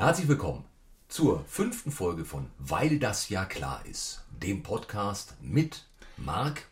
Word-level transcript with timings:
Herzlich 0.00 0.28
willkommen 0.28 0.64
zur 1.08 1.44
fünften 1.44 1.92
Folge 1.92 2.24
von 2.24 2.50
Weil 2.58 2.98
das 2.98 3.28
ja 3.28 3.44
klar 3.44 3.84
ist, 3.84 4.24
dem 4.30 4.62
Podcast 4.62 5.34
mit 5.42 5.84
Marc 6.16 6.68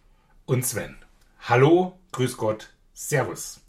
und 0.47 0.65
Sven. 0.65 0.97
Hallo, 1.41 1.99
grüß 2.13 2.39
Gott, 2.39 2.71
Servus. 2.95 3.61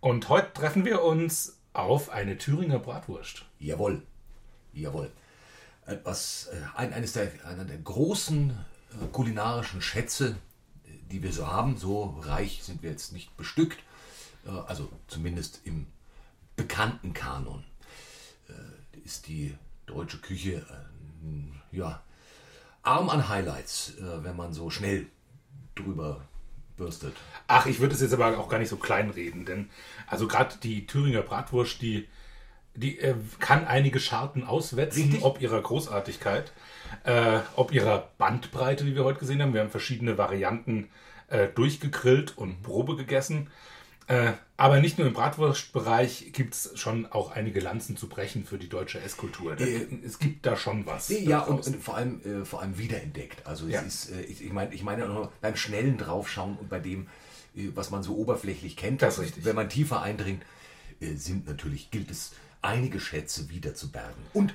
Und 0.00 0.28
heute 0.28 0.52
treffen 0.52 0.84
wir 0.84 1.04
uns 1.04 1.60
auf 1.72 2.10
eine 2.10 2.38
Thüringer 2.38 2.80
Bratwurst. 2.80 3.44
Jawohl, 3.60 4.02
jawohl. 4.72 5.12
Was, 6.02 6.48
äh, 6.52 6.60
ein, 6.74 6.92
eines 6.92 7.12
der, 7.12 7.30
einer 7.46 7.64
der 7.64 7.78
großen 7.78 8.50
äh, 8.50 9.06
kulinarischen 9.12 9.80
Schätze, 9.80 10.34
die 11.08 11.22
wir 11.22 11.32
so 11.32 11.46
haben. 11.46 11.76
So 11.76 12.16
reich 12.22 12.64
sind 12.64 12.82
wir 12.82 12.90
jetzt 12.90 13.12
nicht 13.12 13.36
bestückt, 13.36 13.78
äh, 14.44 14.50
also 14.50 14.88
zumindest 15.06 15.60
im 15.62 15.86
bekannten 16.56 17.12
Kanon. 17.12 17.62
Ist 19.04 19.28
die 19.28 19.54
deutsche 19.86 20.18
Küche 20.18 20.64
ja, 21.70 22.02
arm 22.82 23.08
an 23.08 23.28
Highlights, 23.28 23.94
wenn 23.98 24.36
man 24.36 24.52
so 24.52 24.70
schnell 24.70 25.06
drüber 25.74 26.22
bürstet. 26.76 27.14
Ach, 27.46 27.66
ich 27.66 27.80
würde 27.80 27.94
es 27.94 28.00
jetzt 28.00 28.14
aber 28.14 28.38
auch 28.38 28.48
gar 28.48 28.58
nicht 28.58 28.68
so 28.68 28.76
klein 28.76 29.10
reden, 29.10 29.44
denn 29.44 29.70
also 30.06 30.26
gerade 30.26 30.56
die 30.62 30.86
Thüringer 30.86 31.22
Bratwurst, 31.22 31.80
die, 31.82 32.08
die 32.74 32.98
äh, 32.98 33.14
kann 33.38 33.66
einige 33.66 34.00
Scharten 34.00 34.44
auswetzen, 34.44 35.04
Richtig? 35.04 35.22
ob 35.22 35.40
ihrer 35.40 35.60
Großartigkeit, 35.60 36.52
äh, 37.04 37.40
ob 37.56 37.72
ihrer 37.72 38.10
Bandbreite, 38.18 38.86
wie 38.86 38.94
wir 38.94 39.04
heute 39.04 39.20
gesehen 39.20 39.42
haben. 39.42 39.54
Wir 39.54 39.60
haben 39.60 39.70
verschiedene 39.70 40.18
Varianten 40.18 40.88
äh, 41.28 41.48
durchgegrillt 41.48 42.36
und 42.36 42.62
Probe 42.62 42.96
gegessen. 42.96 43.50
Äh, 44.08 44.32
aber 44.56 44.80
nicht 44.80 44.98
nur 44.98 45.06
im 45.06 45.12
Bratwurstbereich 45.12 46.32
gibt 46.32 46.54
es 46.54 46.78
schon 46.78 47.06
auch 47.06 47.30
einige 47.32 47.60
Lanzen 47.60 47.96
zu 47.96 48.08
brechen 48.08 48.44
für 48.44 48.58
die 48.58 48.68
deutsche 48.68 49.00
Esskultur. 49.00 49.58
Äh, 49.58 49.86
es 50.04 50.18
gibt 50.18 50.44
da 50.46 50.56
schon 50.56 50.86
was. 50.86 51.08
Ja, 51.08 51.40
und, 51.40 51.66
und, 51.66 51.82
vor, 51.82 51.96
allem, 51.96 52.20
äh, 52.24 52.44
vor 52.44 52.62
allem 52.62 52.78
wiederentdeckt. 52.78 53.46
Also 53.46 53.66
ja. 53.68 53.80
ist, 53.80 54.10
äh, 54.10 54.22
ich, 54.22 54.42
ich 54.42 54.52
meine 54.52 54.74
ich 54.74 54.82
mein 54.82 54.98
nur 54.98 55.32
beim 55.40 55.56
schnellen 55.56 55.98
Draufschauen 55.98 56.56
und 56.56 56.68
bei 56.68 56.80
dem, 56.80 57.06
äh, 57.56 57.68
was 57.74 57.90
man 57.90 58.02
so 58.02 58.16
oberflächlich 58.16 58.76
kennt, 58.76 59.02
das 59.02 59.18
richtig. 59.18 59.44
wenn 59.44 59.56
man 59.56 59.68
tiefer 59.68 60.02
eindringt, 60.02 60.42
äh, 61.00 61.14
sind 61.14 61.46
natürlich, 61.46 61.90
gilt 61.90 62.10
es, 62.10 62.32
einige 62.60 63.00
Schätze 63.00 63.50
wieder 63.50 63.74
zu 63.74 63.90
bergen. 63.90 64.22
Und 64.32 64.54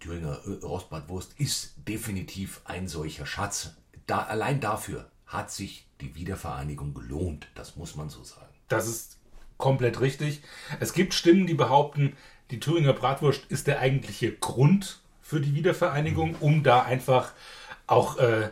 Thüringer 0.00 0.38
Rostbratwurst 0.62 1.34
ist 1.38 1.74
definitiv 1.88 2.60
ein 2.64 2.88
solcher 2.88 3.26
Schatz. 3.26 3.72
Da, 4.06 4.22
allein 4.22 4.60
dafür 4.60 5.10
hat 5.26 5.50
sich 5.50 5.87
die 6.00 6.14
Wiedervereinigung 6.14 6.94
gelohnt. 6.94 7.48
Das 7.54 7.76
muss 7.76 7.96
man 7.96 8.08
so 8.08 8.22
sagen. 8.22 8.46
Das 8.68 8.86
ist 8.86 9.18
komplett 9.56 10.00
richtig. 10.00 10.42
Es 10.80 10.92
gibt 10.92 11.14
Stimmen, 11.14 11.46
die 11.46 11.54
behaupten, 11.54 12.16
die 12.50 12.60
Thüringer 12.60 12.92
Bratwurst 12.92 13.44
ist 13.48 13.66
der 13.66 13.80
eigentliche 13.80 14.32
Grund 14.32 15.00
für 15.20 15.40
die 15.40 15.54
Wiedervereinigung, 15.54 16.36
um 16.40 16.62
da 16.62 16.82
einfach 16.82 17.32
auch 17.86 18.18
äh, 18.18 18.50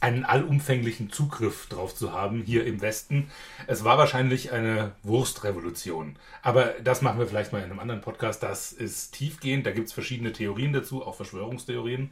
einen 0.00 0.24
allumfänglichen 0.24 1.10
Zugriff 1.10 1.66
drauf 1.68 1.94
zu 1.94 2.12
haben 2.12 2.42
hier 2.42 2.66
im 2.66 2.80
Westen. 2.80 3.30
Es 3.66 3.82
war 3.82 3.98
wahrscheinlich 3.98 4.52
eine 4.52 4.92
Wurstrevolution. 5.02 6.16
Aber 6.42 6.74
das 6.84 7.02
machen 7.02 7.18
wir 7.18 7.26
vielleicht 7.26 7.52
mal 7.52 7.58
in 7.58 7.64
einem 7.64 7.80
anderen 7.80 8.02
Podcast. 8.02 8.42
Das 8.42 8.72
ist 8.72 9.12
tiefgehend. 9.12 9.66
Da 9.66 9.72
gibt 9.72 9.88
es 9.88 9.92
verschiedene 9.92 10.32
Theorien 10.32 10.72
dazu, 10.72 11.04
auch 11.04 11.16
Verschwörungstheorien. 11.16 12.02
Mhm. 12.02 12.10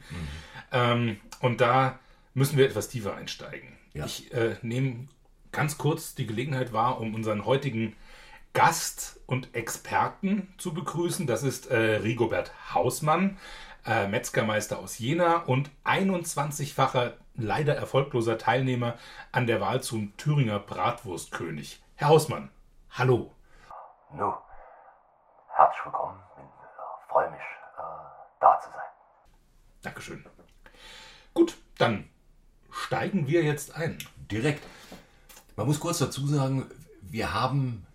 Ähm, 0.71 1.17
und 1.39 1.61
da 1.61 1.99
müssen 2.33 2.57
wir 2.57 2.65
etwas 2.65 2.89
tiefer 2.89 3.15
einsteigen. 3.15 3.69
Ja. 3.95 4.05
Ich 4.05 4.33
äh, 4.33 4.57
nehme 4.61 5.07
ganz 5.53 5.77
kurz 5.77 6.15
die 6.15 6.27
Gelegenheit 6.27 6.73
wahr, 6.73 6.99
um 6.99 7.15
unseren 7.15 7.45
heutigen 7.45 7.95
Gast 8.51 9.21
und 9.25 9.55
Experten 9.55 10.53
zu 10.57 10.73
begrüßen. 10.73 11.25
Das 11.27 11.43
ist 11.43 11.71
äh, 11.71 11.77
Rigobert 11.77 12.51
Hausmann, 12.73 13.37
äh, 13.85 14.07
Metzgermeister 14.07 14.79
aus 14.79 14.99
Jena 14.99 15.37
und 15.37 15.71
21-facher 15.85 17.13
leider 17.35 17.75
erfolgloser 17.75 18.37
Teilnehmer 18.37 18.95
an 19.31 19.47
der 19.47 19.61
Wahl 19.61 19.81
zum 19.81 20.15
Thüringer 20.17 20.59
Bratwurstkönig. 20.59 21.81
Herr 21.95 22.09
Hausmann, 22.09 22.51
hallo. 22.91 23.31
Nu, 24.11 24.33
herzlich 25.55 25.85
willkommen. 25.85 26.19
Ich 26.35 26.43
äh, 26.43 27.09
freue 27.09 27.31
mich, 27.31 27.39
äh, 27.39 27.81
da 28.41 28.59
zu 28.59 28.69
sein. 28.71 28.89
Dankeschön. 29.83 30.25
Gut, 31.33 31.57
dann 31.77 32.09
steigen 32.75 33.27
wir 33.27 33.43
jetzt 33.43 33.75
ein. 33.75 33.97
Direkt. 34.31 34.63
Man 35.55 35.67
muss 35.67 35.79
kurz 35.79 35.99
dazu 35.99 36.27
sagen, 36.27 36.69
wir 37.01 37.33
haben 37.33 37.85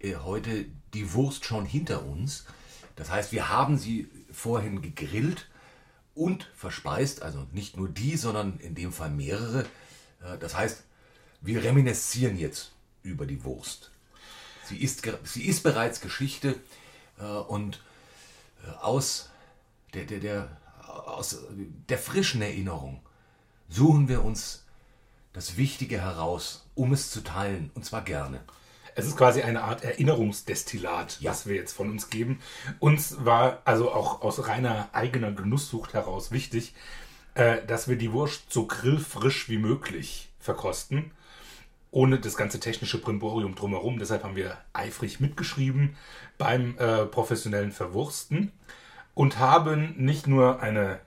äh, 0.00 0.16
heute 0.16 0.66
die 0.94 1.12
Wurst 1.12 1.44
schon 1.44 1.64
hinter 1.64 2.04
uns. 2.04 2.44
Das 2.96 3.10
heißt, 3.10 3.32
wir 3.32 3.48
haben 3.48 3.78
sie 3.78 4.08
vorhin 4.30 4.82
gegrillt 4.82 5.48
und 6.14 6.50
verspeist. 6.54 7.22
Also 7.22 7.46
nicht 7.52 7.76
nur 7.76 7.88
die, 7.88 8.16
sondern 8.16 8.58
in 8.58 8.74
dem 8.74 8.92
Fall 8.92 9.10
mehrere. 9.10 9.64
Äh, 10.22 10.38
das 10.40 10.56
heißt, 10.56 10.84
wir 11.40 11.62
reminiszieren 11.62 12.36
jetzt 12.36 12.72
über 13.02 13.26
die 13.26 13.44
Wurst. 13.44 13.92
Sie 14.64 14.78
ist, 14.78 15.06
sie 15.24 15.46
ist 15.46 15.62
bereits 15.62 16.00
Geschichte 16.00 16.56
äh, 17.18 17.24
und 17.24 17.82
aus 18.80 19.30
der, 19.94 20.04
der, 20.04 20.18
der, 20.18 20.56
aus 20.86 21.38
der 21.88 21.98
frischen 21.98 22.42
Erinnerung 22.42 23.00
suchen 23.68 24.08
wir 24.08 24.24
uns 24.24 24.64
das 25.32 25.56
Wichtige 25.56 26.00
heraus, 26.00 26.66
um 26.74 26.92
es 26.92 27.10
zu 27.10 27.22
teilen, 27.22 27.70
und 27.74 27.84
zwar 27.84 28.02
gerne. 28.02 28.40
Es 28.94 29.06
ist 29.06 29.16
quasi 29.16 29.42
eine 29.42 29.62
Art 29.62 29.84
Erinnerungsdestillat, 29.84 31.20
ja. 31.20 31.30
was 31.30 31.46
wir 31.46 31.54
jetzt 31.54 31.72
von 31.72 31.88
uns 31.88 32.10
geben. 32.10 32.40
Uns 32.80 33.24
war 33.24 33.62
also 33.64 33.92
auch 33.92 34.22
aus 34.22 34.48
reiner 34.48 34.88
eigener 34.92 35.30
Genusssucht 35.30 35.94
heraus 35.94 36.32
wichtig, 36.32 36.74
äh, 37.34 37.64
dass 37.64 37.86
wir 37.86 37.96
die 37.96 38.12
Wurst 38.12 38.52
so 38.52 38.66
grillfrisch 38.66 39.48
wie 39.48 39.58
möglich 39.58 40.30
verkosten, 40.40 41.12
ohne 41.92 42.18
das 42.18 42.36
ganze 42.36 42.58
technische 42.58 43.00
Brimborium 43.00 43.54
drumherum. 43.54 44.00
Deshalb 44.00 44.24
haben 44.24 44.34
wir 44.34 44.58
eifrig 44.72 45.20
mitgeschrieben 45.20 45.94
beim 46.36 46.76
äh, 46.78 47.06
professionellen 47.06 47.70
Verwursten 47.70 48.50
und 49.14 49.38
haben 49.38 49.94
nicht 49.96 50.26
nur 50.26 50.60
eine 50.60 50.98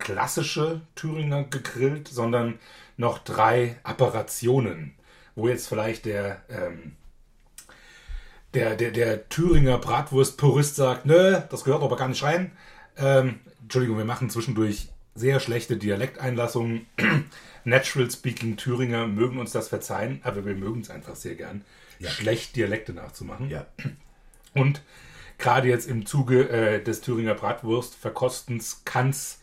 klassische 0.00 0.80
Thüringer 0.96 1.44
gegrillt, 1.44 2.08
sondern 2.08 2.58
noch 2.96 3.18
drei 3.18 3.76
Apparationen, 3.84 4.94
wo 5.36 5.48
jetzt 5.48 5.68
vielleicht 5.68 6.06
der, 6.06 6.42
ähm, 6.48 6.96
der, 8.54 8.74
der, 8.74 8.90
der 8.90 9.28
Thüringer 9.28 9.78
Bratwurst-Purist 9.78 10.74
sagt, 10.74 11.06
nö, 11.06 11.40
das 11.48 11.64
gehört 11.64 11.82
aber 11.82 11.96
gar 11.96 12.08
nicht 12.08 12.22
rein. 12.22 12.52
Ähm, 12.96 13.38
Entschuldigung, 13.62 13.98
wir 13.98 14.04
machen 14.04 14.30
zwischendurch 14.30 14.88
sehr 15.14 15.40
schlechte 15.40 15.76
Dialekteinlassungen. 15.76 16.86
Natural 17.64 18.10
Speaking 18.10 18.56
Thüringer 18.56 19.06
mögen 19.06 19.38
uns 19.38 19.52
das 19.52 19.68
verzeihen, 19.68 20.20
aber 20.24 20.44
wir 20.44 20.54
mögen 20.54 20.80
es 20.80 20.90
einfach 20.90 21.14
sehr 21.14 21.34
gern, 21.34 21.64
ja. 21.98 22.10
schlecht 22.10 22.56
Dialekte 22.56 22.92
nachzumachen. 22.92 23.50
Ja. 23.50 23.66
Und 24.54 24.82
gerade 25.38 25.68
jetzt 25.68 25.88
im 25.88 26.06
Zuge 26.06 26.48
äh, 26.48 26.82
des 26.82 27.00
Thüringer 27.00 27.34
Bratwurst-Verkostens 27.34 28.82
kann 28.84 29.10
es 29.10 29.39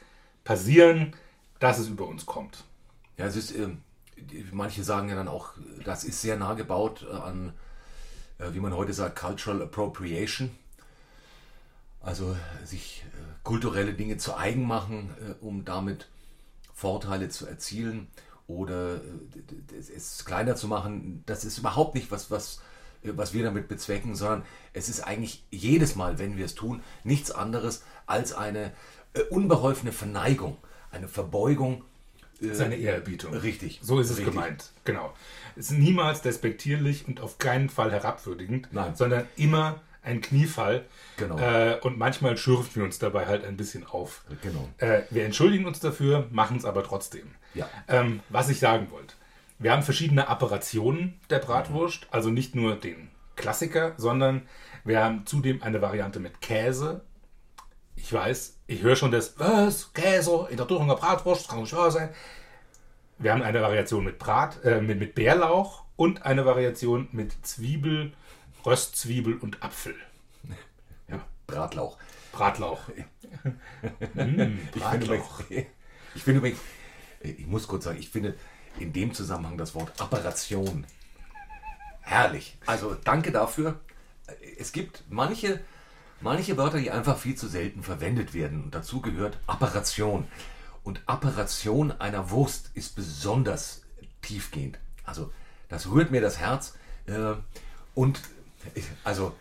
passieren, 0.48 1.14
dass 1.60 1.78
es 1.78 1.90
über 1.90 2.08
uns 2.08 2.26
kommt. 2.26 2.64
Ja, 3.18 3.26
es 3.26 3.36
ist, 3.36 3.52
äh, 3.52 3.68
manche 4.54 4.82
sagen 4.82 5.10
ja 5.10 5.16
dann 5.16 5.28
auch, 5.28 5.50
das 5.84 6.06
ist 6.06 6.22
sehr 6.22 6.38
nah 6.38 6.54
gebaut 6.54 7.06
äh, 7.12 7.14
an, 7.14 7.54
äh, 8.38 8.54
wie 8.54 8.62
man 8.62 8.74
heute 8.74 8.94
sagt, 8.94 9.20
Cultural 9.20 9.62
Appropriation. 9.62 10.52
Also 12.00 12.38
sich 12.64 13.04
äh, 13.08 13.18
kulturelle 13.44 13.94
Dinge 13.94 14.16
zu 14.16 14.38
eigen 14.38 14.66
machen, 14.66 15.10
äh, 15.20 15.34
um 15.44 15.66
damit 15.66 16.08
Vorteile 16.74 17.28
zu 17.28 17.46
erzielen 17.46 18.08
oder 18.48 19.02
es 19.78 20.24
kleiner 20.24 20.56
zu 20.56 20.70
machen. 20.70 21.24
Das 21.26 21.44
ist 21.44 21.58
überhaupt 21.58 21.94
nicht 21.94 22.10
was, 22.10 22.32
was, 22.32 22.62
was 23.04 23.34
wir 23.34 23.44
damit 23.44 23.68
bezwecken, 23.68 24.16
sondern 24.16 24.46
es 24.72 24.88
ist 24.88 25.02
eigentlich 25.02 25.44
jedes 25.52 25.98
Mal, 25.98 26.20
wenn 26.20 26.38
wir 26.38 26.46
es 26.46 26.56
tun, 26.56 26.82
nichts 27.04 27.32
anderes 27.32 27.84
als 28.06 28.32
eine 28.32 28.72
unbeholfene 29.26 29.92
Verneigung, 29.92 30.58
eine 30.92 31.08
Verbeugung. 31.08 31.84
Äh, 32.42 32.54
Seine 32.54 32.76
Ehrerbietung. 32.76 33.34
Richtig. 33.34 33.80
So 33.82 34.00
ist 34.00 34.10
es 34.10 34.18
richtig. 34.18 34.34
gemeint. 34.34 34.72
Genau. 34.84 35.14
Es 35.56 35.72
ist 35.72 35.78
niemals 35.78 36.22
despektierlich 36.22 37.08
und 37.08 37.20
auf 37.20 37.40
keinen 37.40 37.70
Fall 37.70 37.92
herabwürdigend, 37.92 38.70
Nein. 38.72 38.96
sondern 38.96 39.28
immer 39.38 39.82
ein 40.04 40.22
Kniefall. 40.22 40.86
Genau. 41.18 41.38
Äh, 41.38 41.80
und 41.82 41.98
manchmal 41.98 42.38
schürfen 42.38 42.76
wir 42.76 42.84
uns 42.84 43.00
dabei 43.00 43.26
halt 43.26 43.44
ein 43.44 43.58
bisschen 43.58 43.86
auf. 43.86 44.24
Genau. 44.42 44.70
Äh, 44.78 45.02
wir 45.10 45.26
entschuldigen 45.26 45.66
uns 45.66 45.80
dafür, 45.80 46.28
machen 46.32 46.58
es 46.58 46.66
aber 46.66 46.84
trotzdem. 46.84 47.28
Ja. 47.54 47.70
Ähm, 47.88 48.22
was 48.30 48.50
ich 48.50 48.60
sagen 48.60 48.92
wollte. 48.92 49.16
Wir 49.60 49.72
haben 49.72 49.82
verschiedene 49.82 50.28
Apparationen 50.28 51.20
der 51.30 51.40
Bratwurst, 51.40 52.04
mhm. 52.04 52.08
also 52.12 52.30
nicht 52.30 52.56
nur 52.56 52.76
den 52.76 53.10
Klassiker, 53.36 53.94
sondern 53.98 54.44
wir 54.84 55.04
haben 55.04 55.26
zudem 55.26 55.62
eine 55.64 55.82
Variante 55.82 56.20
mit 56.20 56.42
Käse, 56.42 57.02
ich 57.96 58.12
weiß, 58.14 58.57
ich 58.68 58.82
höre 58.82 58.96
schon 58.96 59.12
das, 59.12 59.40
was, 59.40 59.94
Käse 59.94 60.48
in 60.50 60.58
der 60.58 60.68
Thüringer 60.68 60.96
Bratwurst, 60.96 61.44
das 61.44 61.48
kann 61.48 61.62
nicht 61.62 61.76
wahr 61.76 61.92
sein. 61.92 62.10
Wir 63.18 63.32
haben 63.32 63.42
eine 63.42 63.62
Variation 63.62 64.04
mit 64.04 64.20
Brat, 64.20 64.64
äh, 64.64 64.82
mit, 64.82 65.00
mit 65.00 65.16
Bärlauch 65.16 65.86
und 65.96 66.24
eine 66.24 66.46
Variation 66.46 67.08
mit 67.12 67.34
Zwiebel, 67.46 68.14
Röstzwiebel 68.66 69.38
und 69.38 69.64
Apfel. 69.64 69.96
Ja, 71.10 71.26
Bratlauch. 71.48 71.98
Bratlauch. 72.34 72.82
Mm, 74.14 74.60
ich, 74.76 74.84
finde 74.84 75.06
übrigens, 75.06 75.26
ich 76.16 76.24
finde 76.24 76.40
übrigens, 76.40 76.60
ich 77.22 77.48
muss 77.48 77.66
kurz 77.66 77.86
sagen, 77.86 77.98
ich 77.98 78.10
finde 78.10 78.36
in 78.78 78.92
dem 78.92 79.14
Zusammenhang 79.14 79.58
das 79.58 79.74
Wort 79.74 79.94
Apparation 80.02 80.86
herrlich. 82.02 82.58
Also 82.66 82.96
danke 82.96 83.32
dafür. 83.32 83.80
Es 84.60 84.74
gibt 84.74 85.04
manche, 85.10 85.62
manche 86.22 86.58
Wörter, 86.58 86.80
die 86.80 86.92
einfach 86.92 87.18
viel 87.18 87.36
zu 87.36 87.48
selten 87.48 87.84
verwendet 87.84 88.34
werden. 88.34 88.64
Und 88.64 88.76
dazu 88.76 89.02
gehört 89.02 89.38
Apparation. 89.48 90.28
Und 90.84 91.02
Apparation 91.06 91.92
einer 91.92 92.30
Wurst 92.30 92.72
ist 92.74 92.96
besonders 92.96 93.82
tiefgehend. 94.22 94.80
Also 95.06 95.32
das 95.70 95.90
rührt 95.90 96.12
mir 96.12 96.22
das 96.22 96.40
Herz. 96.40 96.76
Äh, 97.06 97.34
und 97.94 98.22
also, 99.04 99.36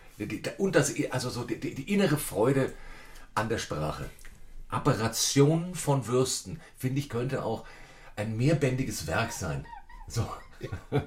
und 0.57 0.75
das, 0.75 0.93
also 1.11 1.29
so 1.29 1.43
die, 1.43 1.59
die 1.59 1.93
innere 1.93 2.17
Freude 2.17 2.73
an 3.35 3.49
der 3.49 3.57
Sprache. 3.57 4.09
Apparation 4.69 5.75
von 5.75 6.07
Würsten, 6.07 6.59
finde 6.77 6.99
ich, 6.99 7.09
könnte 7.09 7.43
auch 7.43 7.65
ein 8.15 8.35
mehrbändiges 8.35 9.07
Werk 9.07 9.31
sein. 9.31 9.65
So. 10.07 10.27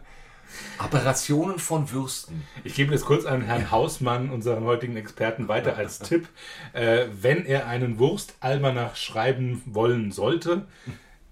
Apparationen 0.79 1.59
von 1.59 1.91
Würsten. 1.91 2.43
Ich 2.65 2.75
gebe 2.75 2.93
das 2.93 3.03
kurz 3.05 3.25
an 3.27 3.43
Herrn 3.43 3.71
Hausmann, 3.71 4.31
unseren 4.31 4.65
heutigen 4.65 4.97
Experten, 4.97 5.49
weiter 5.49 5.77
als 5.77 5.99
Tipp. 6.01 6.29
Äh, 6.73 7.07
wenn 7.21 7.45
er 7.47 7.67
einen 7.67 7.99
Wurstalmanach 7.99 8.97
schreiben 8.97 9.63
wollen 9.67 10.13
sollte, 10.13 10.67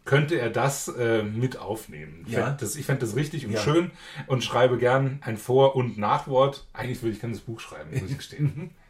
könnte 0.05 0.37
er 0.41 0.49
das 0.51 0.89
äh, 0.89 1.23
mit 1.23 1.59
aufnehmen. 1.59 2.25
Ich 2.27 2.33
Ja. 2.33 2.45
fände 2.47 2.57
das, 2.61 2.77
fänd 2.77 3.03
das 3.03 3.15
richtig 3.17 3.45
und 3.47 3.53
Ja. 3.53 3.61
schön 3.61 3.91
und 4.27 4.43
schreibe 4.43 4.79
gern 4.79 5.19
ein 5.23 5.37
Vor- 5.37 5.77
und 5.77 5.99
Nachwort. 5.99 6.67
Eigentlich 6.73 7.03
würde 7.03 7.13
ich 7.15 7.21
gerne 7.21 7.35
das 7.35 7.43
Buch 7.43 7.61
schreiben, 7.61 7.91
muss 7.99 8.11
ich 8.11 8.17
gestehen. 8.17 8.71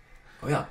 Oh 0.41 0.47
ja, 0.47 0.69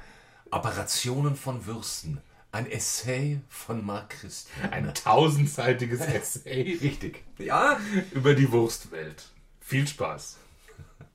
Apparationen 0.50 1.36
von 1.36 1.66
Würsten. 1.66 2.22
Ein 2.54 2.72
Essay 2.72 3.42
von 3.50 3.86
Marc 3.86 4.12
Christian. 4.12 4.72
Ein 4.72 4.94
tausendseitiges 4.94 6.00
Essay 6.08 6.78
Richtig. 6.82 7.24
Ja, 7.38 7.78
über 8.14 8.34
die 8.34 8.50
Wurstwelt. 8.50 9.26
Viel 9.68 9.86
Spaß. 9.86 10.38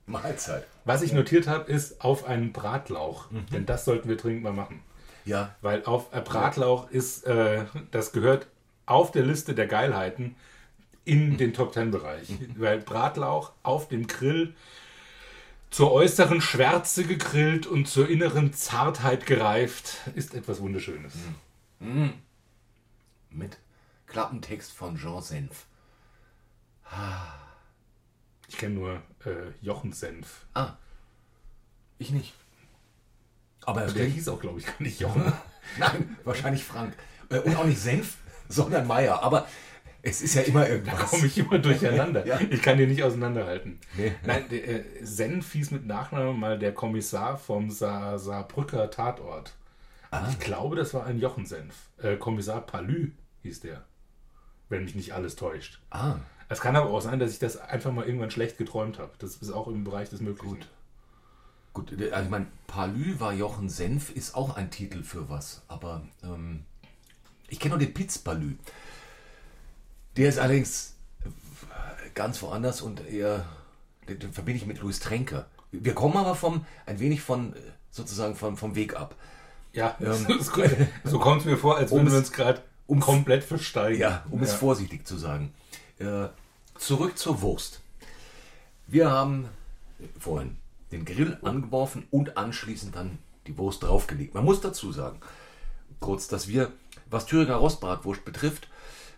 Mahlzeit. 0.05 0.67
Was 0.85 1.01
ich 1.01 1.11
notiert 1.11 1.47
habe, 1.47 1.71
ist 1.71 2.01
auf 2.01 2.25
einen 2.25 2.53
Bratlauch. 2.53 3.31
Mhm. 3.31 3.47
Denn 3.51 3.65
das 3.65 3.83
sollten 3.83 4.07
wir 4.07 4.15
dringend 4.15 4.43
mal 4.43 4.53
machen. 4.53 4.83
Ja, 5.25 5.55
Weil 5.61 5.83
auf 5.85 6.13
äh, 6.13 6.21
Bratlauch 6.21 6.87
ist, 6.91 7.25
äh, 7.25 7.65
das 7.89 8.11
gehört 8.11 8.45
auf 8.85 9.09
der 9.09 9.23
Liste 9.23 9.55
der 9.55 9.65
Geilheiten 9.65 10.35
in 11.03 11.37
den 11.37 11.55
Top 11.55 11.71
Ten 11.71 11.89
Bereich. 11.89 12.27
Weil 12.55 12.77
Bratlauch 12.77 13.53
auf 13.63 13.87
dem 13.87 14.05
Grill 14.05 14.53
zur 15.71 15.91
äußeren 15.91 16.39
Schwärze 16.39 17.05
gegrillt 17.05 17.65
und 17.65 17.87
zur 17.87 18.07
inneren 18.07 18.53
Zartheit 18.53 19.25
gereift, 19.25 19.97
ist 20.13 20.35
etwas 20.35 20.61
Wunderschönes. 20.61 21.13
mit 23.31 23.57
Klappentext 24.05 24.71
von 24.71 24.95
Jean 24.95 25.23
Senf. 25.23 25.65
Ich 28.53 28.59
kenne 28.59 28.75
nur 28.75 29.01
äh, 29.25 29.49
Jochensenf. 29.61 30.45
Ah, 30.53 30.73
ich 31.97 32.11
nicht. 32.11 32.35
Aber 33.65 33.81
er 33.81 33.91
Der 33.91 34.05
hieß 34.05 34.29
auch, 34.29 34.39
glaube 34.39 34.59
ich, 34.59 34.67
gar 34.67 34.79
nicht 34.79 34.99
Jochen. 34.99 35.23
Nein, 35.79 36.17
wahrscheinlich 36.23 36.63
Frank. 36.63 36.95
Äh, 37.29 37.39
Und 37.39 37.55
auch 37.55 37.65
nicht 37.65 37.79
Senf, 37.79 38.17
sondern 38.49 38.85
Meier. 38.85 39.23
Aber 39.23 39.47
es 40.03 40.21
ist 40.21 40.35
ja 40.35 40.43
immer 40.43 40.69
irgendwas. 40.69 41.09
komme 41.09 41.25
ich 41.25 41.35
immer 41.39 41.57
durcheinander. 41.57 42.23
Ja. 42.27 42.39
Ich 42.47 42.61
kann 42.61 42.77
die 42.77 42.85
nicht 42.85 43.01
auseinanderhalten. 43.01 43.79
Nee. 43.97 44.13
Nein, 44.23 44.45
der, 44.51 44.67
äh, 44.67 44.83
Senf 45.01 45.51
hieß 45.53 45.71
mit 45.71 45.87
Nachnamen 45.87 46.39
mal 46.39 46.59
der 46.59 46.75
Kommissar 46.75 47.37
vom 47.37 47.71
Sa 47.71 48.19
Saarbrücker 48.19 48.91
Tatort. 48.91 49.53
Ah. 50.11 50.27
Ich 50.29 50.37
glaube, 50.37 50.75
das 50.75 50.93
war 50.93 51.07
ein 51.07 51.17
Jochen 51.19 51.47
Senf. 51.47 51.89
Äh, 51.97 52.17
Kommissar 52.17 52.61
Palü 52.61 53.13
hieß 53.41 53.61
der. 53.61 53.83
Wenn 54.69 54.83
mich 54.83 54.93
nicht 54.93 55.13
alles 55.13 55.35
täuscht. 55.35 55.79
Ah, 55.89 56.17
Es 56.53 56.61
kann 56.61 56.75
aber 56.75 56.89
auch 56.89 57.01
sein, 57.01 57.19
dass 57.19 57.31
ich 57.31 57.39
das 57.39 57.57
einfach 57.57 57.91
mal 57.91 58.05
irgendwann 58.05 58.31
schlecht 58.31 58.57
geträumt 58.57 58.99
habe. 58.99 59.11
Das 59.19 59.35
ist 59.35 59.51
auch 59.51 59.67
im 59.67 59.83
Bereich 59.83 60.09
des 60.09 60.21
Möglichen. 60.21 60.49
Gut. 60.55 60.67
gut. 61.73 61.91
Also 62.11 62.23
ich 62.25 62.29
meine, 62.29 62.47
Palü 62.67 63.19
war 63.19 63.33
Jochen 63.33 63.69
Senf, 63.69 64.09
ist 64.11 64.35
auch 64.35 64.55
ein 64.55 64.71
Titel 64.71 65.03
für 65.03 65.29
was. 65.29 65.61
Aber 65.67 66.01
ähm, 66.23 66.63
ich 67.49 67.59
kenne 67.59 67.71
nur 67.75 67.79
den 67.79 67.93
Piz 67.93 68.17
Palü. 68.17 68.55
Der 70.17 70.29
ist 70.29 70.39
allerdings 70.39 70.95
ganz 72.13 72.41
woanders 72.41 72.81
und 72.81 73.05
eher, 73.07 73.45
den, 74.07 74.19
den 74.19 74.33
verbinde 74.33 74.61
ich 74.61 74.67
mit 74.67 74.79
Louis 74.79 74.99
Tränker. 74.99 75.47
Wir 75.71 75.95
kommen 75.95 76.17
aber 76.17 76.35
vom, 76.35 76.65
ein 76.85 76.99
wenig 76.99 77.21
von, 77.21 77.53
äh, 77.53 77.59
sozusagen 77.89 78.35
vom, 78.35 78.57
vom 78.57 78.75
Weg 78.75 78.95
ab. 78.95 79.15
Ja, 79.73 79.97
Ähm, 79.99 80.27
so 81.03 81.17
kommt 81.19 81.41
es 81.41 81.45
mir 81.45 81.57
vor, 81.57 81.77
als 81.77 81.91
würden 81.91 82.11
wir 82.11 82.17
uns 82.19 82.31
gerade 82.31 82.61
um's- 82.85 83.03
komplett 83.05 83.43
versteigen. 83.43 83.99
Ja, 83.99 84.23
um 84.29 84.43
es 84.43 84.53
vorsichtig 84.53 85.07
zu 85.07 85.17
sagen. 85.17 85.51
Äh, 85.97 86.27
zurück 86.77 87.17
zur 87.17 87.41
Wurst. 87.41 87.81
Wir 88.87 89.11
haben 89.11 89.49
vorhin 90.19 90.57
den 90.91 91.05
Grill 91.05 91.37
angeworfen 91.41 92.07
und 92.11 92.37
anschließend 92.37 92.95
dann 92.95 93.19
die 93.47 93.57
Wurst 93.57 93.83
draufgelegt. 93.83 94.33
Man 94.33 94.45
muss 94.45 94.61
dazu 94.61 94.91
sagen, 94.91 95.19
kurz, 95.99 96.27
dass 96.27 96.47
wir, 96.47 96.71
was 97.09 97.25
Thüringer 97.25 97.55
Rostbratwurst 97.55 98.25
betrifft, 98.25 98.67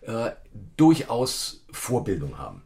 äh, 0.02 0.32
durchaus 0.78 1.64
Vorbildung 1.72 2.38
haben. 2.38 2.62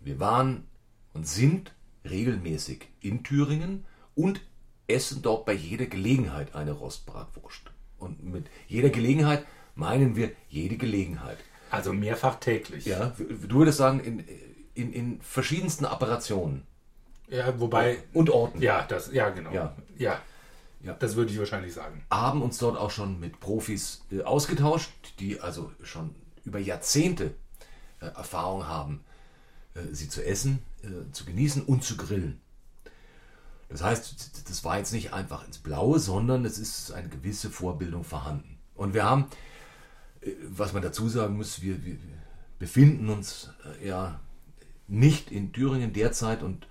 Wir 0.00 0.20
waren 0.20 0.66
und 1.14 1.26
sind 1.26 1.72
regelmäßig 2.04 2.88
in 3.00 3.24
Thüringen 3.24 3.84
und 4.14 4.40
essen 4.86 5.22
dort 5.22 5.46
bei 5.46 5.54
jeder 5.54 5.86
Gelegenheit 5.86 6.54
eine 6.54 6.72
Rostbratwurst. 6.72 7.62
Und 7.98 8.22
mit 8.22 8.46
jeder 8.68 8.90
Gelegenheit 8.90 9.46
meinen 9.74 10.14
wir 10.14 10.32
jede 10.48 10.76
Gelegenheit. 10.76 11.38
Also 11.74 11.92
mehrfach 11.92 12.36
täglich. 12.36 12.84
Ja, 12.86 13.12
du 13.18 13.58
würdest 13.58 13.78
sagen, 13.78 14.00
in, 14.00 14.24
in, 14.74 14.92
in 14.92 15.20
verschiedensten 15.20 15.84
Apparationen 15.84 16.66
ja 17.28 17.58
wobei. 17.58 17.98
und 18.12 18.30
Orten. 18.30 18.60
Ja, 18.60 18.82
das, 18.82 19.12
ja, 19.12 19.30
genau. 19.30 19.52
Ja. 19.52 19.74
ja. 19.96 20.20
Ja. 20.82 20.92
Das 20.98 21.16
würde 21.16 21.32
ich 21.32 21.38
wahrscheinlich 21.38 21.72
sagen. 21.72 22.04
Haben 22.10 22.42
uns 22.42 22.58
dort 22.58 22.76
auch 22.76 22.90
schon 22.90 23.18
mit 23.18 23.40
Profis 23.40 24.02
äh, 24.12 24.22
ausgetauscht, 24.22 24.92
die 25.18 25.40
also 25.40 25.72
schon 25.82 26.14
über 26.44 26.58
Jahrzehnte 26.58 27.34
äh, 28.00 28.06
Erfahrung 28.06 28.68
haben, 28.68 29.02
äh, 29.74 29.80
sie 29.92 30.10
zu 30.10 30.22
essen, 30.24 30.62
äh, 30.82 31.10
zu 31.12 31.24
genießen 31.24 31.62
und 31.62 31.84
zu 31.84 31.96
grillen. 31.96 32.38
Das 33.70 33.82
heißt, 33.82 34.48
das 34.48 34.62
war 34.62 34.76
jetzt 34.76 34.92
nicht 34.92 35.14
einfach 35.14 35.46
ins 35.46 35.58
Blaue, 35.58 35.98
sondern 35.98 36.44
es 36.44 36.58
ist 36.58 36.92
eine 36.92 37.08
gewisse 37.08 37.50
Vorbildung 37.50 38.04
vorhanden. 38.04 38.58
Und 38.74 38.92
wir 38.92 39.04
haben, 39.04 39.26
was 40.50 40.72
man 40.72 40.82
dazu 40.82 41.08
sagen 41.08 41.36
muss, 41.36 41.62
wir, 41.62 41.84
wir 41.84 41.96
befinden 42.58 43.08
uns 43.10 43.50
äh, 43.82 43.88
ja 43.88 44.20
nicht 44.88 45.30
in 45.30 45.52
Thüringen 45.52 45.92
derzeit 45.92 46.42
und 46.42 46.66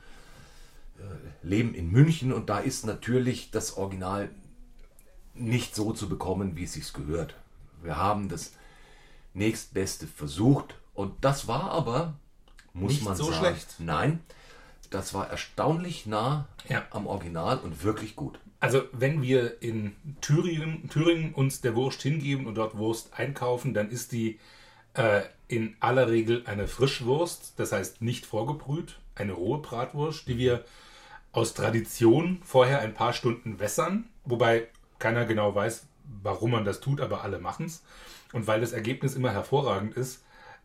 äh, 1.00 1.04
leben 1.48 1.74
in 1.74 1.90
München 1.92 2.32
und 2.34 2.50
da 2.50 2.60
ist 2.60 2.86
natürlich 2.86 3.52
das 3.52 3.78
Original 3.78 4.30
nicht 5.36 5.76
so 5.76 5.94
zu 5.94 6.08
bekommen, 6.10 6.56
wie 6.56 6.64
es 6.66 6.74
sich 6.74 6.94
gehört. 6.94 7.36
Wir 7.82 7.98
haben 7.98 8.30
das 8.30 8.54
nächstbeste 9.34 10.08
versucht 10.08 10.76
und 10.94 11.14
das 11.26 11.48
war 11.48 11.72
aber, 11.72 12.14
muss 12.74 12.94
Nicht 12.94 13.04
man 13.06 13.16
so 13.16 13.26
sagen, 13.26 13.38
schlecht. 13.38 13.76
nein, 13.80 14.20
das 14.92 15.14
war 15.16 15.28
erstaunlich 15.30 16.06
nah 16.06 16.48
Ja. 16.70 16.86
am 16.92 17.08
Original 17.08 17.58
und 17.58 17.84
wirklich 17.84 18.16
gut. 18.16 18.40
Also, 18.64 18.84
wenn 18.94 19.22
wir 19.22 19.62
in 19.62 19.94
Thüringen, 20.22 20.88
Thüringen 20.88 21.34
uns 21.34 21.60
der 21.60 21.76
Wurst 21.76 22.02
hingeben 22.02 22.48
und 22.48 22.56
dort 22.56 22.78
Wurst 22.78 23.12
einkaufen, 23.12 23.74
dann 23.74 23.90
ist 23.90 24.14
die 24.14 24.40
äh, 24.94 25.24
in 25.50 25.76
aller 25.82 26.10
Regel 26.10 26.44
eine 26.46 26.70
Frischwurst, 26.70 27.56
das 27.58 27.74
heißt 27.74 28.02
nicht 28.02 28.26
vorgebrüht, 28.26 29.00
eine 29.16 29.34
rohe 29.34 29.58
Bratwurst, 29.58 30.30
die 30.30 30.38
wir 30.38 30.64
aus 31.34 31.54
Tradition 31.54 32.40
vorher 32.42 32.80
ein 32.80 32.94
paar 32.94 33.12
Stunden 33.12 33.60
wässern, 33.60 34.06
wobei 34.24 34.70
keiner 34.98 35.26
genau 35.26 35.54
weiß, 35.54 35.86
warum 36.22 36.52
man 36.52 36.64
das 36.64 36.80
tut, 36.80 37.02
aber 37.02 37.26
alle 37.26 37.40
machen 37.40 37.66
es. 37.66 37.84
Und 38.32 38.48
weil 38.48 38.62
das 38.62 38.72
Ergebnis 38.72 39.16
immer 39.16 39.34
hervorragend 39.34 39.98
ist, 39.98 40.24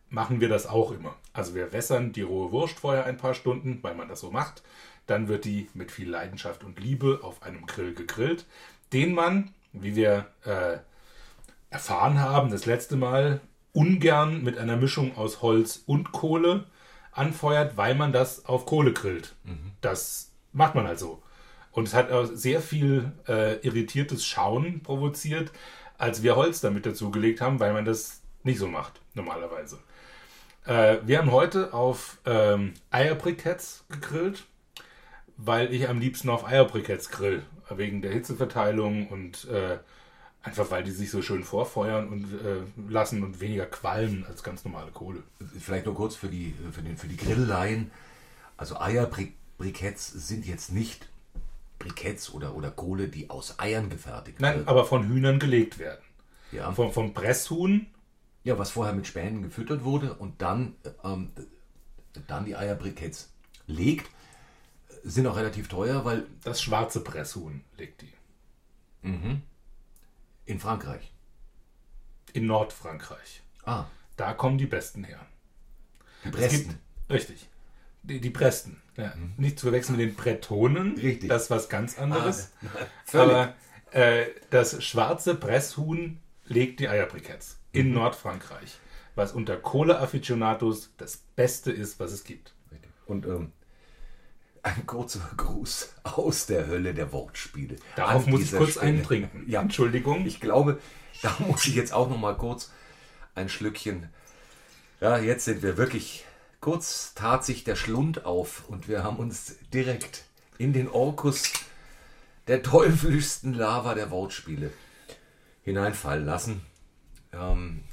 machen 0.09 0.39
wir 0.39 0.47
das 0.47 0.67
auch 0.67 0.93
immer. 0.93 1.17
Also 1.33 1.53
wir 1.53 1.73
wässern 1.73 2.13
die 2.13 2.21
rohe 2.21 2.53
Wurst 2.53 2.79
vorher 2.79 3.05
ein 3.05 3.17
paar 3.17 3.33
Stunden, 3.33 3.79
weil 3.81 3.95
man 3.95 4.07
das 4.07 4.21
so 4.21 4.31
macht. 4.31 4.63
Dann 5.09 5.27
wird 5.27 5.45
die 5.45 5.69
mit 5.73 5.91
viel 5.91 6.09
Leidenschaft 6.09 6.63
und 6.63 6.79
Liebe 6.79 7.19
auf 7.23 7.41
einem 7.43 7.65
Grill 7.65 7.93
gegrillt, 7.93 8.45
den 8.93 9.13
man, 9.13 9.53
wie 9.73 9.95
wir 9.95 10.27
äh, 10.45 10.77
erfahren 11.69 12.19
haben, 12.19 12.51
das 12.51 12.65
letzte 12.65 12.95
Mal 12.95 13.41
ungern 13.73 14.43
mit 14.43 14.57
einer 14.57 14.77
Mischung 14.77 15.15
aus 15.17 15.41
Holz 15.41 15.83
und 15.85 16.11
Kohle 16.11 16.65
anfeuert, 17.11 17.77
weil 17.77 17.95
man 17.95 18.11
das 18.11 18.45
auf 18.45 18.65
Kohle 18.65 18.93
grillt. 18.93 19.35
Das 19.81 20.31
macht 20.53 20.75
man 20.75 20.87
halt 20.87 20.99
so. 20.99 21.21
Und 21.71 21.87
es 21.87 21.93
hat 21.93 22.11
auch 22.11 22.25
sehr 22.25 22.61
viel 22.61 23.11
äh, 23.27 23.55
irritiertes 23.65 24.25
Schauen 24.25 24.81
provoziert, 24.81 25.51
als 25.97 26.23
wir 26.23 26.35
Holz 26.35 26.61
damit 26.61 26.85
dazugelegt 26.85 27.41
haben, 27.41 27.59
weil 27.59 27.73
man 27.73 27.85
das 27.85 28.21
nicht 28.43 28.59
so 28.59 28.67
macht, 28.67 29.01
normalerweise. 29.13 29.79
Äh, 30.65 30.97
wir 31.03 31.19
haben 31.19 31.31
heute 31.31 31.73
auf 31.73 32.17
ähm, 32.25 32.73
Eierbriketts 32.89 33.85
gegrillt, 33.89 34.45
weil 35.43 35.73
ich 35.73 35.87
am 35.89 35.99
liebsten 35.99 36.29
auf 36.29 36.45
Eierbriketts 36.45 37.09
grill. 37.09 37.43
Wegen 37.69 38.01
der 38.01 38.11
Hitzeverteilung 38.11 39.07
und 39.07 39.45
äh, 39.45 39.77
Einfach 40.41 40.71
weil 40.71 40.83
die 40.83 40.91
sich 40.91 41.11
so 41.11 41.21
schön 41.21 41.43
vorfeuern 41.43 42.07
und 42.07 42.23
äh, 42.23 42.61
lassen 42.89 43.23
und 43.23 43.41
weniger 43.41 43.65
qualmen 43.65 44.25
als 44.25 44.41
ganz 44.41 44.63
normale 44.63 44.89
Kohle. 44.91 45.21
Vielleicht 45.59 45.85
nur 45.85 45.95
kurz 45.95 46.15
für 46.15 46.29
die, 46.29 46.55
für 46.71 46.81
den, 46.81 46.95
für 46.95 47.07
die 47.07 47.17
Grillleien. 47.17 47.91
Also 48.55 48.79
Eierbriketts 48.79 50.07
sind 50.07 50.45
jetzt 50.45 50.71
nicht 50.71 51.09
Briketts 51.77 52.33
oder, 52.33 52.55
oder 52.55 52.71
Kohle, 52.71 53.09
die 53.09 53.29
aus 53.29 53.59
Eiern 53.59 53.89
gefertigt 53.89 54.39
Nein, 54.39 54.59
wird. 54.59 54.67
aber 54.69 54.85
von 54.85 55.07
Hühnern 55.09 55.39
gelegt 55.39 55.77
werden. 55.77 56.01
Ja. 56.53 56.71
Vom, 56.71 56.93
vom 56.93 57.13
Presshuhn, 57.13 57.87
Ja, 58.45 58.57
was 58.57 58.71
vorher 58.71 58.95
mit 58.95 59.07
Spänen 59.07 59.43
gefüttert 59.43 59.83
wurde 59.83 60.13
und 60.13 60.41
dann, 60.41 60.75
ähm, 61.03 61.31
dann 62.27 62.45
die 62.45 62.55
Eierbriketts 62.55 63.29
legt, 63.67 64.09
sind 65.03 65.27
auch 65.27 65.35
relativ 65.37 65.67
teuer, 65.67 66.05
weil 66.05 66.25
das 66.43 66.61
schwarze 66.61 67.01
Presshuhn 67.03 67.63
legt 67.77 68.01
die. 68.01 68.13
in 70.45 70.59
Frankreich. 70.59 71.11
In 72.33 72.45
Nordfrankreich. 72.47 73.41
Ah, 73.65 73.85
Da 74.17 74.33
kommen 74.33 74.57
die 74.57 74.65
Besten 74.65 75.03
her. 75.03 75.25
die 76.25 76.31
gibt, 76.31 76.75
richtig. 77.09 77.49
Die, 78.03 78.19
die 78.19 78.29
Presten. 78.29 78.81
Ja. 78.97 79.13
Nicht 79.37 79.59
zu 79.59 79.67
verwechseln 79.67 79.97
mit 79.97 80.07
den 80.09 80.15
Bretonen. 80.15 80.95
Richtig. 80.97 81.29
Das 81.29 81.43
ist 81.43 81.49
was 81.49 81.69
ganz 81.69 81.97
anderes. 81.97 82.51
Völlig. 83.05 83.35
Aber 83.35 83.55
äh, 83.91 84.25
das 84.49 84.83
schwarze 84.83 85.35
Presshuhn 85.35 86.19
legt 86.45 86.79
die 86.79 86.89
Eierbriketts 86.89 87.57
in 87.71 87.93
Nordfrankreich. 87.93 88.77
Was 89.15 89.31
unter 89.33 89.57
Kohleafficionados 89.57 90.91
das 90.97 91.17
Beste 91.35 91.71
ist, 91.71 91.99
was 91.99 92.11
es 92.11 92.23
gibt. 92.23 92.53
Und 93.05 93.25
ähm, 93.25 93.51
ein 94.63 94.85
kurzer 94.85 95.29
Gruß 95.37 95.93
aus 96.03 96.45
der 96.45 96.67
Hölle 96.67 96.93
der 96.93 97.11
Wortspiele. 97.11 97.77
Darauf 97.95 98.25
muss 98.27 98.41
ich 98.41 98.51
kurz 98.51 98.71
Stelle. 98.71 98.85
einen 98.85 99.03
trinken. 99.03 99.43
Ja, 99.47 99.61
Entschuldigung. 99.61 100.25
Ich 100.25 100.39
glaube, 100.39 100.79
da 101.21 101.35
muss 101.39 101.65
ich 101.65 101.75
jetzt 101.75 101.93
auch 101.93 102.09
noch 102.09 102.17
mal 102.17 102.35
kurz 102.35 102.71
ein 103.35 103.49
Schlückchen. 103.49 104.09
Ja, 105.01 105.17
jetzt 105.17 105.45
sind 105.45 105.61
wir 105.63 105.77
wirklich. 105.77 106.25
Kurz 106.61 107.13
tat 107.13 107.45
sich 107.45 107.63
der 107.63 107.77
Schlund 107.77 108.25
auf 108.25 108.67
und 108.67 108.89
wir 108.89 109.01
haben 109.01 109.15
uns 109.15 109.55
direkt 109.73 110.25
in 110.57 110.73
den 110.73 110.89
Orkus 110.89 111.53
der 112.47 112.61
teuflischsten 112.63 113.53
Lava 113.53 113.93
der 113.93 114.11
Wortspiele 114.11 114.71
hineinfallen 115.63 116.25
lassen. 116.25 116.61
Ähm, 117.31 117.85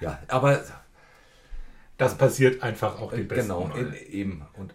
ja, 0.00 0.18
aber 0.26 0.64
das 1.96 2.18
passiert 2.18 2.62
einfach 2.62 3.00
auch 3.00 3.12
den 3.12 3.28
Besten. 3.28 3.48
genau, 3.48 3.70
eben. 4.08 4.44
Und 4.54 4.74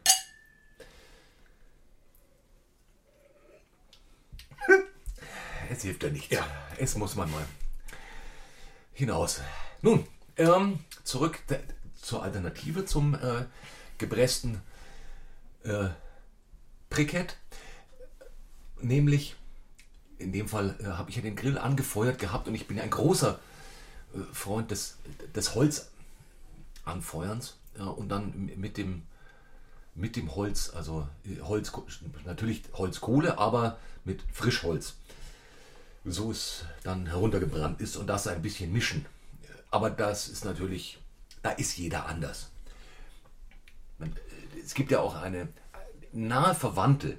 es 5.71 5.81
hilft 5.83 6.03
ja 6.03 6.09
nichts. 6.09 6.33
Ja. 6.33 6.45
Es 6.77 6.95
muss 6.95 7.15
man 7.15 7.31
mal 7.31 7.45
hinaus. 8.93 9.39
Nun, 9.81 10.05
ähm, 10.37 10.79
zurück 11.03 11.39
zur 12.01 12.23
Alternative 12.23 12.85
zum 12.85 13.15
äh, 13.15 13.45
gepressten 13.97 14.61
äh, 15.63 15.89
Brikett. 16.89 17.37
Nämlich, 18.81 19.35
in 20.17 20.31
dem 20.31 20.47
Fall 20.47 20.75
äh, 20.79 20.85
habe 20.85 21.09
ich 21.09 21.15
ja 21.15 21.21
den 21.21 21.35
Grill 21.35 21.57
angefeuert 21.57 22.19
gehabt 22.19 22.47
und 22.47 22.55
ich 22.55 22.67
bin 22.67 22.77
ja 22.77 22.83
ein 22.83 22.89
großer 22.89 23.39
äh, 24.13 24.19
Freund 24.33 24.71
des, 24.71 24.97
des 25.35 25.55
Holzanfeuerns 26.85 27.57
ja, 27.77 27.85
und 27.85 28.09
dann 28.09 28.51
mit 28.57 28.77
dem 28.77 29.03
mit 29.93 30.15
dem 30.15 30.33
Holz, 30.35 30.71
also 30.73 31.05
äh, 31.25 31.41
Holz, 31.41 31.73
natürlich 32.25 32.63
Holzkohle, 32.73 33.37
aber 33.37 33.77
mit 34.05 34.23
Frischholz. 34.31 34.95
So 36.03 36.31
es 36.31 36.65
dann 36.83 37.07
heruntergebrannt 37.07 37.79
ist 37.81 37.95
und 37.95 38.07
das 38.07 38.27
ein 38.27 38.41
bisschen 38.41 38.71
mischen. 38.73 39.05
Aber 39.69 39.89
das 39.89 40.27
ist 40.27 40.45
natürlich, 40.45 40.99
da 41.43 41.51
ist 41.51 41.77
jeder 41.77 42.07
anders. 42.07 42.49
Man, 43.99 44.11
äh, 44.11 44.59
es 44.63 44.73
gibt 44.73 44.91
ja 44.91 44.99
auch 44.99 45.15
eine 45.15 45.47
nahe 46.11 46.55
Verwandte 46.55 47.17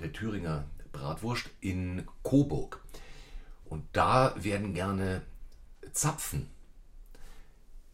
der 0.00 0.12
Thüringer 0.12 0.64
Bratwurst 0.92 1.50
in 1.60 2.06
Coburg. 2.22 2.80
Und 3.66 3.84
da 3.92 4.34
werden 4.36 4.74
gerne 4.74 5.22
Zapfen 5.92 6.48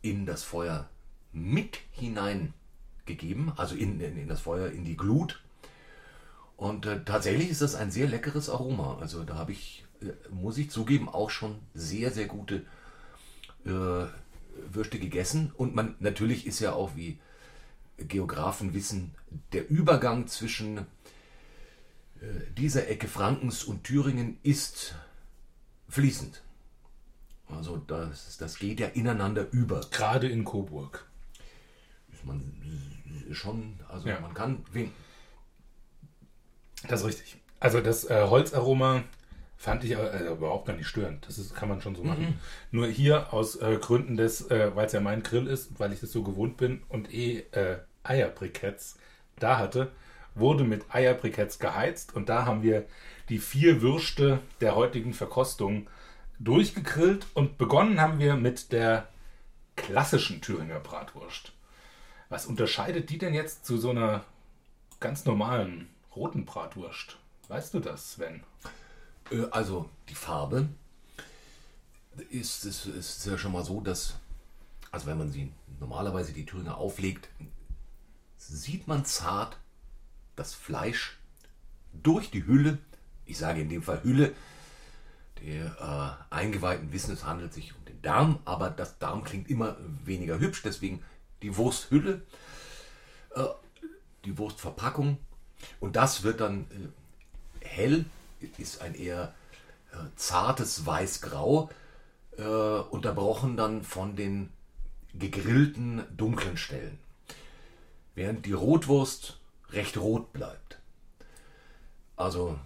in 0.02 0.26
das 0.26 0.42
Feuer 0.42 0.88
mit 1.32 1.78
hineingegeben, 1.92 3.52
also 3.56 3.74
in, 3.74 4.00
in, 4.00 4.18
in 4.18 4.28
das 4.28 4.40
Feuer, 4.40 4.70
in 4.70 4.84
die 4.84 4.96
Glut. 4.96 5.40
Und 6.56 6.86
äh, 6.86 7.04
tatsächlich 7.04 7.48
ist 7.48 7.62
das 7.62 7.74
ein 7.74 7.90
sehr 7.90 8.06
leckeres 8.06 8.50
Aroma. 8.50 8.98
Also 9.00 9.24
da 9.24 9.34
habe 9.36 9.52
ich, 9.52 9.84
äh, 9.84 9.91
muss 10.30 10.58
ich 10.58 10.70
zugeben, 10.70 11.08
auch 11.08 11.30
schon 11.30 11.58
sehr, 11.74 12.10
sehr 12.10 12.26
gute 12.26 12.64
äh, 13.64 14.06
Würste 14.70 14.98
gegessen. 14.98 15.52
Und 15.56 15.74
man 15.74 15.94
natürlich 16.00 16.46
ist 16.46 16.60
ja 16.60 16.72
auch, 16.72 16.96
wie 16.96 17.18
Geografen 17.98 18.74
wissen, 18.74 19.14
der 19.52 19.68
Übergang 19.70 20.26
zwischen 20.26 20.78
äh, 20.78 20.84
dieser 22.56 22.88
Ecke 22.88 23.08
Frankens 23.08 23.64
und 23.64 23.84
Thüringen 23.84 24.38
ist 24.42 24.94
fließend. 25.88 26.42
Also 27.48 27.76
das, 27.76 28.38
das 28.38 28.58
geht 28.58 28.80
ja 28.80 28.88
ineinander 28.88 29.46
über. 29.52 29.80
Gerade 29.90 30.28
in 30.28 30.44
Coburg. 30.44 31.06
Ist 32.12 32.24
man 32.24 32.50
schon, 33.32 33.78
also 33.88 34.08
Ja. 34.08 34.20
man 34.20 34.32
kann 34.34 34.64
wen- 34.72 34.92
Das 36.88 37.00
ist 37.00 37.06
richtig. 37.06 37.36
Also 37.60 37.80
das 37.80 38.04
äh, 38.04 38.26
Holzaroma 38.28 39.04
fand 39.62 39.84
ich 39.84 39.92
äh, 39.92 40.26
überhaupt 40.26 40.66
gar 40.66 40.74
nicht 40.74 40.88
störend. 40.88 41.24
Das 41.28 41.38
ist, 41.38 41.54
kann 41.54 41.68
man 41.68 41.80
schon 41.80 41.94
so 41.94 42.02
machen. 42.02 42.40
Nur 42.72 42.88
hier 42.88 43.32
aus 43.32 43.54
äh, 43.54 43.78
Gründen 43.80 44.16
des, 44.16 44.50
äh, 44.50 44.74
weil 44.74 44.86
es 44.86 44.92
ja 44.92 45.00
mein 45.00 45.22
Grill 45.22 45.46
ist, 45.46 45.78
weil 45.78 45.92
ich 45.92 46.00
das 46.00 46.10
so 46.10 46.24
gewohnt 46.24 46.56
bin 46.56 46.82
und 46.88 47.14
eh 47.14 47.44
äh, 47.52 47.78
Eierbriketts 48.02 48.98
da 49.38 49.58
hatte, 49.58 49.92
wurde 50.34 50.64
mit 50.64 50.92
Eierbriketts 50.92 51.60
geheizt 51.60 52.16
und 52.16 52.28
da 52.28 52.44
haben 52.44 52.64
wir 52.64 52.86
die 53.28 53.38
vier 53.38 53.82
Würste 53.82 54.40
der 54.60 54.74
heutigen 54.74 55.14
Verkostung 55.14 55.86
durchgegrillt 56.40 57.28
und 57.34 57.56
begonnen 57.56 58.00
haben 58.00 58.18
wir 58.18 58.34
mit 58.34 58.72
der 58.72 59.06
klassischen 59.76 60.40
Thüringer 60.40 60.80
Bratwurst. 60.80 61.52
Was 62.30 62.46
unterscheidet 62.46 63.10
die 63.10 63.18
denn 63.18 63.32
jetzt 63.32 63.64
zu 63.64 63.78
so 63.78 63.90
einer 63.90 64.24
ganz 64.98 65.24
normalen 65.24 65.88
roten 66.16 66.46
Bratwurst? 66.46 67.16
Weißt 67.46 67.72
du 67.74 67.78
das, 67.78 68.14
Sven? 68.14 68.42
Äh, 69.30 69.46
Also 69.50 69.88
die 70.08 70.14
Farbe 70.14 70.68
ist, 72.30 72.64
ist, 72.64 72.86
ist 72.86 73.26
ja 73.26 73.38
schon 73.38 73.52
mal 73.52 73.64
so, 73.64 73.80
dass, 73.80 74.14
also 74.90 75.06
wenn 75.06 75.18
man 75.18 75.30
sie 75.30 75.50
normalerweise 75.80 76.32
die 76.32 76.44
Thüringer 76.44 76.76
auflegt, 76.76 77.28
sieht 78.36 78.86
man 78.88 79.04
zart 79.04 79.56
das 80.36 80.54
Fleisch 80.54 81.18
durch 81.92 82.30
die 82.30 82.46
Hülle, 82.46 82.78
ich 83.24 83.38
sage 83.38 83.60
in 83.60 83.68
dem 83.68 83.82
Fall 83.82 84.02
Hülle, 84.02 84.34
der 85.42 86.18
äh, 86.30 86.34
Eingeweihten 86.34 86.92
wissen, 86.92 87.14
es 87.14 87.24
handelt 87.24 87.52
sich 87.52 87.74
um 87.74 87.84
den 87.84 88.00
Darm, 88.02 88.38
aber 88.44 88.70
das 88.70 88.98
Darm 88.98 89.24
klingt 89.24 89.50
immer 89.50 89.76
weniger 90.04 90.38
hübsch, 90.38 90.62
deswegen 90.62 91.02
die 91.42 91.56
Wursthülle, 91.56 92.22
äh, 93.34 93.44
die 94.24 94.36
Wurstverpackung. 94.38 95.18
Und 95.80 95.96
das 95.96 96.22
wird 96.22 96.40
dann 96.40 96.66
äh, 97.60 97.66
hell, 97.66 98.04
ist 98.58 98.82
ein 98.82 98.94
eher 98.94 99.34
äh, 99.92 99.96
zartes 100.16 100.86
Weiß-Grau, 100.86 101.70
äh, 102.38 102.42
unterbrochen 102.42 103.56
dann 103.56 103.82
von 103.82 104.16
den 104.16 104.50
gegrillten 105.14 106.04
dunklen 106.16 106.56
Stellen. 106.56 106.98
Während 108.14 108.46
die 108.46 108.52
Rotwurst 108.52 109.38
recht 109.70 109.96
rot 109.96 110.32
bleibt. 110.32 110.78
Also, 112.16 112.58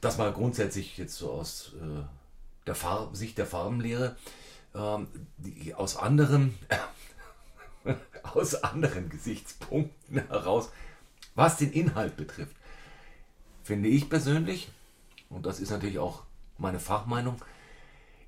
das 0.00 0.18
mal 0.18 0.32
grundsätzlich 0.32 0.98
jetzt 0.98 1.16
so 1.16 1.30
aus 1.30 1.72
äh, 1.80 2.04
der 2.66 2.74
Farb 2.74 3.16
Sicht 3.16 3.38
der 3.38 3.46
Farbenlehre. 3.46 4.16
Ähm, 4.74 5.08
die, 5.38 5.74
aus 5.74 5.96
anderen, 5.96 6.54
aus 8.22 8.62
anderen 8.62 9.08
Gesichtspunkten 9.08 10.26
heraus, 10.28 10.70
was 11.34 11.56
den 11.56 11.72
Inhalt 11.72 12.16
betrifft, 12.16 12.56
finde 13.62 13.88
ich 13.88 14.10
persönlich, 14.10 14.70
und 15.28 15.46
das 15.46 15.60
ist 15.60 15.70
natürlich 15.70 15.98
auch 15.98 16.22
meine 16.58 16.80
Fachmeinung, 16.80 17.36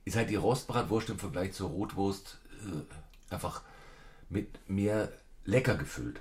ist 0.05 0.17
halt 0.17 0.31
die 0.31 0.37
Rostbratwurst 0.37 1.11
im 1.11 1.19
Vergleich 1.19 1.53
zur 1.53 1.71
Rotwurst 1.71 2.39
äh, 2.67 3.33
einfach 3.35 3.63
mit 4.29 4.69
mehr 4.69 5.13
lecker 5.45 5.77
gefüllt. 5.77 6.21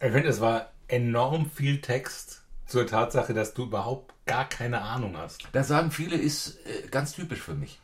Ich 0.00 0.12
finde, 0.12 0.28
es 0.28 0.40
war 0.40 0.72
enorm 0.86 1.50
viel 1.50 1.80
Text 1.80 2.42
zur 2.66 2.86
Tatsache, 2.86 3.34
dass 3.34 3.54
du 3.54 3.64
überhaupt 3.64 4.14
gar 4.26 4.48
keine 4.48 4.82
Ahnung 4.82 5.16
hast. 5.16 5.48
Das 5.52 5.68
sagen 5.68 5.90
viele, 5.90 6.16
ist 6.16 6.58
äh, 6.66 6.86
ganz 6.88 7.12
typisch 7.12 7.40
für 7.40 7.54
mich. 7.54 7.80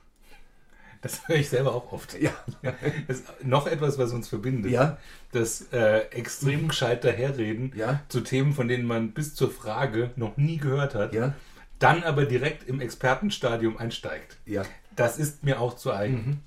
Das 1.04 1.28
höre 1.28 1.36
ich 1.36 1.48
selber 1.50 1.74
auch 1.74 1.92
oft. 1.92 2.18
Ja. 2.20 2.32
Das 3.06 3.18
ist 3.20 3.44
noch 3.44 3.66
etwas, 3.68 3.98
was 3.98 4.12
uns 4.12 4.26
verbindet. 4.28 4.72
Ja. 4.72 4.96
Das 5.32 5.66
äh, 5.72 5.98
extrem 6.10 6.66
gescheit 6.68 7.04
daherreden 7.04 7.72
Ja. 7.76 8.00
zu 8.08 8.22
Themen, 8.22 8.52
von 8.54 8.66
denen 8.68 8.86
man 8.86 9.12
bis 9.12 9.34
zur 9.34 9.50
Frage 9.50 10.10
noch 10.16 10.36
nie 10.36 10.56
gehört 10.56 10.94
hat. 10.96 11.12
Ja. 11.14 11.34
dann 11.78 12.02
aber 12.02 12.24
direkt 12.24 12.66
im 12.68 12.80
Expertenstadium 12.80 13.76
einsteigt. 13.76 14.38
Ja. 14.46 14.62
Das 14.96 15.18
ist 15.18 15.44
mir 15.44 15.60
auch 15.60 15.76
zu 15.76 15.92
eigen. 15.92 16.42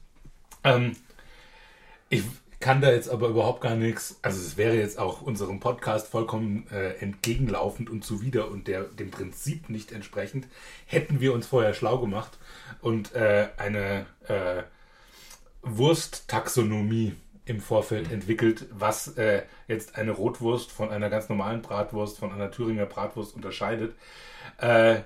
Ähm, 0.64 0.96
ich 2.10 2.24
kann 2.60 2.82
da 2.82 2.92
jetzt 2.92 3.10
aber 3.10 3.28
überhaupt 3.28 3.62
gar 3.62 3.76
nichts, 3.76 4.20
also 4.22 4.40
es 4.40 4.58
wäre 4.58 4.76
jetzt 4.76 4.98
auch 4.98 5.22
unserem 5.22 5.60
Podcast 5.60 6.08
vollkommen 6.08 6.68
äh, 6.72 6.94
entgegenlaufend 6.96 7.90
und 7.90 8.04
zuwider 8.04 8.50
und 8.50 8.68
der, 8.68 8.84
dem 8.84 9.12
Prinzip 9.12 9.70
nicht 9.70 9.92
entsprechend, 9.92 10.48
hätten 10.86 11.20
wir 11.20 11.34
uns 11.34 11.46
vorher 11.46 11.74
schlau 11.74 12.00
gemacht 12.00 12.38
und 12.82 13.14
äh, 13.14 13.50
eine 13.58 14.08
äh, 14.28 14.64
Wursttaxonomie 15.62 17.14
im 17.46 17.62
Vorfeld 17.62 18.12
entwickelt, 18.12 18.66
was 18.72 19.18
äh, 19.18 19.44
jetzt 19.68 19.96
eine 19.96 20.12
Rotwurst 20.12 20.72
von 20.72 20.90
einer 20.90 21.10
ganz 21.10 21.30
normalen 21.30 21.62
Bratwurst, 21.62 22.18
von 22.18 22.32
einer 22.32 22.52
Thüringer 22.52 22.86
Bratwurst 22.86 23.36
unterscheidet. 23.36 23.96
Äh, 24.58 25.02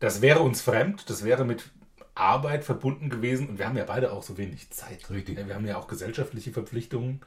das 0.00 0.20
wäre 0.20 0.40
uns 0.40 0.60
fremd, 0.60 1.08
das 1.08 1.24
wäre 1.24 1.44
mit 1.44 1.70
Arbeit 2.18 2.64
verbunden 2.64 3.10
gewesen 3.10 3.48
und 3.48 3.58
wir 3.58 3.66
haben 3.66 3.76
ja 3.76 3.84
beide 3.84 4.12
auch 4.12 4.22
so 4.22 4.36
wenig 4.38 4.70
Zeit. 4.70 5.08
Richtig. 5.10 5.36
Wir 5.46 5.54
haben 5.54 5.66
ja 5.66 5.76
auch 5.78 5.86
gesellschaftliche 5.88 6.52
Verpflichtungen. 6.52 7.20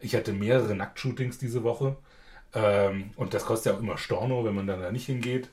Ich 0.00 0.14
hatte 0.14 0.32
mehrere 0.32 0.74
Nacktshootings 0.74 1.38
diese 1.38 1.62
Woche 1.64 1.96
ähm, 2.54 3.10
und 3.16 3.34
das 3.34 3.44
kostet 3.44 3.72
ja 3.72 3.78
auch 3.78 3.82
immer 3.82 3.98
Storno, 3.98 4.44
wenn 4.44 4.54
man 4.54 4.66
dann 4.66 4.80
da 4.80 4.92
nicht 4.92 5.06
hingeht. 5.06 5.48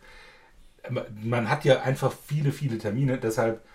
Man 1.24 1.50
hat 1.50 1.66
ja 1.66 1.82
einfach 1.82 2.14
viele, 2.28 2.52
viele 2.52 2.78
Termine, 2.78 3.18
deshalb 3.18 3.66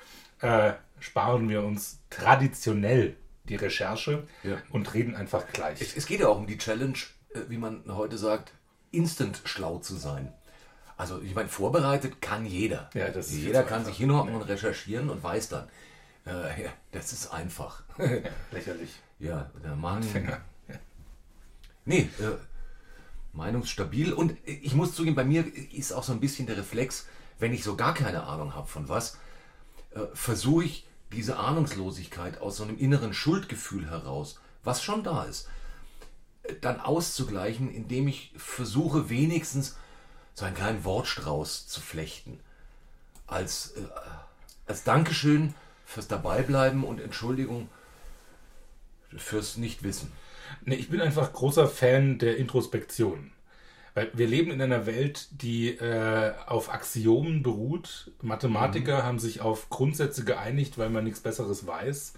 äh, 0.41 0.75
sparen 1.01 1.49
wir 1.49 1.65
uns 1.65 1.99
traditionell 2.09 3.17
die 3.45 3.57
Recherche 3.57 4.27
Ja. 4.45 4.59
und 4.71 4.95
reden 4.95 5.17
einfach 5.17 5.45
gleich. 5.53 5.81
Es, 5.81 5.97
es 5.97 6.07
geht 6.07 6.21
ja 6.21 6.29
auch 6.29 6.39
um 6.39 6.47
die 6.47 6.59
Challenge, 6.59 6.99
äh, 7.35 7.41
wie 7.49 7.57
man 7.59 7.83
heute 7.89 8.17
sagt, 8.17 8.53
instant 8.93 9.41
schlau 9.45 9.79
zu 9.79 9.97
sein. 9.97 10.33
Also 11.01 11.23
ich 11.23 11.35
meine, 11.35 11.49
vorbereitet 11.49 12.21
kann 12.21 12.45
jeder. 12.45 12.91
Ja, 12.93 13.09
jeder 13.09 13.63
kann 13.63 13.79
einfach. 13.79 13.89
sich 13.89 13.97
hinhocken 13.97 14.35
und 14.35 14.43
recherchieren 14.43 15.09
und 15.09 15.23
weiß 15.23 15.49
dann. 15.49 15.67
Äh, 16.27 16.65
ja, 16.65 16.73
das 16.93 17.15
ist 17.15 17.33
einfach. 17.33 17.85
Lächerlich. 18.51 19.01
ja, 19.19 19.51
der 19.65 19.77
Mann. 19.77 20.03
Ja. 20.13 20.77
Nee, 21.87 22.11
äh, 22.19 22.37
meinungsstabil. 23.33 24.13
Und 24.13 24.37
ich 24.45 24.75
muss 24.75 24.95
zugeben, 24.95 25.17
bei 25.17 25.25
mir 25.25 25.47
ist 25.73 25.93
auch 25.95 26.03
so 26.03 26.13
ein 26.13 26.21
bisschen 26.21 26.47
der 26.47 26.59
Reflex, 26.59 27.07
wenn 27.39 27.55
ich 27.55 27.65
so 27.65 27.77
gar 27.77 27.95
keine 27.95 28.25
Ahnung 28.25 28.55
habe 28.55 28.69
von 28.69 28.91
was, 28.91 29.17
äh, 29.95 30.01
versuche 30.13 30.65
ich 30.65 30.87
diese 31.13 31.39
Ahnungslosigkeit 31.39 32.43
aus 32.43 32.59
so 32.59 32.65
einem 32.65 32.77
inneren 32.77 33.15
Schuldgefühl 33.15 33.89
heraus, 33.89 34.39
was 34.65 34.83
schon 34.83 35.03
da 35.03 35.25
ist, 35.25 35.49
äh, 36.43 36.57
dann 36.61 36.79
auszugleichen, 36.79 37.73
indem 37.73 38.07
ich 38.07 38.35
versuche, 38.37 39.09
wenigstens 39.09 39.77
so 40.35 40.45
einen 40.45 40.55
kleinen 40.55 40.85
Wortstrauß 40.85 41.67
zu 41.67 41.81
flechten. 41.81 42.41
Als, 43.27 43.73
äh, 43.77 43.81
als 44.67 44.85
Dankeschön 44.85 45.55
fürs 45.85 46.09
Dabeibleiben 46.09 46.85
und 46.85 47.01
Entschuldigung 47.01 47.69
fürs 49.17 49.57
Nichtwissen. 49.57 50.13
Nee, 50.65 50.77
ich 50.77 50.89
bin 50.89 51.01
einfach 51.01 51.33
großer 51.33 51.69
Fan 51.69 52.19
der 52.19 52.37
Introspektion. 52.37 53.33
Weil 53.95 54.11
wir 54.15 54.29
leben 54.29 54.53
in 54.53 54.63
einer 54.63 54.87
Welt, 54.87 55.29
die 55.43 55.71
äh, 55.71 56.33
auf 56.47 56.73
Axiomen 56.73 57.43
beruht. 57.43 58.13
Mathematiker 58.23 59.03
haben 59.03 59.19
sich 59.19 59.41
auf 59.41 59.69
Grundsätze 59.69 60.25
geeinigt, 60.25 60.79
weil 60.79 60.91
man 60.91 61.05
nichts 61.05 61.21
Besseres 61.21 61.67
weiß. 61.67 62.15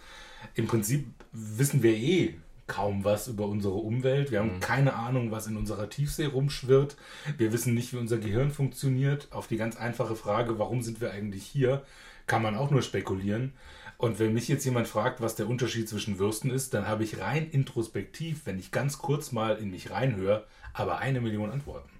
Im 0.55 0.67
Prinzip 0.67 1.07
wissen 1.33 1.83
wir 1.83 1.95
eh 1.95 2.35
kaum 2.73 3.05
was 3.05 3.29
über 3.29 3.47
unsere 3.47 3.75
Umwelt. 3.75 4.31
Wir 4.31 4.39
haben 4.39 4.59
keine 4.59 4.95
Ahnung, 4.95 5.31
was 5.31 5.47
in 5.47 5.59
unserer 5.59 5.91
Tiefsee 5.91 6.25
rumschwirrt. 6.25 6.97
Wir 7.37 7.53
wissen 7.53 7.75
nicht, 7.75 7.93
wie 7.93 7.99
unser 7.99 8.17
Gehirn 8.17 8.51
funktioniert. 8.51 9.29
Auf 9.31 9.47
die 9.47 9.59
ganz 9.59 9.77
einfache 9.77 10.17
Frage, 10.17 10.59
warum 10.59 10.81
sind 10.81 11.03
wir 11.03 11.13
eigentlich 11.13 11.45
hier, 11.45 11.83
kann 12.27 12.41
man 12.41 12.57
auch 12.57 12.71
nur 12.71 12.81
spekulieren. 12.81 13.53
Und 13.99 14.19
wenn 14.19 14.33
mich 14.33 14.49
jetzt 14.49 14.65
jemand 14.65 14.89
fragt, 14.89 15.21
was 15.21 15.35
der 15.35 15.51
Unterschied 15.51 15.87
zwischen 15.87 16.19
Würsten 16.19 16.51
ist, 16.51 16.73
dann 16.73 16.89
habe 16.89 17.05
ich 17.05 17.21
rein 17.21 17.51
introspektiv, 17.51 18.47
wenn 18.47 18.59
ich 18.59 18.71
ganz 18.71 18.97
kurz 18.97 19.33
mal 19.33 19.57
in 19.59 19.71
mich 19.71 19.91
reinhöre, 19.91 20.47
aber 20.73 20.99
eine 20.99 21.21
Million 21.21 21.51
Antworten. 21.51 21.91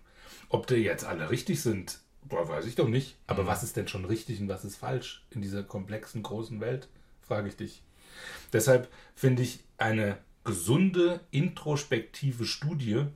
Ob 0.49 0.67
die 0.67 0.77
jetzt 0.77 1.05
alle 1.05 1.29
richtig 1.29 1.61
sind, 1.61 1.99
boah, 2.25 2.49
weiß 2.49 2.65
ich 2.65 2.77
doch 2.77 2.89
nicht. 2.89 3.17
Aber 3.27 3.47
was 3.47 3.63
ist 3.63 3.77
denn 3.77 3.89
schon 3.89 4.07
richtig 4.07 4.41
und 4.41 4.49
was 4.49 4.65
ist 4.65 4.77
falsch 4.77 5.23
in 5.31 5.43
dieser 5.43 5.65
komplexen, 5.65 6.23
großen 6.23 6.61
Welt, 6.61 6.89
frage 7.21 7.49
ich 7.49 7.57
dich. 7.57 7.83
Deshalb 8.55 8.89
finde 9.15 9.43
ich 9.43 9.61
eine 9.77 10.17
gesunde, 10.45 11.21
introspektive 11.31 12.45
Studie, 12.45 13.07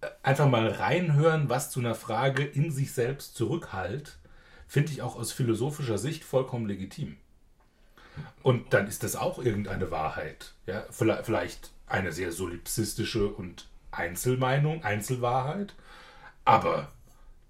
äh, 0.00 0.06
einfach 0.22 0.48
mal 0.48 0.68
reinhören, 0.68 1.48
was 1.48 1.70
zu 1.70 1.80
einer 1.80 1.94
Frage 1.94 2.44
in 2.44 2.70
sich 2.70 2.92
selbst 2.92 3.34
zurückhalt, 3.34 4.18
finde 4.66 4.92
ich 4.92 5.02
auch 5.02 5.16
aus 5.16 5.32
philosophischer 5.32 5.98
Sicht 5.98 6.24
vollkommen 6.24 6.66
legitim. 6.66 7.16
Und 8.42 8.72
dann 8.72 8.86
ist 8.86 9.02
das 9.02 9.16
auch 9.16 9.38
irgendeine 9.38 9.90
Wahrheit. 9.90 10.52
Ja, 10.66 10.84
vielleicht, 10.90 11.72
eine 11.86 12.12
sehr 12.12 12.32
solipsistische 12.32 13.26
und 13.28 13.68
Einzelmeinung, 13.90 14.84
Einzelwahrheit. 14.84 15.74
Aber 16.44 16.92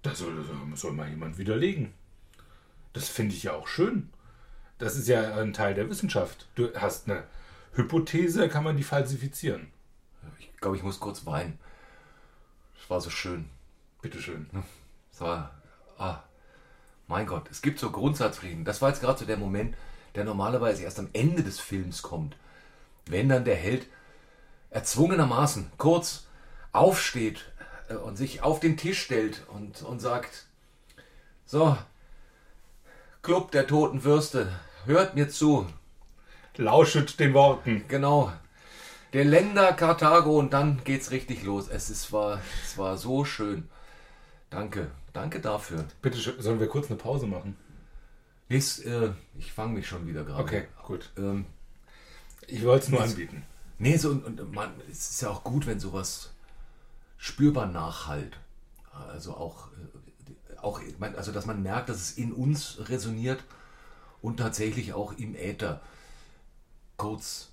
da 0.01 0.15
soll, 0.15 0.43
soll 0.75 0.93
mal 0.93 1.09
jemand 1.09 1.37
widerlegen. 1.37 1.93
Das 2.93 3.07
finde 3.07 3.35
ich 3.35 3.43
ja 3.43 3.53
auch 3.53 3.67
schön. 3.67 4.09
Das 4.79 4.95
ist 4.95 5.07
ja 5.07 5.37
ein 5.37 5.53
Teil 5.53 5.75
der 5.75 5.89
Wissenschaft. 5.89 6.47
Du 6.55 6.73
hast 6.75 7.09
eine 7.09 7.23
Hypothese, 7.73 8.49
kann 8.49 8.63
man 8.63 8.77
die 8.77 8.83
falsifizieren. 8.83 9.71
Ich 10.39 10.57
glaube, 10.57 10.77
ich 10.77 10.83
muss 10.83 10.99
kurz 10.99 11.25
weinen. 11.25 11.57
Es 12.81 12.89
war 12.89 13.01
so 13.01 13.09
schön. 13.09 13.49
Bitteschön. 14.01 14.49
Es 15.11 15.21
war, 15.21 15.51
ah, 15.97 16.19
mein 17.07 17.27
Gott, 17.27 17.49
es 17.51 17.61
gibt 17.61 17.79
so 17.79 17.91
Grundsatzfrieden. 17.91 18.65
Das 18.65 18.81
war 18.81 18.89
jetzt 18.89 19.01
gerade 19.01 19.19
so 19.19 19.25
der 19.25 19.37
Moment, 19.37 19.75
der 20.15 20.23
normalerweise 20.23 20.83
erst 20.83 20.99
am 20.99 21.09
Ende 21.13 21.43
des 21.43 21.59
Films 21.59 22.01
kommt. 22.01 22.35
Wenn 23.05 23.29
dann 23.29 23.45
der 23.45 23.55
Held 23.55 23.87
erzwungenermaßen 24.69 25.71
kurz 25.77 26.25
aufsteht 26.71 27.51
äh, 27.89 27.95
und 27.95 28.15
sich 28.15 28.41
auf 28.41 28.59
den 28.59 28.77
Tisch 28.77 29.01
stellt 29.01 29.45
und, 29.49 29.81
und 29.83 29.99
sagt, 29.99 30.47
so, 31.45 31.77
Club 33.21 33.51
der 33.51 33.67
toten 33.67 34.03
Würste, 34.03 34.51
hört 34.85 35.15
mir 35.15 35.29
zu. 35.29 35.67
Lauschet 36.57 37.19
den 37.19 37.33
Worten. 37.33 37.85
Genau. 37.87 38.31
Der 39.13 39.25
Länder 39.25 39.73
Karthago 39.73 40.37
und 40.39 40.53
dann 40.53 40.83
geht's 40.83 41.11
richtig 41.11 41.43
los. 41.43 41.67
Es, 41.67 41.89
ist, 41.89 42.11
war, 42.13 42.39
es 42.63 42.77
war 42.77 42.97
so 42.97 43.25
schön. 43.25 43.67
Danke. 44.49 44.91
Danke 45.13 45.39
dafür. 45.41 45.85
Bitteschön. 46.01 46.41
Sollen 46.41 46.59
wir 46.59 46.67
kurz 46.67 46.87
eine 46.89 46.97
Pause 46.97 47.27
machen? 47.27 47.57
Ist, 48.47 48.85
äh, 48.85 49.11
ich 49.37 49.51
fange 49.51 49.73
mich 49.73 49.87
schon 49.87 50.07
wieder 50.07 50.23
gerade. 50.23 50.41
Okay, 50.43 50.67
gut. 50.85 51.09
Ähm, 51.17 51.45
Ich 52.47 52.63
wollte 52.65 52.85
es 52.85 52.91
nur 52.91 53.01
anbieten. 53.01 53.43
nee, 53.79 53.97
so, 53.97 54.09
und, 54.09 54.39
und 54.39 54.53
man, 54.53 54.71
es 54.89 55.09
ist 55.11 55.21
ja 55.21 55.29
auch 55.29 55.43
gut, 55.43 55.65
wenn 55.67 55.79
sowas 55.79 56.31
spürbar 57.17 57.65
nachhalt. 57.67 58.37
Also 59.09 59.33
auch, 59.35 59.67
äh, 60.51 60.57
auch 60.57 60.81
also 61.15 61.31
dass 61.31 61.45
man 61.45 61.61
merkt, 61.63 61.89
dass 61.89 61.97
es 61.97 62.11
in 62.17 62.31
uns 62.33 62.77
resoniert 62.89 63.43
und 64.21 64.37
tatsächlich 64.37 64.93
auch 64.93 65.13
im 65.17 65.35
Äther 65.35 65.81
kurz 67.01 67.49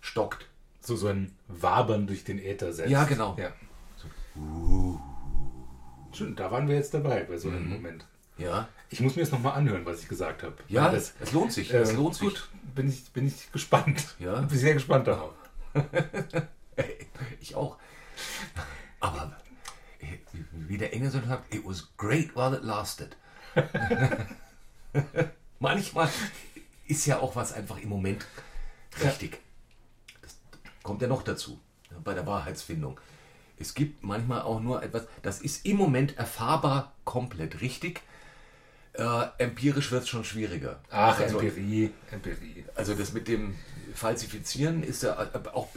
stockt. 0.00 0.46
So, 0.80 0.96
so 0.96 1.08
ein 1.08 1.32
Wabern 1.48 2.06
durch 2.06 2.24
den 2.24 2.38
Äther 2.38 2.72
setzt. 2.72 2.90
Ja, 2.90 3.04
genau. 3.04 3.36
Ja. 3.38 3.52
Schön, 6.12 6.36
da 6.36 6.50
waren 6.50 6.68
wir 6.68 6.76
jetzt 6.76 6.94
dabei 6.94 7.24
bei 7.24 7.36
so 7.36 7.48
einem 7.48 7.68
Moment. 7.68 8.06
Ja, 8.38 8.68
Ich 8.90 9.00
muss 9.00 9.16
mir 9.16 9.22
jetzt 9.22 9.32
nochmal 9.32 9.54
anhören, 9.54 9.84
was 9.84 10.02
ich 10.02 10.08
gesagt 10.08 10.42
habe. 10.42 10.56
ja, 10.68 10.86
Weil 10.86 10.96
es, 10.96 11.14
lohnt 11.32 11.52
sich. 11.52 11.72
es 11.72 11.90
äh, 11.90 11.94
lohnt 11.94 12.14
sich. 12.14 12.28
Gut, 12.28 12.48
bin 12.74 12.88
ich, 12.88 13.04
bin 13.12 13.26
ich 13.26 13.50
gespannt. 13.52 14.14
Ja. 14.18 14.40
Bin 14.40 14.58
sehr 14.58 14.74
gespannt 14.74 15.06
darauf. 15.06 15.32
Ich 17.40 17.54
auch. 17.54 17.78
Aber 19.00 19.34
äh, 20.00 20.18
wie 20.52 20.76
der 20.76 20.92
Engel 20.92 21.10
so 21.10 21.18
sagt, 21.20 21.54
it 21.54 21.62
was 21.64 21.88
great 21.96 22.36
while 22.36 22.54
it 22.54 22.62
lasted. 22.62 23.16
Manchmal 25.58 26.10
ist 26.86 27.06
ja 27.06 27.18
auch 27.20 27.34
was 27.34 27.54
einfach 27.54 27.78
im 27.78 27.88
Moment 27.88 28.26
richtig. 29.02 29.40
Das 30.22 30.38
kommt 30.82 31.02
ja 31.02 31.08
noch 31.08 31.22
dazu 31.22 31.58
ja, 31.90 31.96
bei 32.02 32.14
der 32.14 32.26
Wahrheitsfindung. 32.26 33.00
Es 33.58 33.74
gibt 33.74 34.02
manchmal 34.04 34.42
auch 34.42 34.60
nur 34.60 34.82
etwas, 34.82 35.06
das 35.22 35.40
ist 35.40 35.64
im 35.64 35.76
Moment 35.76 36.18
erfahrbar 36.18 36.92
komplett 37.04 37.60
richtig. 37.60 38.02
Äh, 38.92 39.26
empirisch 39.38 39.90
wird 39.92 40.04
es 40.04 40.08
schon 40.08 40.24
schwieriger. 40.24 40.80
Ach, 40.90 41.18
also, 41.18 41.38
Empirie, 41.38 41.90
Empirie. 42.10 42.64
also 42.74 42.94
das 42.94 43.12
mit 43.12 43.28
dem 43.28 43.54
Falsifizieren 43.94 44.82
ist 44.82 45.02
ja 45.02 45.22
äh, 45.22 45.48
auch 45.52 45.68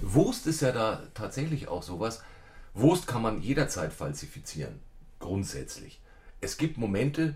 Wurst 0.00 0.46
ist 0.46 0.62
ja 0.62 0.72
da 0.72 1.02
tatsächlich 1.14 1.68
auch 1.68 1.82
sowas. 1.82 2.22
Wurst 2.74 3.08
kann 3.08 3.22
man 3.22 3.42
jederzeit 3.42 3.92
falsifizieren, 3.92 4.78
grundsätzlich. 5.18 6.00
Es 6.40 6.56
gibt 6.56 6.78
Momente, 6.78 7.34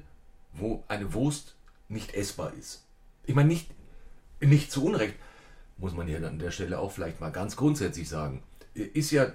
wo 0.52 0.84
eine 0.86 1.12
Wurst 1.12 1.56
nicht 1.88 2.14
essbar 2.14 2.52
ist. 2.54 2.84
Ich 3.24 3.34
meine 3.34 3.48
nicht 3.48 3.68
nicht 4.40 4.72
zu 4.72 4.84
Unrecht, 4.84 5.14
muss 5.82 5.92
man 5.92 6.06
hier 6.06 6.26
an 6.26 6.38
der 6.38 6.50
Stelle 6.50 6.78
auch 6.78 6.92
vielleicht 6.92 7.20
mal 7.20 7.30
ganz 7.30 7.56
grundsätzlich 7.56 8.08
sagen. 8.08 8.42
Ist 8.72 9.10
ja 9.10 9.26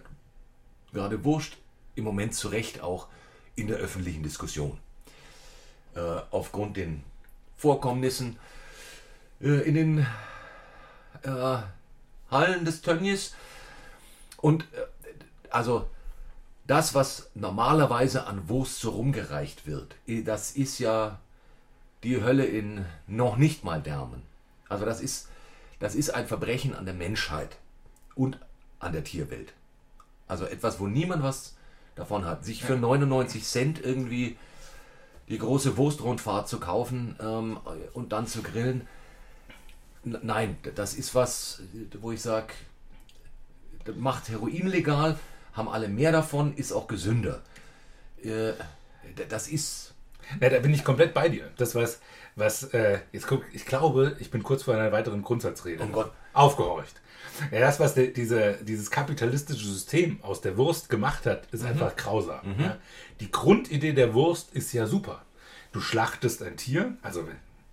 gerade 0.93 1.23
Wurst 1.23 1.57
im 1.93 2.05
Moment 2.05 2.33
zu 2.33 2.47
Recht 2.47 2.81
auch 2.81 3.07
in 3.55 3.67
der 3.67 3.77
öffentlichen 3.77 4.23
Diskussion. 4.23 4.79
äh, 5.97 6.21
aufgrund 6.31 6.77
den 6.77 7.03
Vorkommnissen 7.57 8.37
äh, 9.41 9.67
in 9.67 9.75
den 9.75 10.07
äh, 11.23 11.57
Hallen 12.29 12.65
des 12.65 12.81
Tönnies. 12.81 13.35
Und 14.37 14.63
äh, 14.63 14.85
also 15.49 15.89
das, 16.67 16.93
was 16.93 17.29
normalerweise 17.33 18.27
an 18.27 18.47
Wurst 18.49 18.79
so 18.79 18.91
rumgereicht 18.91 19.65
wird, 19.65 19.95
das 20.25 20.51
ist 20.51 20.79
ja 20.79 21.19
die 22.03 22.21
Hölle 22.21 22.45
in 22.45 22.85
noch 23.07 23.37
nicht 23.37 23.63
mal 23.63 23.81
Därmen. 23.81 24.21
Also 24.67 24.85
das 24.85 24.99
ist, 24.99 25.29
das 25.79 25.95
ist 25.95 26.09
ein 26.09 26.27
Verbrechen 26.27 26.75
an 26.75 26.85
der 26.85 26.93
Menschheit 26.93 27.57
und 28.15 28.39
an 28.79 28.93
der 28.93 29.03
Tierwelt. 29.03 29.53
Also 30.27 30.45
etwas, 30.45 30.79
wo 30.79 30.87
niemand 30.87 31.23
was 31.23 31.55
davon 31.95 32.25
hat. 32.25 32.45
Sich 32.45 32.63
für 32.63 32.77
99 32.77 33.43
Cent 33.43 33.83
irgendwie 33.83 34.37
die 35.29 35.37
große 35.37 35.77
Wurstrundfahrt 35.77 36.47
zu 36.47 36.59
kaufen 36.59 37.15
ähm, 37.19 37.59
und 37.93 38.11
dann 38.11 38.27
zu 38.27 38.41
grillen. 38.41 38.87
N 40.05 40.19
nein, 40.21 40.57
das 40.75 40.93
ist 40.93 41.15
was, 41.15 41.61
wo 41.99 42.11
ich 42.11 42.21
sage, 42.21 42.53
macht 43.95 44.29
Heroin 44.29 44.67
legal, 44.67 45.19
haben 45.53 45.67
alle 45.67 45.87
mehr 45.87 46.11
davon, 46.11 46.55
ist 46.55 46.71
auch 46.71 46.87
gesünder. 46.87 47.41
Äh, 48.23 48.53
das 49.29 49.47
ist. 49.47 49.93
Ja, 50.39 50.49
da 50.49 50.59
bin 50.59 50.73
ich 50.73 50.83
komplett 50.83 51.13
bei 51.13 51.29
dir. 51.29 51.49
Das, 51.57 51.75
was, 51.75 51.99
was 52.35 52.63
äh, 52.73 52.99
jetzt 53.11 53.27
guck, 53.27 53.43
ich 53.53 53.65
glaube, 53.65 54.15
ich 54.19 54.31
bin 54.31 54.43
kurz 54.43 54.63
vor 54.63 54.73
einer 54.73 54.91
weiteren 54.91 55.21
Grundsatzrede. 55.21 55.83
Oh 55.83 55.87
Gott. 55.87 56.11
Aufgehorcht. 56.33 57.01
Ja, 57.51 57.59
das, 57.59 57.79
was 57.79 57.93
de, 57.93 58.11
diese, 58.11 58.57
dieses 58.63 58.91
kapitalistische 58.91 59.65
System 59.65 60.19
aus 60.23 60.41
der 60.41 60.57
Wurst 60.57 60.89
gemacht 60.89 61.25
hat, 61.25 61.47
ist 61.51 61.63
einfach 61.65 61.95
grausam. 61.95 62.41
Ja. 62.59 62.77
Die 63.19 63.31
Grundidee 63.31 63.93
der 63.93 64.13
Wurst 64.13 64.53
ist 64.53 64.73
ja 64.73 64.87
super. 64.87 65.23
Du 65.71 65.79
schlachtest 65.81 66.41
ein 66.43 66.57
Tier, 66.57 66.97
also 67.01 67.27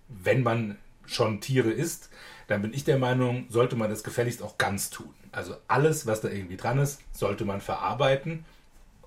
wenn 0.07 0.43
man 0.43 0.77
schon 1.05 1.41
Tiere 1.41 1.71
isst, 1.71 2.09
dann 2.47 2.61
bin 2.61 2.73
ich 2.73 2.83
der 2.83 2.97
Meinung, 2.97 3.45
sollte 3.49 3.75
man 3.75 3.89
das 3.89 4.03
gefälligst 4.03 4.43
auch 4.43 4.57
ganz 4.57 4.89
tun. 4.89 5.13
Also 5.31 5.55
alles, 5.67 6.05
was 6.05 6.21
da 6.21 6.29
irgendwie 6.29 6.57
dran 6.57 6.79
ist, 6.79 7.01
sollte 7.11 7.45
man 7.45 7.61
verarbeiten 7.61 8.45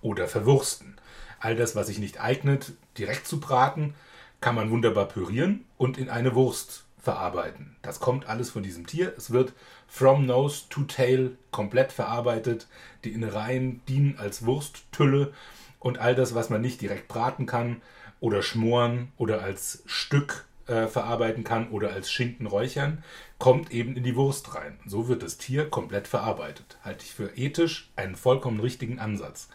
oder 0.00 0.28
verwursten. 0.28 0.97
All 1.40 1.57
das, 1.57 1.77
was 1.77 1.87
sich 1.87 1.98
nicht 1.98 2.20
eignet, 2.20 2.72
direkt 2.96 3.27
zu 3.27 3.40
braten, 3.40 3.94
kann 4.40 4.55
man 4.55 4.70
wunderbar 4.70 5.07
pürieren 5.07 5.64
und 5.77 5.98
in 5.98 6.11
eine 6.11 6.35
Wurst 6.35 6.85
verarbeiten. 7.01 7.77
Das 7.83 8.01
kommt 8.01 8.29
alles 8.29 8.51
von 8.51 8.62
diesem 8.62 8.87
Tier. 8.87 9.14
Es 9.16 9.31
wird 9.31 9.53
from 9.87 10.27
nose 10.27 10.64
to 10.68 10.83
tail 10.83 11.37
komplett 11.51 11.92
verarbeitet. 11.92 12.66
Die 13.05 13.12
Innereien 13.12 13.81
dienen 13.87 14.18
als 14.18 14.44
Wursttülle 14.44 15.33
und 15.81 15.98
all 15.98 16.14
das, 16.14 16.35
was 16.35 16.51
man 16.51 16.61
nicht 16.61 16.81
direkt 16.81 17.09
braten 17.09 17.46
kann 17.46 17.81
oder 18.20 18.42
schmoren 18.42 19.12
oder 19.16 19.42
als 19.42 19.83
Stück 19.87 20.44
äh, 20.66 20.87
verarbeiten 20.87 21.44
kann 21.44 21.70
oder 21.70 21.92
als 21.92 22.11
Schinken 22.11 22.46
räuchern, 22.46 23.03
kommt 23.38 23.70
eben 23.70 23.96
in 23.96 24.03
die 24.03 24.16
Wurst 24.16 24.55
rein. 24.55 24.79
So 24.87 25.09
wird 25.09 25.22
das 25.22 25.38
Tier 25.38 25.70
komplett 25.70 26.09
verarbeitet. 26.09 26.79
Halte 26.85 27.05
ich 27.05 27.12
für 27.12 27.37
ethisch 27.37 27.90
einen 27.96 28.16
vollkommen 28.16 28.61
richtigen 28.61 28.98
Ansatz. 28.98 29.48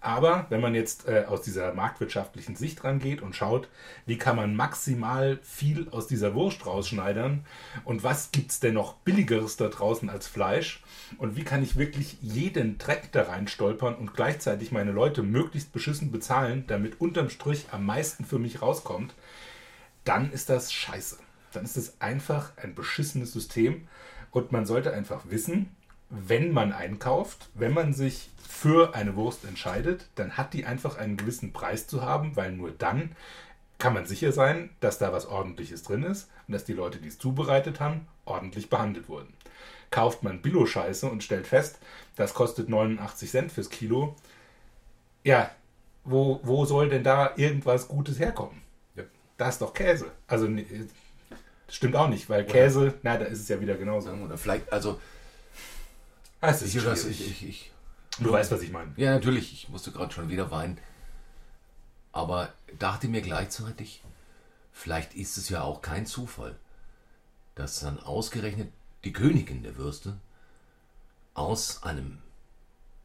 Aber 0.00 0.46
wenn 0.48 0.62
man 0.62 0.74
jetzt 0.74 1.06
äh, 1.06 1.24
aus 1.28 1.42
dieser 1.42 1.74
marktwirtschaftlichen 1.74 2.56
Sicht 2.56 2.84
rangeht 2.84 3.20
und 3.20 3.36
schaut, 3.36 3.68
wie 4.06 4.16
kann 4.16 4.36
man 4.36 4.56
maximal 4.56 5.38
viel 5.42 5.88
aus 5.90 6.06
dieser 6.06 6.34
Wurst 6.34 6.64
rausschneidern 6.64 7.44
und 7.84 8.02
was 8.02 8.32
gibt 8.32 8.50
es 8.50 8.60
denn 8.60 8.74
noch 8.74 8.94
billigeres 8.94 9.58
da 9.58 9.68
draußen 9.68 10.08
als 10.08 10.26
Fleisch 10.26 10.82
und 11.18 11.36
wie 11.36 11.44
kann 11.44 11.62
ich 11.62 11.76
wirklich 11.76 12.16
jeden 12.22 12.78
Dreck 12.78 13.12
da 13.12 13.24
rein 13.24 13.46
stolpern 13.46 13.94
und 13.94 14.14
gleichzeitig 14.14 14.72
meine 14.72 14.92
Leute 14.92 15.22
möglichst 15.22 15.72
beschissen 15.72 16.10
bezahlen, 16.10 16.64
damit 16.66 16.98
unterm 16.98 17.28
Strich 17.28 17.66
am 17.70 17.84
meisten 17.84 18.24
für 18.24 18.38
mich 18.38 18.62
rauskommt, 18.62 19.14
dann 20.04 20.32
ist 20.32 20.48
das 20.48 20.72
scheiße. 20.72 21.18
Dann 21.52 21.64
ist 21.64 21.76
es 21.76 22.00
einfach 22.00 22.52
ein 22.56 22.74
beschissenes 22.74 23.34
System 23.34 23.86
und 24.30 24.50
man 24.50 24.64
sollte 24.64 24.94
einfach 24.94 25.24
wissen, 25.28 25.76
wenn 26.10 26.52
man 26.52 26.72
einkauft, 26.72 27.48
wenn 27.54 27.72
man 27.72 27.94
sich 27.94 28.30
für 28.46 28.94
eine 28.94 29.16
Wurst 29.16 29.44
entscheidet, 29.44 30.08
dann 30.16 30.36
hat 30.36 30.52
die 30.52 30.66
einfach 30.66 30.98
einen 30.98 31.16
gewissen 31.16 31.52
Preis 31.52 31.86
zu 31.86 32.02
haben, 32.02 32.36
weil 32.36 32.52
nur 32.52 32.72
dann 32.72 33.12
kann 33.78 33.94
man 33.94 34.04
sicher 34.04 34.32
sein, 34.32 34.70
dass 34.80 34.98
da 34.98 35.12
was 35.12 35.26
Ordentliches 35.26 35.82
drin 35.84 36.02
ist 36.02 36.28
und 36.46 36.52
dass 36.52 36.64
die 36.64 36.74
Leute, 36.74 36.98
die 36.98 37.08
es 37.08 37.18
zubereitet 37.18 37.80
haben, 37.80 38.06
ordentlich 38.26 38.68
behandelt 38.68 39.08
wurden. 39.08 39.32
Kauft 39.90 40.22
man 40.22 40.42
Billo-Scheiße 40.42 41.06
und 41.08 41.24
stellt 41.24 41.46
fest, 41.46 41.78
das 42.16 42.34
kostet 42.34 42.68
89 42.68 43.30
Cent 43.30 43.52
fürs 43.52 43.70
Kilo, 43.70 44.16
ja, 45.24 45.50
wo, 46.04 46.40
wo 46.42 46.64
soll 46.64 46.88
denn 46.88 47.04
da 47.04 47.32
irgendwas 47.36 47.88
Gutes 47.88 48.18
herkommen? 48.18 48.60
Ja. 48.96 49.04
Da 49.36 49.48
ist 49.48 49.60
doch 49.60 49.74
Käse. 49.74 50.10
Also, 50.26 50.48
stimmt 51.68 51.96
auch 51.96 52.08
nicht, 52.08 52.28
weil 52.28 52.44
Käse, 52.44 52.94
na, 53.02 53.16
da 53.16 53.26
ist 53.26 53.40
es 53.40 53.48
ja 53.48 53.60
wieder 53.60 53.76
genauso. 53.76 54.10
Oder 54.10 54.38
vielleicht, 54.38 54.72
also 54.72 55.00
es 56.40 56.62
ist 56.62 56.74
ich, 56.74 56.82
schwierig. 56.82 57.20
ich, 57.20 57.48
ich, 57.48 57.72
du 58.18 58.32
weißt, 58.32 58.50
was 58.50 58.62
ich 58.62 58.72
meine. 58.72 58.92
Ja, 58.96 59.12
natürlich, 59.12 59.52
ich 59.52 59.68
musste 59.68 59.92
gerade 59.92 60.12
schon 60.12 60.28
wieder 60.28 60.50
weinen. 60.50 60.78
Aber 62.12 62.52
dachte 62.78 63.08
mir 63.08 63.20
gleichzeitig, 63.20 64.02
vielleicht 64.72 65.14
ist 65.14 65.36
es 65.36 65.48
ja 65.48 65.62
auch 65.62 65.82
kein 65.82 66.06
Zufall, 66.06 66.56
dass 67.54 67.80
dann 67.80 68.00
ausgerechnet 68.00 68.72
die 69.04 69.12
Königin 69.12 69.62
der 69.62 69.76
Würste 69.76 70.18
aus 71.34 71.82
einem 71.82 72.18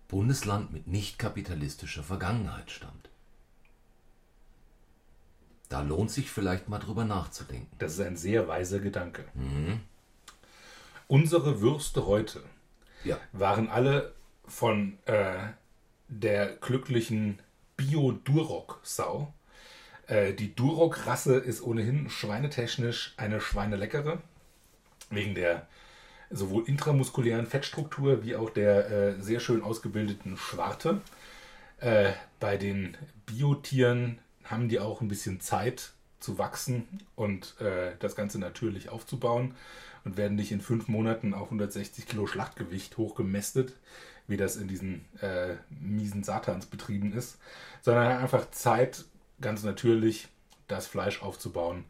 Bundesland 0.08 0.72
mit 0.72 0.88
nicht 0.88 1.20
kapitalistischer 1.20 2.04
Vergangenheit 2.04 2.72
stammt. 2.72 3.10
Da 5.70 5.82
lohnt 5.82 6.12
sich 6.12 6.30
vielleicht 6.30 6.70
mal 6.70 6.80
drüber 6.80 7.06
nachzudenken. 7.06 7.76
Das 7.80 7.94
ist 7.94 8.00
ein 8.00 8.18
sehr 8.18 8.48
weiser 8.48 8.80
Gedanke. 8.80 9.26
Unsere 11.08 11.62
Würste 11.62 12.06
heute 12.06 12.44
Ja, 13.06 13.20
waren 13.32 13.70
alle 13.70 14.14
von 14.48 14.98
äh, 15.06 15.36
der 16.08 16.48
glücklichen 16.58 17.40
Bio-Duroc-Sau. 17.78 19.34
Äh, 20.08 20.34
die 20.34 20.56
Duroc-Rasse 20.56 21.36
ist 21.36 21.62
ohnehin 21.62 22.10
schweinetechnisch 22.10 23.14
eine 23.18 23.40
schweineleckere, 23.40 24.22
wegen 25.10 25.36
der 25.36 25.68
sowohl 26.32 26.68
intramuskulären 26.68 27.46
Fettstruktur 27.46 28.24
wie 28.24 28.36
auch 28.36 28.50
der 28.50 28.90
äh, 28.90 29.22
sehr 29.22 29.40
schön 29.40 29.62
ausgebildeten 29.62 30.38
Schwarte. 30.38 31.02
Äh, 31.80 32.14
bei 32.40 32.58
den 32.58 32.98
Biotieren 33.28 34.20
haben 34.44 34.68
die 34.68 34.80
auch 34.80 35.02
ein 35.02 35.08
bisschen 35.08 35.40
Zeit 35.40 35.92
zu 36.20 36.40
wachsen 36.40 36.88
und 37.16 37.60
äh, 37.62 37.92
das 38.00 38.16
Ganze 38.16 38.40
natürlich 38.40 38.90
aufzubauen 38.90 39.54
und 40.06 40.18
werden 40.18 40.36
nicht 40.36 40.52
in 40.52 40.62
fünf 40.62 40.88
Monaten 40.88 41.34
auf 41.34 41.48
160 41.48 42.06
Kilo 42.08 42.28
Schlachtgewicht 42.28 42.98
hochgemästet, 42.98 43.74
wie 44.28 44.38
das 44.38 44.56
in 44.56 44.68
diesen 44.68 45.06
äh, 45.22 45.56
miesen 45.70 46.24
Satansbetrieben 46.24 47.14
ist, 47.14 47.38
sondern 47.82 48.18
einfach 48.18 48.50
Zeit, 48.52 49.06
ganz 49.42 49.64
natürlich, 49.64 50.30
das 50.68 50.88
Fleisch 50.88 51.22
aufzubauen, 51.22 51.86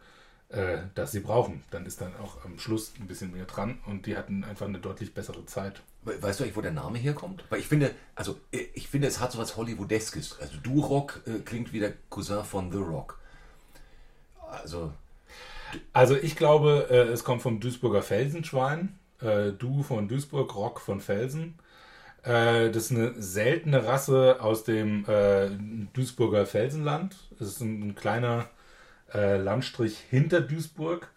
äh, 0.49 0.79
das 0.95 1.11
sie 1.13 1.21
brauchen. 1.21 1.63
Dann 1.71 1.85
ist 1.85 2.01
dann 2.01 2.15
auch 2.17 2.43
am 2.43 2.59
Schluss 2.59 2.93
ein 2.99 3.07
bisschen 3.07 3.31
mehr 3.31 3.45
dran 3.45 3.79
und 3.85 4.05
die 4.05 4.17
hatten 4.17 4.43
einfach 4.43 4.65
eine 4.67 4.79
deutlich 4.79 5.13
bessere 5.13 5.45
Zeit. 5.45 5.81
We- 6.03 6.21
Weißt 6.21 6.39
du 6.39 6.43
eigentlich, 6.43 6.57
wo 6.57 6.61
der 6.61 6.71
Name 6.71 6.97
herkommt? 6.97 7.43
Weil 7.49 7.59
ich 7.59 7.67
finde, 7.67 7.91
also 8.15 8.37
äh, 8.51 8.65
ich 8.73 8.87
finde, 8.89 9.07
es 9.07 9.19
hat 9.19 9.31
so 9.31 9.39
was 9.39 9.55
Hollywoodeskes. 9.57 10.39
Also 10.39 10.57
Durock 10.57 11.21
äh, 11.25 11.39
klingt 11.39 11.73
wie 11.73 11.79
der 11.79 11.93
Cousin 12.09 12.43
von 12.43 12.71
The 12.71 12.77
Rock. 12.79 13.19
Also, 14.49 14.93
Also 15.93 16.15
ich 16.15 16.35
glaube, 16.35 16.87
äh, 16.89 17.11
es 17.11 17.23
kommt 17.23 17.41
vom 17.41 17.59
Duisburger 17.59 18.01
Felsenschwein. 18.01 18.97
Äh, 19.21 19.51
du 19.51 19.83
von 19.83 20.07
Duisburg, 20.07 20.55
Rock 20.55 20.81
von 20.81 20.99
Felsen. 20.99 21.59
Äh, 22.23 22.71
das 22.71 22.85
ist 22.85 22.91
eine 22.91 23.21
seltene 23.21 23.85
Rasse 23.85 24.37
aus 24.41 24.63
dem 24.63 25.05
äh, 25.07 25.49
Duisburger 25.93 26.45
Felsenland. 26.45 27.15
Es 27.39 27.47
ist 27.47 27.61
ein, 27.61 27.89
ein 27.89 27.95
kleiner 27.95 28.49
äh, 29.13 29.37
Landstrich 29.37 29.97
hinter 30.09 30.41
Duisburg. 30.41 31.11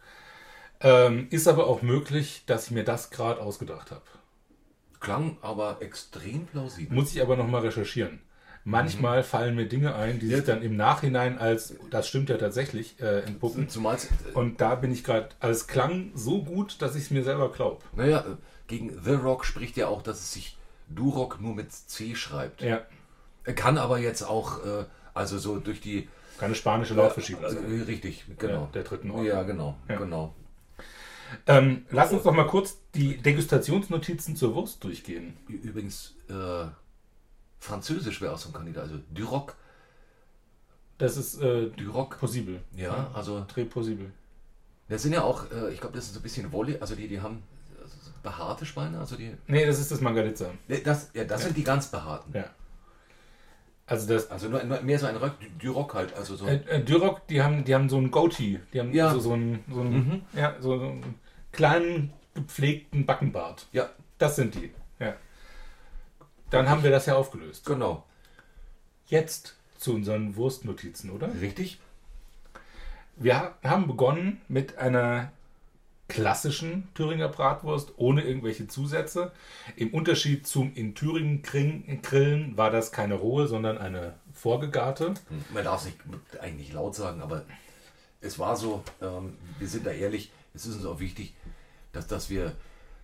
Ähm, 0.81 1.27
ist 1.31 1.49
aber 1.49 1.67
auch 1.67 1.83
möglich, 1.83 2.45
dass 2.47 2.67
ich 2.67 2.71
mir 2.71 2.85
das 2.85 3.11
gerade 3.11 3.41
ausgedacht 3.41 3.91
habe. 3.91 4.03
klang 5.01 5.39
aber 5.43 5.79
extrem 5.81 6.47
plausibel. 6.47 6.95
Muss 6.97 7.15
ich 7.15 7.23
aber 7.23 7.37
nochmal 7.37 7.63
recherchieren. 7.63 8.21
Manchmal 8.71 9.23
fallen 9.23 9.55
mir 9.55 9.67
Dinge 9.67 9.95
ein, 9.95 10.19
die 10.19 10.27
sich 10.29 10.45
dann 10.45 10.61
im 10.63 10.77
Nachhinein 10.77 11.39
als, 11.39 11.75
das 11.91 12.07
stimmt 12.07 12.29
ja 12.29 12.37
tatsächlich, 12.37 13.01
äh, 13.01 13.21
entpuppen. 13.21 13.69
Zumal, 13.71 13.97
es, 13.97 14.05
äh, 14.05 14.09
Und 14.35 14.61
da 14.61 14.75
bin 14.75 14.93
ich 14.93 15.05
gerade, 15.05 15.31
also 15.41 15.59
es 15.59 15.67
klang 15.67 16.11
so 16.15 16.43
gut, 16.45 16.83
dass 16.83 16.95
ich 16.95 17.05
es 17.05 17.11
mir 17.11 17.25
selber 17.25 17.51
glaube. 17.51 17.83
naja, 17.97 18.21
äh, 18.21 18.37
gegen 18.67 19.03
The 19.03 19.13
Rock 19.15 19.47
spricht 19.47 19.79
ja 19.79 19.89
auch, 19.89 20.03
dass 20.03 20.19
es 20.21 20.33
sich 20.35 20.57
Durock 20.91 21.41
nur 21.41 21.55
mit 21.55 21.73
C 21.73 22.15
schreibt. 22.15 22.61
Ja, 22.61 22.83
Er 23.45 23.55
kann 23.55 23.79
aber 23.79 23.99
jetzt 23.99 24.23
auch, 24.23 24.63
äh, 24.65 24.85
also 25.15 25.39
so 25.39 25.59
durch 25.59 25.81
die. 25.81 26.07
keine 26.39 26.55
spanische 26.55 26.93
Lautverschiebung. 26.95 27.45
Äh, 27.45 27.83
richtig, 27.85 28.25
genau. 28.39 28.53
Ja, 28.65 28.69
der 28.75 28.83
dritten 28.85 29.11
Ordnung. 29.11 29.27
Ja, 29.27 29.43
genau, 29.45 29.77
Ja. 29.89 29.97
genau. 29.97 30.35
Ähm, 31.47 31.87
lass 31.91 32.13
uns 32.13 32.23
doch 32.23 32.33
mal 32.35 32.47
kurz 32.47 32.79
die 32.95 33.17
Degustationsnotizen 33.17 34.37
zur 34.37 34.55
Wurst 34.55 34.83
durchgehen. 34.85 35.37
Übrigens, 35.49 36.15
äh, 36.31 36.67
Französisch 37.61 38.21
wäre 38.21 38.33
auch 38.35 38.39
so 38.39 38.51
ein 38.51 38.53
Kandidat. 38.53 38.85
Also 38.85 38.99
Duroc 39.13 39.55
das 40.99 41.17
ist 41.17 41.41
äh, 41.41 41.67
Duroc. 41.71 42.19
possibel. 42.19 42.61
Ja, 42.75 43.11
also 43.15 43.45
Dreh 43.47 43.65
possibel. 43.65 44.11
das 44.89 45.03
sind 45.03 45.13
ja 45.13 45.23
auch, 45.23 45.45
äh, 45.53 45.73
ich 45.73 45.81
glaube, 45.81 45.95
das 45.97 46.07
ist 46.07 46.15
so 46.15 46.21
ein 46.21 46.23
bisschen 46.25 46.51
Wolle, 46.51 46.77
also 46.81 46.97
die, 46.97 47.07
die 47.07 47.21
haben 47.21 47.43
also 47.81 47.95
so 48.03 48.11
behaarte 48.23 48.67
Schweine, 48.67 48.99
also 48.99 49.15
die. 49.17 49.33
Nee, 49.47 49.65
das 49.65 49.79
ist 49.79 49.93
das 49.93 50.01
Mangalitza. 50.01 50.51
Ne, 50.67 50.79
Das, 50.81 51.11
ja, 51.15 51.23
das 51.25 51.45
sind 51.45 51.57
die 51.57 51.63
ganz 51.63 51.87
behaarten. 51.89 52.33
Ja. 52.35 52.47
Also 53.87 54.13
das 54.13 54.29
Also 54.31 54.49
nur, 54.49 54.63
nur 54.65 54.81
mehr 54.83 54.99
so 54.99 55.07
ein 55.07 55.17
Röck, 55.17 55.35
Duroc 55.61 55.95
halt, 55.95 56.15
also 56.17 56.35
so. 56.37 56.47
äh, 56.47 56.57
äh, 56.67 56.83
Duroc, 56.85 57.27
die 57.29 57.43
haben, 57.43 57.65
die 57.65 57.75
haben 57.75 57.89
so 57.89 57.97
einen 57.97 58.11
Goatee. 58.11 58.59
Die 58.73 58.81
haben 58.81 58.93
Ja. 58.93 59.13
so, 59.13 59.21
so 59.21 59.33
einen, 59.35 59.65
so 59.73 59.81
einen, 59.81 60.27
ja, 60.35 60.57
so, 60.61 60.79
so 60.79 60.85
einen 60.85 61.15
kleinen, 61.53 62.13
gepflegten 62.35 63.07
Backenbart. 63.07 63.69
ja, 63.73 63.89
Das 64.19 64.35
sind 64.37 64.55
die. 64.57 64.73
Dann 66.51 66.69
haben 66.69 66.83
wir 66.83 66.91
das 66.91 67.07
ja 67.07 67.15
aufgelöst. 67.17 67.65
genau. 67.67 68.05
Jetzt 69.07 69.57
zu 69.79 69.95
unseren 69.95 70.37
Wurstnotizen, 70.37 71.11
oder? 71.11 71.31
Richtig? 71.41 71.79
Wir 73.17 73.37
ha- 73.39 73.55
haben 73.65 73.87
begonnen 73.87 74.41
mit 74.49 74.77
einer 74.79 75.33
klassischen 76.09 76.89
Thüringer 76.95 77.29
Bratwurst 77.29 77.93
ohne 77.97 78.23
irgendwelche 78.23 78.67
Zusätze. 78.67 79.33
Im 79.77 79.93
Unterschied 79.93 80.47
zum 80.47 80.75
in 80.75 80.95
Thüringen 80.95 81.43
Grillen 82.03 82.57
war 82.57 82.71
das 82.71 82.93
keine 82.93 83.15
rohe, 83.15 83.47
sondern 83.47 83.77
eine 83.79 84.15
vorgegarte. 84.33 85.09
Hm, 85.09 85.45
Man 85.53 85.65
darf 85.65 85.81
es 85.81 85.87
nicht 85.87 85.99
eigentlich 86.41 86.69
nicht 86.69 86.73
laut 86.73 86.95
sagen, 86.95 87.21
aber 87.21 87.45
es 88.21 88.39
war 88.39 88.57
so, 88.57 88.83
ähm, 89.03 89.37
wir 89.59 89.69
sind 89.69 89.87
da 89.87 89.91
ehrlich, 89.91 90.31
es 90.55 90.67
ist 90.67 90.77
uns 90.77 90.87
auch 90.87 91.01
wichtig, 91.01 91.35
dass, 91.93 92.07
dass 92.07 92.31
wir 92.31 92.55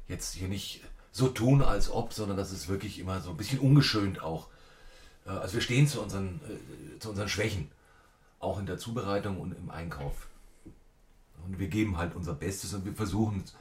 jetzt 0.09 0.35
hier 0.35 0.48
nicht 0.48 0.80
so 1.14 1.29
tun, 1.29 1.62
als 1.62 1.92
ob, 1.92 2.12
sondern 2.12 2.37
dass 2.37 2.50
es 2.50 2.68
wirklich 2.68 2.98
immer 2.98 3.20
so 3.20 3.31
ein 3.31 3.37
bisschen 3.37 3.61
ungeschönt 3.61 4.20
auch. 4.20 4.48
Äh, 5.24 5.31
also 5.31 5.55
wir 5.55 5.61
stehen 5.61 5.87
zu 5.87 6.03
unseren, 6.03 6.40
äh, 6.48 6.98
zu 6.98 7.11
unseren 7.11 7.29
Schwächen, 7.29 7.70
auch 8.40 8.59
in 8.59 8.66
der 8.66 8.79
Zubereitung 8.79 9.40
und 9.40 9.57
im 9.57 9.70
Einkauf. 9.70 10.27
Und 11.46 11.61
wir 11.61 11.68
geben 11.68 11.98
halt 11.98 12.16
unser 12.16 12.35
Bestes 12.35 12.74
und 12.74 12.85
wir 12.85 12.94
versuchen 12.94 13.42
es. 13.44 13.55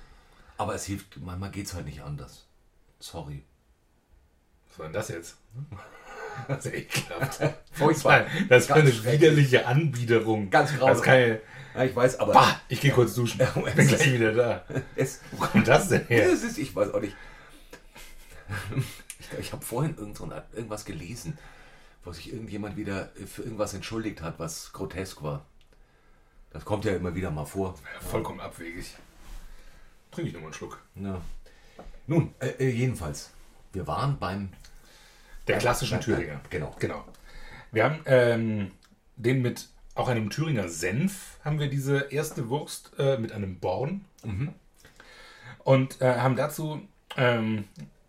Aber 0.58 0.74
es 0.74 0.86
hilft, 0.86 1.22
manchmal 1.22 1.52
geht 1.52 1.68
es 1.68 1.76
halt 1.76 1.86
nicht 1.86 2.02
anders. 2.02 2.48
Sorry. 3.00 3.44
Was 4.70 4.80
war 4.80 4.86
denn 4.88 4.94
das 4.94 5.08
jetzt? 5.10 5.38
Das 6.48 6.66
ist 6.66 6.74
ekelhaft. 6.74 7.42
Furchtbar. 7.74 8.26
Das 8.50 8.68
war 8.68 8.78
eine 8.78 9.06
widerliche 9.06 9.68
Anbiederung. 9.68 10.50
Ganz 10.50 10.72
Das 10.72 10.80
grausam. 10.80 11.04
ich, 11.04 11.40
Ja, 11.76 11.84
ich 11.84 11.96
weiß, 11.96 12.20
aber 12.20 12.34
bah, 12.34 12.60
ich 12.70 12.82
gehe 12.82 12.92
kurz 12.92 13.14
duschen. 13.14 13.40
Ich 13.68 13.74
bin 13.76 13.88
gleich 13.88 14.12
wieder 14.12 14.34
da. 14.34 14.66
es, 14.96 15.20
Wo 15.32 15.46
kommt 15.46 15.68
das 15.68 15.90
denn 15.90 16.08
her? 16.08 16.32
das 16.32 16.42
ist, 16.42 16.58
ich 16.58 16.76
weiß 16.76 16.92
auch 16.92 17.02
nicht. 17.02 17.16
Ich, 19.20 19.40
ich 19.40 19.54
habe 19.54 19.64
vorhin 19.64 19.96
irgend 19.98 20.18
so 20.18 20.26
ein- 20.26 20.42
irgendwas 20.54 20.86
gelesen, 20.86 21.38
wo 22.04 22.12
sich 22.12 22.34
irgendjemand 22.34 22.76
wieder 22.78 23.10
für 23.26 23.44
irgendwas 23.44 23.74
entschuldigt 23.74 24.22
hat, 24.22 24.40
was 24.40 24.74
grotesk 24.74 25.22
war. 25.24 25.46
Das 26.52 26.66
kommt 26.66 26.86
ja 26.86 26.94
immer 26.96 27.16
wieder 27.16 27.32
mal 27.32 27.46
vor. 27.46 27.76
Vollkommen 28.02 28.40
abwegig. 28.42 28.94
Trinke 30.12 30.28
ich 30.30 30.34
nochmal 30.34 30.48
einen 30.50 30.54
Schluck. 30.54 30.80
Ja. 30.96 31.22
Nun, 32.06 32.34
äh, 32.40 32.50
äh, 32.50 32.70
jedenfalls, 32.70 33.32
wir 33.72 33.88
waren 33.88 34.20
beim 34.20 34.50
Der 35.48 35.58
klassischen 35.58 35.96
Beim- 36.00 36.02
Thüringer. 36.06 36.42
Genau. 36.50 36.76
Genau. 36.80 37.06
Wir 37.72 37.86
haben 37.86 38.00
ähm, 38.06 38.72
den 39.16 39.42
mit 39.42 39.70
auch 39.96 40.08
einem 40.10 40.30
Thüringer 40.30 40.68
Senf, 40.70 41.38
haben 41.46 41.60
wir 41.60 41.70
diese 41.70 42.00
erste 42.12 42.50
Wurst 42.50 42.92
äh, 43.00 43.18
mit 43.18 43.32
einem 43.32 43.60
Born. 43.60 44.06
Und 45.64 46.02
äh, 46.02 46.16
haben 46.20 46.36
dazu 46.36 46.82
ähm, 47.16 47.66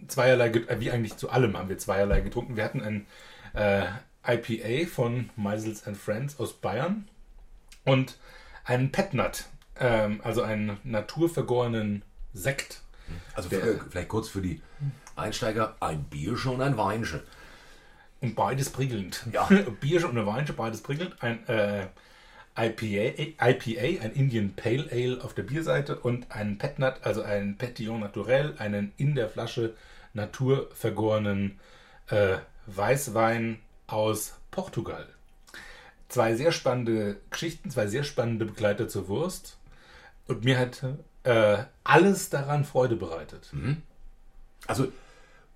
zweierlei, 0.09 0.49
äh, 0.49 0.81
wie 0.81 0.91
eigentlich 0.91 1.17
zu 1.17 1.31
allem 1.31 1.57
haben 1.57 1.69
wir 1.69 1.79
zweierlei 1.79 2.21
getrunken. 2.21 2.57
Wir 2.57 2.65
hatten 2.65 2.81
ein 2.83 3.07
äh, 3.55 3.85
IPA 4.27 4.89
von 4.89 5.31
Meisels 5.37 5.87
and 5.87 5.97
Friends 5.97 6.39
aus 6.41 6.55
Bayern 6.55 7.07
und 7.85 8.19
einen 8.65 8.91
Petnat, 8.93 9.47
ähm, 9.79 10.21
also 10.25 10.43
einen 10.43 10.79
naturvergorenen 10.85 12.03
Sekt. 12.33 12.81
Also 13.35 13.49
Der- 13.51 13.61
für, 13.61 13.85
vielleicht 13.91 14.09
kurz 14.09 14.29
für 14.29 14.41
die 14.41 14.61
Einsteiger, 15.17 15.77
ein 15.81 16.05
Bier 16.05 16.37
schon 16.37 16.61
ein 16.61 16.77
Weinchen. 16.77 17.21
Und 18.21 18.35
beides 18.35 18.71
prickelnd. 18.71 19.27
Ja. 19.33 19.45
Bier 19.81 20.03
und 20.05 20.13
eine 20.17 20.27
Wein, 20.27 20.47
beides 20.57 20.81
prickelnd. 20.83 21.23
Ein 21.23 21.47
äh, 21.47 21.87
IPA, 22.57 23.23
IPA, 23.51 24.03
ein 24.05 24.13
Indian 24.15 24.55
Pale 24.55 24.89
Ale 24.91 25.23
auf 25.23 25.35
der 25.35 25.43
Bierseite 25.43 25.97
und 25.97 26.31
ein 26.31 26.57
Petnat, 26.57 27.05
also 27.05 27.23
ein 27.23 27.57
Petillon 27.59 28.01
Naturel, 28.01 28.55
einen 28.59 28.93
in 28.97 29.15
der 29.15 29.29
Flasche 29.29 29.75
naturvergorenen 30.15 31.59
äh, 32.09 32.39
Weißwein 32.67 33.59
aus 33.87 34.35
Portugal. 34.51 35.07
Zwei 36.09 36.35
sehr 36.37 36.53
spannende 36.53 37.17
Geschichten, 37.31 37.71
zwei 37.71 37.87
sehr 37.87 38.05
spannende 38.05 38.45
Begleiter 38.47 38.89
zur 38.89 39.09
Wurst. 39.09 39.59
Und 40.27 40.45
mir 40.45 40.59
hat 40.59 40.83
äh, 41.25 41.65
alles 41.83 42.31
daran 42.31 42.65
Freude 42.65 42.97
bereitet. 42.97 43.51
Also 44.67 44.91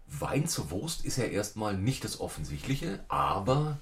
Wein 0.09 0.47
zur 0.47 0.71
Wurst 0.71 1.05
ist 1.05 1.17
ja 1.19 1.25
erstmal 1.25 1.75
nicht 1.77 2.03
das 2.05 2.21
Offensichtliche, 2.21 2.99
aber 3.09 3.79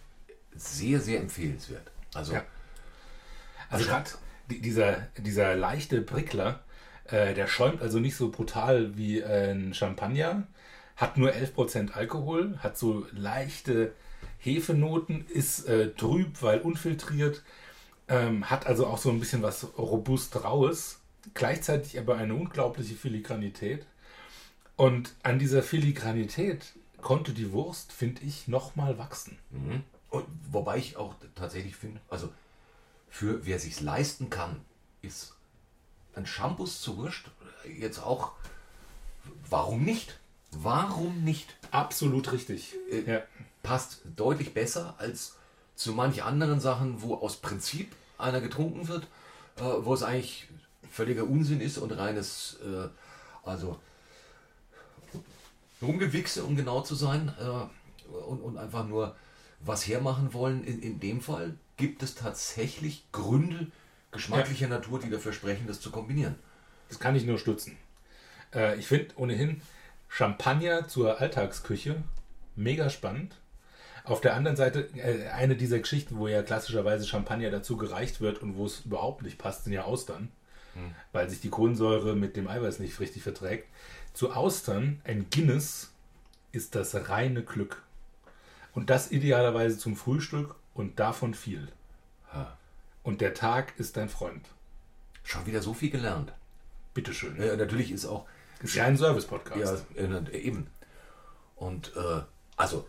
sehr, 0.54 1.00
sehr 1.00 1.20
empfehlenswert. 1.20 1.90
Also 2.14 2.34
Ja. 2.34 2.42
Also 3.70 3.84
gerade 3.86 4.10
die- 4.50 4.60
dieser, 4.60 4.94
dieser 5.16 5.56
leichte 5.56 6.00
Prickler, 6.02 6.60
äh, 7.08 7.34
der 7.34 7.46
schäumt 7.46 7.82
also 7.82 7.98
nicht 7.98 8.16
so 8.16 8.30
brutal 8.30 8.96
wie 8.96 9.20
äh, 9.20 9.52
ein 9.52 9.74
Champagner, 9.74 10.46
hat 10.96 11.18
nur 11.18 11.30
11% 11.30 11.92
Alkohol, 11.92 12.58
hat 12.58 12.78
so 12.78 13.06
leichte 13.12 13.92
Hefenoten, 14.38 15.26
ist 15.28 15.68
äh, 15.68 15.92
trüb, 15.92 16.42
weil 16.42 16.60
unfiltriert, 16.60 17.42
ähm, 18.08 18.48
hat 18.48 18.66
also 18.66 18.86
auch 18.86 18.98
so 18.98 19.10
ein 19.10 19.20
bisschen 19.20 19.42
was 19.42 19.66
robust 19.78 20.42
raues, 20.42 21.00
gleichzeitig 21.34 21.98
aber 21.98 22.16
eine 22.16 22.34
unglaubliche 22.34 22.94
Filigranität. 22.94 23.86
Und 24.76 25.14
an 25.22 25.38
dieser 25.38 25.62
Filigranität 25.62 26.74
konnte 27.00 27.32
die 27.32 27.52
Wurst, 27.52 27.92
finde 27.92 28.22
ich, 28.22 28.48
nochmal 28.48 28.98
wachsen. 28.98 29.38
Und 30.10 30.26
wobei 30.50 30.78
ich 30.78 30.96
auch 30.96 31.14
tatsächlich 31.34 31.76
finde, 31.76 32.00
also 32.08 32.30
für 33.08 33.46
wer 33.46 33.58
sich's 33.58 33.80
leisten 33.80 34.30
kann, 34.30 34.60
ist 35.02 35.35
ein 36.16 36.26
Shampoos 36.26 36.80
zur 36.80 36.96
Wurst 36.98 37.24
jetzt 37.78 37.98
auch, 37.98 38.32
warum 39.48 39.84
nicht? 39.84 40.18
Warum 40.50 41.24
nicht? 41.24 41.54
Absolut 41.70 42.32
richtig. 42.32 42.74
Äh, 42.90 43.10
Ja. 43.10 43.22
Passt 43.62 44.00
deutlich 44.16 44.54
besser 44.54 44.94
als 44.98 45.34
zu 45.74 45.92
manch 45.92 46.22
anderen 46.22 46.60
Sachen, 46.60 47.02
wo 47.02 47.16
aus 47.16 47.36
Prinzip 47.36 47.92
einer 48.16 48.40
getrunken 48.40 48.88
wird, 48.88 49.04
äh, 49.56 49.62
wo 49.62 49.92
es 49.92 50.02
eigentlich 50.02 50.48
völliger 50.90 51.24
Unsinn 51.24 51.60
ist 51.60 51.78
und 51.78 51.92
reines, 51.92 52.58
äh, 52.64 52.88
also 53.46 53.78
Rumgewichse, 55.82 56.44
um 56.44 56.56
genau 56.56 56.80
zu 56.80 56.94
sein, 56.94 57.34
äh, 57.38 58.14
und, 58.14 58.40
und 58.40 58.56
einfach 58.56 58.86
nur 58.86 59.16
was 59.60 59.86
hermachen 59.86 60.32
wollen. 60.32 60.64
In, 60.64 60.80
in 60.80 61.00
dem 61.00 61.20
Fall 61.20 61.54
gibt 61.76 62.02
es 62.02 62.14
tatsächlich 62.14 63.04
Gründe 63.12 63.70
geschmacklicher 64.12 64.68
Natur, 64.68 65.00
die 65.00 65.10
dafür 65.10 65.32
sprechen, 65.32 65.66
das 65.66 65.80
zu 65.80 65.90
kombinieren. 65.90 66.36
Das 66.88 66.98
kann 66.98 67.16
ich 67.16 67.24
nur 67.24 67.38
stützen. 67.38 67.76
Äh, 68.54 68.78
ich 68.78 68.86
finde 68.86 69.14
ohnehin 69.16 69.60
Champagner 70.08 70.88
zur 70.88 71.20
Alltagsküche 71.20 72.02
mega 72.54 72.90
spannend. 72.90 73.36
Auf 74.04 74.20
der 74.20 74.34
anderen 74.34 74.56
Seite, 74.56 74.88
äh, 74.94 75.28
eine 75.28 75.56
dieser 75.56 75.80
Geschichten, 75.80 76.16
wo 76.18 76.28
ja 76.28 76.42
klassischerweise 76.42 77.06
Champagner 77.06 77.50
dazu 77.50 77.76
gereicht 77.76 78.20
wird 78.20 78.40
und 78.40 78.56
wo 78.56 78.66
es 78.66 78.80
überhaupt 78.86 79.22
nicht 79.22 79.38
passt, 79.38 79.64
sind 79.64 79.72
ja 79.72 79.84
Austern. 79.84 80.30
Weil 81.12 81.30
sich 81.30 81.40
die 81.40 81.48
Kohlensäure 81.48 82.14
mit 82.14 82.36
dem 82.36 82.48
Eiweiß 82.48 82.80
nicht 82.80 83.00
richtig 83.00 83.22
verträgt. 83.22 83.66
Zu 84.12 84.34
Austern, 84.34 85.00
ein 85.04 85.26
Guinness, 85.30 85.90
ist 86.52 86.74
das 86.74 87.08
reine 87.08 87.42
Glück. 87.42 87.82
Und 88.74 88.90
das 88.90 89.10
idealerweise 89.10 89.78
zum 89.78 89.96
Frühstück 89.96 90.54
und 90.74 91.00
davon 91.00 91.32
viel. 91.32 91.68
Und 93.06 93.20
der 93.20 93.34
Tag 93.34 93.78
ist 93.78 93.96
dein 93.96 94.08
Freund. 94.08 94.48
Schon 95.22 95.46
wieder 95.46 95.62
so 95.62 95.74
viel 95.74 95.90
gelernt. 95.90 96.32
Bitteschön. 96.92 97.40
Äh, 97.40 97.56
natürlich 97.56 97.92
ist 97.92 98.04
auch 98.04 98.26
Ist 98.60 98.74
ja 98.74 98.84
ein 98.84 98.96
Service-Podcast. 98.96 99.86
Ja, 99.94 100.02
äh, 100.02 100.36
eben. 100.36 100.66
Und 101.54 101.92
äh, 101.94 102.22
also, 102.56 102.88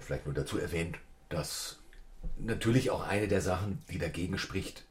vielleicht 0.00 0.26
nur 0.26 0.34
dazu 0.34 0.58
erwähnt, 0.58 0.98
dass 1.28 1.78
natürlich 2.38 2.90
auch 2.90 3.06
eine 3.06 3.28
der 3.28 3.40
Sachen, 3.40 3.80
die 3.88 3.98
dagegen 3.98 4.36
spricht, 4.36 4.84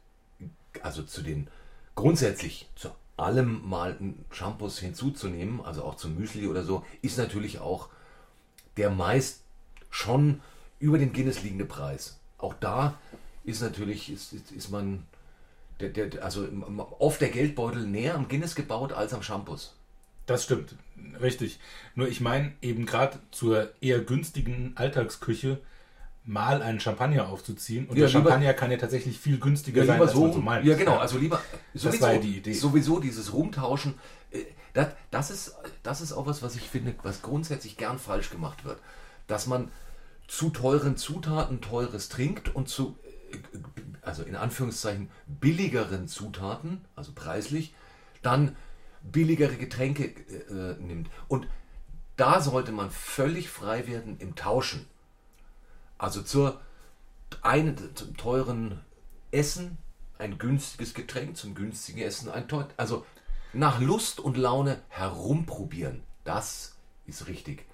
also 0.82 1.02
zu 1.02 1.20
den 1.20 1.48
grundsätzlich 1.94 2.70
zu 2.74 2.92
allem 3.18 3.60
mal 3.68 3.98
Shampoos 4.30 4.78
hinzuzunehmen, 4.78 5.60
also 5.60 5.84
auch 5.84 5.96
zum 5.96 6.14
Müsli 6.14 6.46
oder 6.46 6.64
so, 6.64 6.82
ist 7.02 7.18
natürlich 7.18 7.58
auch 7.58 7.90
der 8.78 8.88
meist 8.88 9.42
schon 9.90 10.40
über 10.78 10.96
den 10.96 11.12
Guinness 11.12 11.42
liegende 11.42 11.66
Preis. 11.66 12.18
Auch 12.38 12.54
da 12.54 12.98
ist 13.44 13.62
natürlich, 13.62 14.10
ist, 14.10 14.32
ist, 14.32 14.50
ist 14.52 14.70
man, 14.70 15.04
der, 15.80 15.88
der, 15.90 16.24
also 16.24 16.46
oft 16.98 17.20
der 17.20 17.28
Geldbeutel 17.30 17.86
näher 17.86 18.14
am 18.14 18.28
Guinness 18.28 18.54
gebaut 18.54 18.92
als 18.92 19.12
am 19.14 19.22
Shampoos. 19.22 19.74
Das 20.26 20.44
stimmt, 20.44 20.76
richtig. 21.20 21.58
Nur 21.96 22.08
ich 22.08 22.20
meine 22.20 22.52
eben 22.62 22.86
gerade 22.86 23.18
zur 23.32 23.72
eher 23.80 23.98
günstigen 24.00 24.72
Alltagsküche 24.76 25.58
mal 26.24 26.62
einen 26.62 26.78
Champagner 26.78 27.28
aufzuziehen. 27.28 27.86
Und 27.88 27.96
Ja, 27.96 28.02
der 28.06 28.08
lieber- 28.08 28.30
Champagner 28.30 28.54
kann 28.54 28.70
ja 28.70 28.76
tatsächlich 28.78 29.18
viel 29.18 29.40
günstiger 29.40 29.80
Ja, 29.80 29.86
sein, 29.86 29.94
lieber 29.96 30.04
als 30.06 30.14
so, 30.14 30.22
man 30.22 30.32
so 30.32 30.38
meint. 30.40 30.64
ja 30.64 30.76
genau, 30.76 30.98
also 30.98 31.18
lieber 31.18 31.40
sowieso, 31.74 32.00
war 32.00 32.12
ja 32.12 32.20
die 32.20 32.36
Idee. 32.36 32.52
sowieso 32.52 33.00
dieses 33.00 33.32
Rumtauschen, 33.32 33.94
äh, 34.30 34.44
das, 34.74 34.88
das, 35.10 35.30
ist, 35.32 35.56
das 35.82 36.00
ist 36.00 36.12
auch 36.12 36.26
was, 36.26 36.40
was 36.42 36.54
ich 36.54 36.62
finde, 36.68 36.94
was 37.02 37.22
grundsätzlich 37.22 37.76
gern 37.76 37.98
falsch 37.98 38.30
gemacht 38.30 38.64
wird. 38.64 38.78
Dass 39.26 39.48
man 39.48 39.72
zu 40.28 40.50
teuren 40.50 40.96
Zutaten 40.96 41.60
teures 41.60 42.08
trinkt 42.08 42.54
und 42.54 42.68
zu, 42.68 42.96
also 44.02 44.22
in 44.22 44.36
Anführungszeichen, 44.36 45.10
billigeren 45.26 46.08
Zutaten, 46.08 46.84
also 46.96 47.12
preislich, 47.14 47.74
dann 48.22 48.56
billigere 49.02 49.56
Getränke 49.56 50.04
äh, 50.04 50.80
nimmt. 50.80 51.10
Und 51.28 51.48
da 52.16 52.40
sollte 52.40 52.72
man 52.72 52.90
völlig 52.90 53.48
frei 53.48 53.86
werden 53.86 54.18
im 54.18 54.34
Tauschen. 54.34 54.86
Also 55.98 56.22
zur 56.22 56.60
eine, 57.42 57.94
zum 57.94 58.16
teuren 58.16 58.80
Essen 59.30 59.78
ein 60.18 60.38
günstiges 60.38 60.94
Getränk, 60.94 61.36
zum 61.36 61.54
günstigen 61.54 62.00
Essen 62.00 62.30
ein 62.30 62.48
teuer. 62.48 62.68
Also 62.76 63.06
nach 63.52 63.80
Lust 63.80 64.20
und 64.20 64.36
Laune 64.36 64.80
herumprobieren. 64.88 66.02
Das 66.24 66.76
ist 67.06 67.26
richtig. 67.26 67.66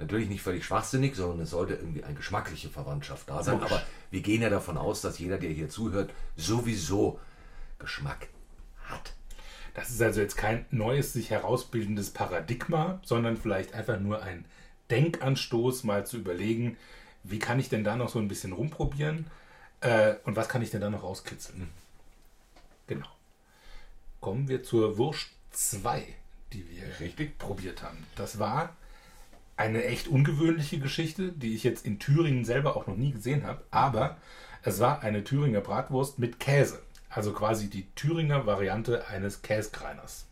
Natürlich 0.00 0.30
nicht 0.30 0.40
völlig 0.40 0.64
schwachsinnig, 0.64 1.14
sondern 1.14 1.40
es 1.40 1.50
sollte 1.50 1.74
irgendwie 1.74 2.02
eine 2.02 2.14
geschmackliche 2.14 2.70
Verwandtschaft 2.70 3.28
da 3.28 3.42
sein. 3.42 3.60
Aber 3.60 3.82
wir 4.10 4.22
gehen 4.22 4.40
ja 4.40 4.48
davon 4.48 4.78
aus, 4.78 5.02
dass 5.02 5.18
jeder, 5.18 5.36
der 5.36 5.50
hier 5.50 5.68
zuhört, 5.68 6.10
sowieso 6.36 7.20
Geschmack 7.78 8.28
hat. 8.86 9.12
Das 9.74 9.90
ist 9.90 10.00
also 10.00 10.22
jetzt 10.22 10.38
kein 10.38 10.64
neues, 10.70 11.12
sich 11.12 11.28
herausbildendes 11.28 12.10
Paradigma, 12.10 12.98
sondern 13.04 13.36
vielleicht 13.36 13.74
einfach 13.74 14.00
nur 14.00 14.22
ein 14.22 14.46
Denkanstoß, 14.88 15.84
mal 15.84 16.06
zu 16.06 16.16
überlegen, 16.16 16.78
wie 17.22 17.38
kann 17.38 17.60
ich 17.60 17.68
denn 17.68 17.84
da 17.84 17.94
noch 17.96 18.08
so 18.08 18.18
ein 18.18 18.28
bisschen 18.28 18.52
rumprobieren 18.52 19.26
äh, 19.82 20.14
und 20.24 20.34
was 20.34 20.48
kann 20.48 20.62
ich 20.62 20.70
denn 20.70 20.80
da 20.80 20.88
noch 20.88 21.02
rauskitzeln. 21.02 21.68
Genau. 22.86 23.06
Kommen 24.20 24.48
wir 24.48 24.62
zur 24.62 24.96
Wurst 24.96 25.28
2, 25.52 26.06
die 26.54 26.66
wir 26.70 26.84
Richtig. 27.00 27.38
probiert 27.38 27.82
haben. 27.82 28.06
Das 28.16 28.38
war 28.38 28.74
eine 29.60 29.84
echt 29.84 30.08
ungewöhnliche 30.08 30.78
Geschichte, 30.78 31.32
die 31.32 31.54
ich 31.54 31.64
jetzt 31.64 31.84
in 31.84 31.98
Thüringen 31.98 32.44
selber 32.44 32.76
auch 32.76 32.86
noch 32.86 32.96
nie 32.96 33.12
gesehen 33.12 33.46
habe, 33.46 33.62
aber 33.70 34.16
es 34.62 34.80
war 34.80 35.02
eine 35.02 35.22
Thüringer 35.22 35.60
Bratwurst 35.60 36.18
mit 36.18 36.40
Käse. 36.40 36.80
Also 37.10 37.32
quasi 37.32 37.68
die 37.68 37.86
Thüringer 37.94 38.46
Variante 38.46 39.06
eines 39.08 39.42
Käskreiners. 39.42 40.26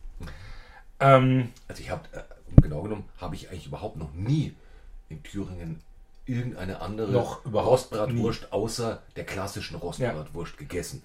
Ähm, 0.99 1.49
Also 1.67 1.81
ich 1.81 1.89
habe, 1.89 2.03
äh, 2.13 2.21
genau 2.61 2.81
genommen, 2.81 3.05
habe 3.17 3.35
ich 3.35 3.49
eigentlich 3.49 3.67
überhaupt 3.67 3.97
noch 3.97 4.13
nie 4.13 4.55
in 5.09 5.21
Thüringen 5.23 5.81
irgendeine 6.25 6.81
andere 6.81 7.11
Noch 7.11 7.45
Rostbratwurst 7.45 8.51
außer 8.51 9.01
der 9.15 9.25
klassischen 9.25 9.75
Rostbratwurst 9.75 10.57
gegessen. 10.57 11.03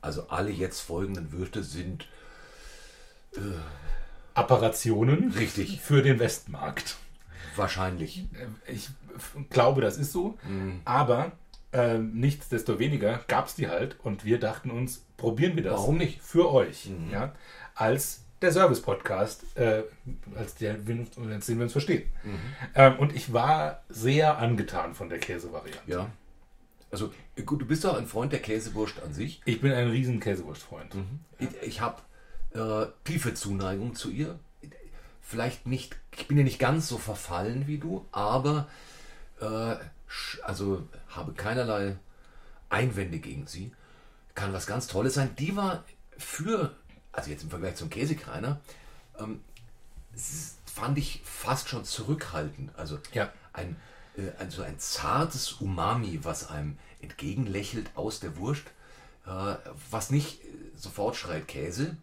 Also 0.00 0.28
alle 0.28 0.50
jetzt 0.50 0.80
folgenden 0.80 1.32
Würste 1.32 1.62
sind 1.62 2.06
Apparationen 4.34 5.32
Richtig. 5.32 5.80
für 5.80 6.02
den 6.02 6.18
Westmarkt. 6.18 6.96
Wahrscheinlich. 7.58 8.24
Ich 8.66 8.88
f- 9.16 9.36
glaube, 9.50 9.80
das 9.80 9.96
ist 9.98 10.12
so, 10.12 10.38
Mhm. 10.48 10.80
aber 10.84 11.32
äh, 11.72 11.98
nichtsdestoweniger 11.98 13.20
gab 13.28 13.46
es 13.48 13.54
die 13.54 13.68
halt 13.68 13.96
und 14.02 14.24
wir 14.24 14.38
dachten 14.38 14.70
uns, 14.70 15.04
probieren 15.16 15.56
wir 15.56 15.62
das. 15.64 15.74
Warum 15.74 15.96
nicht? 15.98 16.18
Mhm. 16.18 16.22
Für 16.22 16.52
euch, 16.52 16.90
ja, 17.10 17.32
als 17.74 18.22
der 18.42 18.52
Service-Podcast, 18.52 19.56
äh, 19.56 19.82
als, 20.36 20.54
der, 20.56 20.74
als 21.30 21.46
den 21.46 21.56
wir 21.58 21.62
uns 21.64 21.72
verstehen. 21.72 22.04
Mhm. 22.22 22.38
Ähm, 22.74 22.98
und 22.98 23.14
ich 23.16 23.32
war 23.32 23.82
sehr 23.88 24.38
angetan 24.38 24.94
von 24.94 25.08
der 25.08 25.18
Käsevariante. 25.18 25.80
Ja. 25.90 26.10
Also 26.90 27.12
gut, 27.44 27.62
du 27.62 27.66
bist 27.66 27.84
doch 27.84 27.96
ein 27.98 28.06
Freund 28.06 28.32
der 28.32 28.40
Käsewurst 28.40 29.02
an 29.02 29.12
sich. 29.12 29.40
Ich 29.44 29.60
bin 29.60 29.72
ein 29.72 29.88
riesen 29.88 30.20
Käsewurstfreund. 30.20 30.94
Ich, 31.38 31.48
ich 31.62 31.80
habe 31.80 32.00
äh, 32.54 32.86
tiefe 33.04 33.34
Zuneigung 33.34 33.94
zu 33.94 34.10
ihr. 34.10 34.38
Vielleicht 35.28 35.66
nicht, 35.66 35.96
ich 36.16 36.28
bin 36.28 36.38
ja 36.38 36.44
nicht 36.44 36.60
ganz 36.60 36.86
so 36.86 36.98
verfallen 36.98 37.66
wie 37.66 37.78
du, 37.78 38.06
aber 38.12 38.68
äh, 39.40 39.74
also 40.44 40.86
habe 41.08 41.32
keinerlei 41.32 41.96
Einwände 42.68 43.18
gegen 43.18 43.48
sie. 43.48 43.72
Kann 44.36 44.52
was 44.52 44.68
ganz 44.68 44.86
Tolles 44.86 45.14
sein. 45.14 45.34
Die 45.36 45.56
war 45.56 45.82
für, 46.16 46.76
also 47.10 47.30
jetzt 47.30 47.42
im 47.42 47.50
Vergleich 47.50 47.74
zum 47.74 47.90
Käsekreiner, 47.90 48.60
ähm, 49.18 49.40
fand 50.64 50.96
ich 50.96 51.22
fast 51.24 51.68
schon 51.70 51.84
zurückhaltend. 51.84 52.70
Also 52.76 53.00
Ja. 53.12 53.32
ein, 53.52 53.74
äh, 54.16 54.30
also 54.38 54.62
ein 54.62 54.78
zartes 54.78 55.54
Umami, 55.54 56.20
was 56.22 56.50
einem 56.50 56.78
entgegenlächelt 57.00 57.90
aus 57.96 58.20
der 58.20 58.36
Wurst, 58.36 58.66
äh, 59.26 59.56
was 59.90 60.10
nicht 60.10 60.44
äh, 60.44 60.48
sofort 60.76 61.16
schreit 61.16 61.48
Käse, 61.48 61.96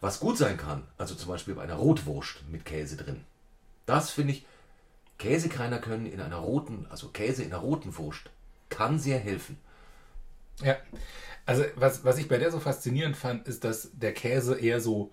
was 0.00 0.20
gut 0.20 0.38
sein 0.38 0.56
kann, 0.56 0.82
also 0.98 1.14
zum 1.14 1.28
Beispiel 1.28 1.54
bei 1.54 1.62
einer 1.62 1.74
Rotwurst 1.74 2.42
mit 2.50 2.64
Käse 2.64 2.96
drin. 2.96 3.24
Das 3.86 4.10
finde 4.10 4.32
ich, 4.32 4.46
Käsekreiner 5.18 5.78
können 5.78 6.06
in 6.06 6.20
einer 6.20 6.36
roten, 6.36 6.86
also 6.88 7.08
Käse 7.08 7.42
in 7.42 7.52
einer 7.52 7.60
roten 7.60 7.96
Wurst, 7.98 8.30
kann 8.70 8.98
sehr 8.98 9.18
helfen. 9.18 9.58
Ja, 10.62 10.76
also 11.44 11.64
was, 11.76 12.04
was 12.04 12.18
ich 12.18 12.28
bei 12.28 12.38
der 12.38 12.50
so 12.50 12.60
faszinierend 12.60 13.16
fand, 13.16 13.46
ist, 13.46 13.64
dass 13.64 13.90
der 13.92 14.12
Käse 14.14 14.58
eher 14.58 14.80
so 14.80 15.10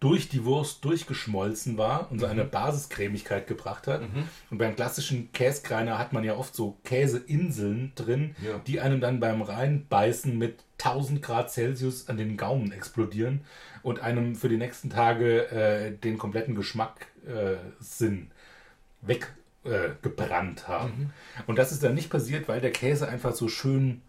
durch 0.00 0.28
die 0.28 0.44
Wurst 0.44 0.84
durchgeschmolzen 0.84 1.78
war 1.78 2.10
und 2.10 2.18
so 2.20 2.26
eine 2.26 2.44
Basiscremigkeit 2.44 3.46
gebracht 3.46 3.86
hat. 3.86 4.02
Und 4.50 4.58
beim 4.58 4.76
klassischen 4.76 5.32
Käskreiner 5.32 5.98
hat 5.98 6.12
man 6.12 6.22
ja 6.22 6.36
oft 6.36 6.54
so 6.54 6.76
Käseinseln 6.84 7.92
drin, 7.94 8.36
Ja. 8.42 8.58
die 8.66 8.80
einem 8.80 9.00
dann 9.00 9.20
beim 9.20 9.40
Reinbeißen 9.40 10.36
mit 10.36 10.62
1000 10.78 11.22
Grad 11.22 11.50
Celsius 11.50 12.08
an 12.08 12.16
den 12.16 12.36
Gaumen 12.36 12.72
explodieren 12.72 13.40
und 13.82 14.00
einem 14.00 14.34
für 14.36 14.48
die 14.48 14.58
nächsten 14.58 14.90
Tage 14.90 15.50
äh, 15.50 15.92
den 15.92 16.18
kompletten 16.18 16.54
Geschmackssinn 16.54 18.30
äh, 19.02 19.08
weggebrannt 19.64 20.64
äh, 20.64 20.68
haben. 20.68 21.12
Und 21.46 21.58
das 21.58 21.72
ist 21.72 21.82
dann 21.82 21.94
nicht 21.94 22.10
passiert, 22.10 22.48
weil 22.48 22.60
der 22.60 22.72
Käse 22.72 23.08
einfach 23.08 23.34
so 23.34 23.48
schön 23.48 24.02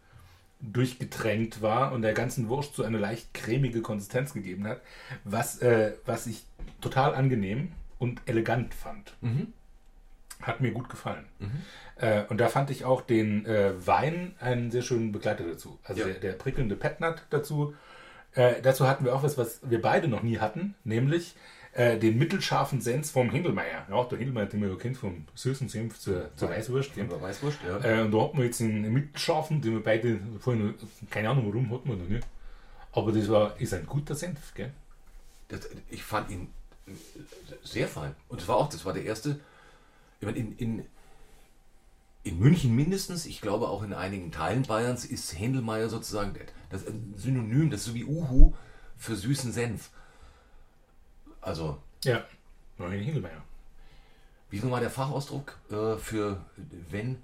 durchgetränkt 0.59 1.61
war 1.61 1.91
und 1.91 2.01
der 2.01 2.13
ganzen 2.13 2.49
Wurst 2.49 2.75
so 2.75 2.83
eine 2.83 2.97
leicht 2.97 3.33
cremige 3.33 3.81
Konsistenz 3.81 4.33
gegeben 4.33 4.65
hat, 4.67 4.81
was, 5.23 5.59
äh, 5.59 5.93
was 6.05 6.27
ich 6.27 6.45
total 6.81 7.13
angenehm 7.15 7.71
und 7.99 8.21
elegant 8.25 8.73
fand. 8.73 9.13
Hat 10.41 10.61
mir 10.61 10.71
gut 10.71 10.89
gefallen. 10.89 11.25
Äh, 11.97 12.23
und 12.29 12.37
da 12.39 12.47
fand 12.47 12.69
ich 12.69 12.85
auch 12.85 13.01
den 13.01 13.45
äh, 13.45 13.71
Wein 13.85 14.35
einen 14.39 14.69
sehr 14.71 14.81
schönen 14.83 15.11
Begleiter 15.11 15.43
dazu. 15.43 15.79
Also 15.83 16.01
Ja. 16.01 16.07
der, 16.07 16.15
der 16.19 16.31
prickelnde 16.33 16.75
Petnat 16.75 17.23
dazu. 17.31 17.73
Äh, 18.33 18.61
dazu 18.61 18.87
hatten 18.87 19.03
wir 19.05 19.15
auch 19.15 19.23
was, 19.23 19.37
was 19.37 19.59
wir 19.63 19.81
beide 19.81 20.07
noch 20.07 20.21
nie 20.21 20.37
hatten, 20.37 20.75
nämlich 20.83 21.35
äh, 21.73 21.97
den 21.97 22.17
mittelscharfen 22.19 22.81
Sens 22.81 23.09
vom 23.09 23.31
Hindelmeier. 23.31 23.87
Ja, 23.89 24.03
der 24.03 24.17
Hindelmeier, 24.19 24.45
den 24.45 24.61
wir 24.61 24.69
ja 24.69 24.75
kennt 24.75 24.97
vom 24.97 25.25
süßen 25.33 25.69
Senf 25.69 25.97
zur, 25.99 26.29
zur 26.35 26.49
Weißwurst. 26.49 26.93
gell? 26.93 27.05
Über 27.05 27.19
Weißwurst, 27.21 27.57
ja. 27.67 27.79
Äh, 27.83 28.01
und 28.01 28.11
da 28.11 28.21
hat 28.21 28.33
man 28.35 28.43
jetzt 28.43 28.61
einen 28.61 28.93
mittelscharfen, 28.93 29.61
den 29.61 29.73
wir 29.73 29.83
beide 29.83 30.19
vorhin, 30.39 30.75
keine 31.09 31.29
Ahnung 31.29 31.47
warum, 31.47 31.71
hat 31.73 31.85
man 31.85 31.97
noch 31.97 32.07
nicht. 32.07 32.27
Aber 32.91 33.11
das 33.11 33.27
war, 33.29 33.59
ist 33.59 33.73
ein 33.73 33.85
guter 33.87 34.13
Senf, 34.15 34.53
gell? 34.53 34.71
Das, 35.49 35.67
ich 35.89 36.03
fand 36.03 36.29
ihn 36.29 36.47
sehr 37.63 37.87
fein. 37.87 38.15
Und 38.29 38.41
es 38.41 38.47
war 38.47 38.57
auch, 38.57 38.69
das 38.69 38.85
war 38.85 38.93
der 38.93 39.03
erste, 39.03 39.39
ich 40.19 40.25
meine, 40.25 40.37
in, 40.37 40.57
in, 40.57 40.85
in 42.23 42.39
München 42.39 42.75
mindestens, 42.75 43.25
ich 43.25 43.41
glaube 43.41 43.69
auch 43.69 43.83
in 43.83 43.93
einigen 43.93 44.31
Teilen 44.31 44.63
Bayerns, 44.63 45.05
ist 45.05 45.37
Händelmeier 45.37 45.89
sozusagen 45.89 46.33
das 46.69 46.83
Synonym, 47.15 47.69
das 47.69 47.81
ist 47.81 47.85
so 47.87 47.93
wie 47.93 48.05
Uhu 48.05 48.53
für 48.97 49.15
süßen 49.15 49.51
Senf. 49.51 49.89
Also, 51.41 51.81
Ja. 52.03 52.25
Nein, 52.77 52.99
Hindelmeier. 52.99 53.43
wie 54.49 54.57
ist 54.57 54.63
nochmal 54.63 54.81
der 54.81 54.89
Fachausdruck 54.91 55.57
äh, 55.71 55.97
für, 55.97 56.43
wenn 56.89 57.21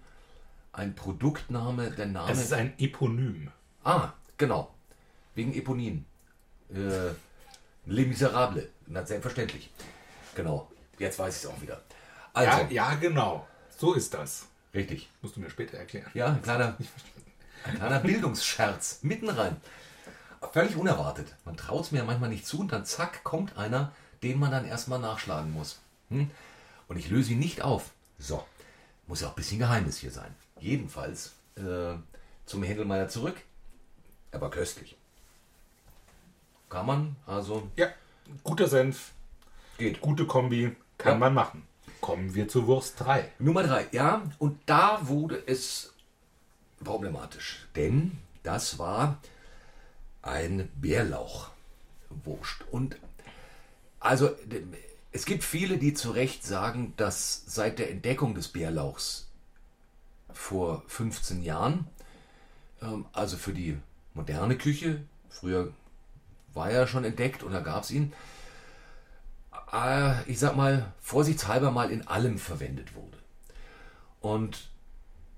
ein 0.71 0.95
Produktname, 0.95 1.91
der 1.91 2.07
Name... 2.07 2.31
Es 2.31 2.41
ist 2.41 2.53
ein 2.53 2.73
Eponym. 2.79 3.51
Ah, 3.83 4.13
genau. 4.37 4.73
Wegen 5.35 5.53
Eponin. 5.53 6.05
Äh, 6.73 7.11
Les 7.85 8.07
Miserables. 8.07 8.69
Na, 8.87 9.05
selbstverständlich. 9.05 9.69
Genau. 10.35 10.71
Jetzt 10.97 11.19
weiß 11.19 11.35
ich 11.37 11.43
es 11.43 11.49
auch 11.49 11.61
wieder. 11.61 11.81
Also, 12.33 12.61
Ja, 12.63 12.69
ja, 12.69 12.95
genau. 12.95 13.47
So 13.77 13.93
ist 13.93 14.13
das. 14.13 14.47
richtig. 14.73 15.09
Musst 15.21 15.35
du 15.35 15.39
mir 15.39 15.49
später 15.49 15.77
erklären. 15.77 16.09
Ja, 16.13 16.27
ein 16.27 16.41
kleiner, 16.41 16.75
ein 17.65 17.75
kleiner 17.75 17.99
Bildungsscherz. 17.99 18.99
Mitten 19.03 19.29
rein. 19.29 19.57
Völlig 20.51 20.75
unerwartet. 20.75 21.33
Man 21.45 21.55
traut 21.57 21.85
es 21.85 21.91
mir 21.91 21.99
ja 21.99 22.03
manchmal 22.05 22.29
nicht 22.29 22.45
zu 22.45 22.59
und 22.59 22.71
dann 22.71 22.85
zack, 22.85 23.23
kommt 23.23 23.57
einer, 23.57 23.91
den 24.23 24.39
man 24.39 24.51
dann 24.51 24.65
erstmal 24.65 24.99
nachschlagen 24.99 25.51
muss. 25.53 25.79
Hm? 26.09 26.29
Und 26.87 26.97
ich 26.97 27.09
löse 27.09 27.31
ihn 27.33 27.39
nicht 27.39 27.61
auf. 27.61 27.91
So. 28.19 28.45
Muss 29.07 29.21
ja 29.21 29.27
auch 29.27 29.31
ein 29.33 29.35
bisschen 29.35 29.59
Geheimnis 29.59 29.97
hier 29.97 30.11
sein. 30.11 30.33
Jedenfalls 30.59 31.33
äh, 31.55 31.93
zum 32.45 32.63
Händelmeier 32.63 33.07
zurück. 33.09 33.35
Er 34.31 34.41
war 34.41 34.49
köstlich. 34.49 34.97
Kann 36.69 36.85
man, 36.85 37.15
also 37.27 37.69
Ja, 37.75 37.87
guter 38.43 38.67
Senf, 38.67 39.11
geht. 39.77 40.01
gute 40.01 40.25
Kombi, 40.25 40.75
kann 40.97 41.13
Ja. 41.13 41.17
man 41.19 41.33
machen. 41.33 41.67
Kommen 42.03 42.35
wir 42.35 42.49
zu 42.49 42.67
Wurst 42.67 42.99
3. 42.99 43.31
Nummer 43.39 43.63
drei, 43.63 43.87
ja, 43.93 44.23
und 44.37 44.59
da 44.65 45.07
wurde 45.07 45.41
es 45.47 45.93
problematisch, 46.83 47.65
denn 47.77 48.19
das 48.43 48.77
war 48.77 49.19
ein 50.21 50.67
Bärlauchwurst. 50.75 52.65
Und 52.71 52.97
also 54.01 54.31
es 55.13 55.23
gibt 55.23 55.45
viele, 55.45 55.77
die 55.77 55.93
zu 55.93 56.11
Recht 56.11 56.43
sagen, 56.43 56.93
dass 56.97 57.45
seit 57.45 57.79
der 57.79 57.89
Entdeckung 57.89 58.35
des 58.35 58.49
Bärlauchs 58.49 59.29
vor 60.33 60.83
15 60.87 61.41
Jahren, 61.41 61.87
ähm, 62.81 63.05
also 63.13 63.37
für 63.37 63.53
die 63.53 63.77
moderne 64.13 64.57
Küche, 64.57 65.03
früher 65.29 65.71
war 66.53 66.69
er 66.69 66.85
schon 66.85 67.05
entdeckt 67.05 67.43
und 67.43 67.53
da 67.53 67.61
gab 67.61 67.83
es 67.83 67.91
ihn, 67.91 68.11
äh, 69.73 70.23
ich 70.29 70.39
sag 70.39 70.55
mal, 70.55 70.93
vorsichtshalber 71.01 71.71
mal 71.71 71.91
in 71.91 72.07
allem 72.07 72.37
verwendet 72.37 72.95
wurde. 72.95 73.17
Und 74.21 74.69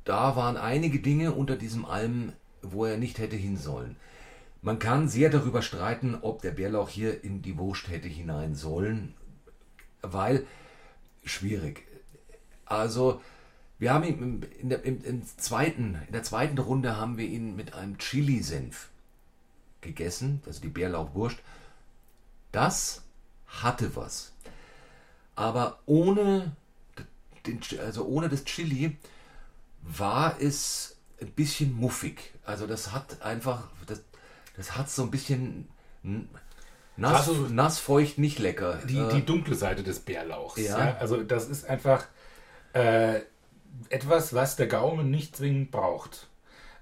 da 0.03 0.35
waren 0.35 0.57
einige 0.57 0.99
Dinge 0.99 1.31
unter 1.31 1.55
diesem 1.55 1.85
Alm, 1.85 2.33
wo 2.61 2.85
er 2.85 2.97
nicht 2.97 3.17
hätte 3.17 3.35
hin 3.35 3.57
sollen. 3.57 3.95
Man 4.61 4.79
kann 4.79 5.09
sehr 5.09 5.29
darüber 5.29 5.61
streiten, 5.61 6.17
ob 6.21 6.41
der 6.41 6.51
Bärlauch 6.51 6.89
hier 6.89 7.23
in 7.23 7.41
die 7.41 7.57
Wurst 7.57 7.87
hätte 7.89 8.07
hinein 8.07 8.55
sollen, 8.55 9.13
weil 10.01 10.45
schwierig. 11.23 11.83
Also 12.65 13.21
wir 13.77 13.93
haben 13.93 14.03
ihn 14.03 14.43
in 14.59 14.69
der, 14.69 14.83
im, 14.83 15.03
im 15.03 15.23
zweiten, 15.37 15.99
in 16.07 16.13
der 16.13 16.23
zweiten 16.23 16.57
Runde 16.57 16.97
haben 16.97 17.17
wir 17.17 17.25
ihn 17.25 17.55
mit 17.55 17.73
einem 17.73 17.97
Chili-Senf 17.97 18.89
gegessen, 19.81 20.41
also 20.45 20.61
die 20.61 20.69
Bärlauchwurst. 20.69 21.37
Das 22.51 23.04
hatte 23.63 23.95
was. 23.95 24.31
Aber 25.35 25.79
ohne, 25.85 26.51
den, 27.45 27.59
also 27.79 28.05
ohne 28.05 28.29
das 28.29 28.45
Chili 28.45 28.97
war 29.81 30.35
es 30.39 30.97
ein 31.21 31.31
bisschen 31.31 31.73
muffig. 31.75 32.33
Also 32.45 32.67
das 32.67 32.91
hat 32.91 33.21
einfach, 33.21 33.67
das, 33.87 34.01
das 34.57 34.77
hat 34.77 34.89
so 34.89 35.03
ein 35.03 35.11
bisschen 35.11 35.67
nass, 36.95 37.27
Also- 37.27 37.47
nass 37.49 37.79
feucht, 37.79 38.17
nicht 38.17 38.39
lecker. 38.39 38.79
Die, 38.87 38.97
Äh, 38.97 39.13
die 39.13 39.25
dunkle 39.25 39.55
Seite 39.55 39.83
des 39.83 39.99
Bärlauchs. 39.99 40.59
Ja. 40.61 40.77
Ja. 40.79 40.97
Also 40.97 41.21
das 41.23 41.47
ist 41.49 41.65
einfach 41.65 42.05
äh, 42.73 43.21
etwas, 43.89 44.33
was 44.33 44.55
der 44.55 44.67
Gaumen 44.67 45.09
nicht 45.11 45.35
zwingend 45.35 45.71
braucht. 45.71 46.27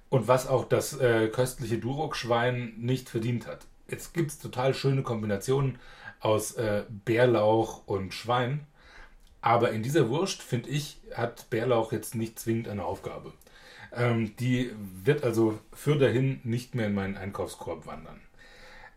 Und 0.10 0.28
was 0.28 0.46
auch 0.48 0.66
das 0.70 0.94
äh, 1.00 1.28
köstliche 1.30 1.80
Duroc-Schwein 1.80 2.74
nicht 2.78 3.10
verdient 3.10 3.48
hat. 3.48 3.66
Jetzt 3.88 4.14
gibt 4.14 4.30
es 4.30 4.38
total 4.38 4.76
schöne 4.76 5.02
Kombinationen 5.02 5.80
aus 6.24 6.54
äh, 6.54 6.84
Bärlauch 6.90 7.86
und 7.86 8.14
Schwein. 8.14 8.66
Aber 9.42 9.72
in 9.72 9.84
dieser 9.84 10.10
Wurst, 10.10 10.42
finde 10.42 10.70
ich, 10.70 11.02
hat 11.14 11.50
Bärlauch 11.50 11.92
jetzt 11.92 12.16
nicht 12.16 12.40
zwingend 12.40 12.70
eine 12.70 12.86
Aufgabe. 12.86 13.34
Ähm, 13.92 14.36
die 14.38 14.72
wird 15.04 15.24
also 15.24 15.60
für 15.74 15.98
dahin 15.98 16.40
nicht 16.44 16.76
mehr 16.76 16.88
in 16.88 16.94
meinen 16.94 17.18
Einkaufskorb 17.18 17.86
wandern. 17.86 18.22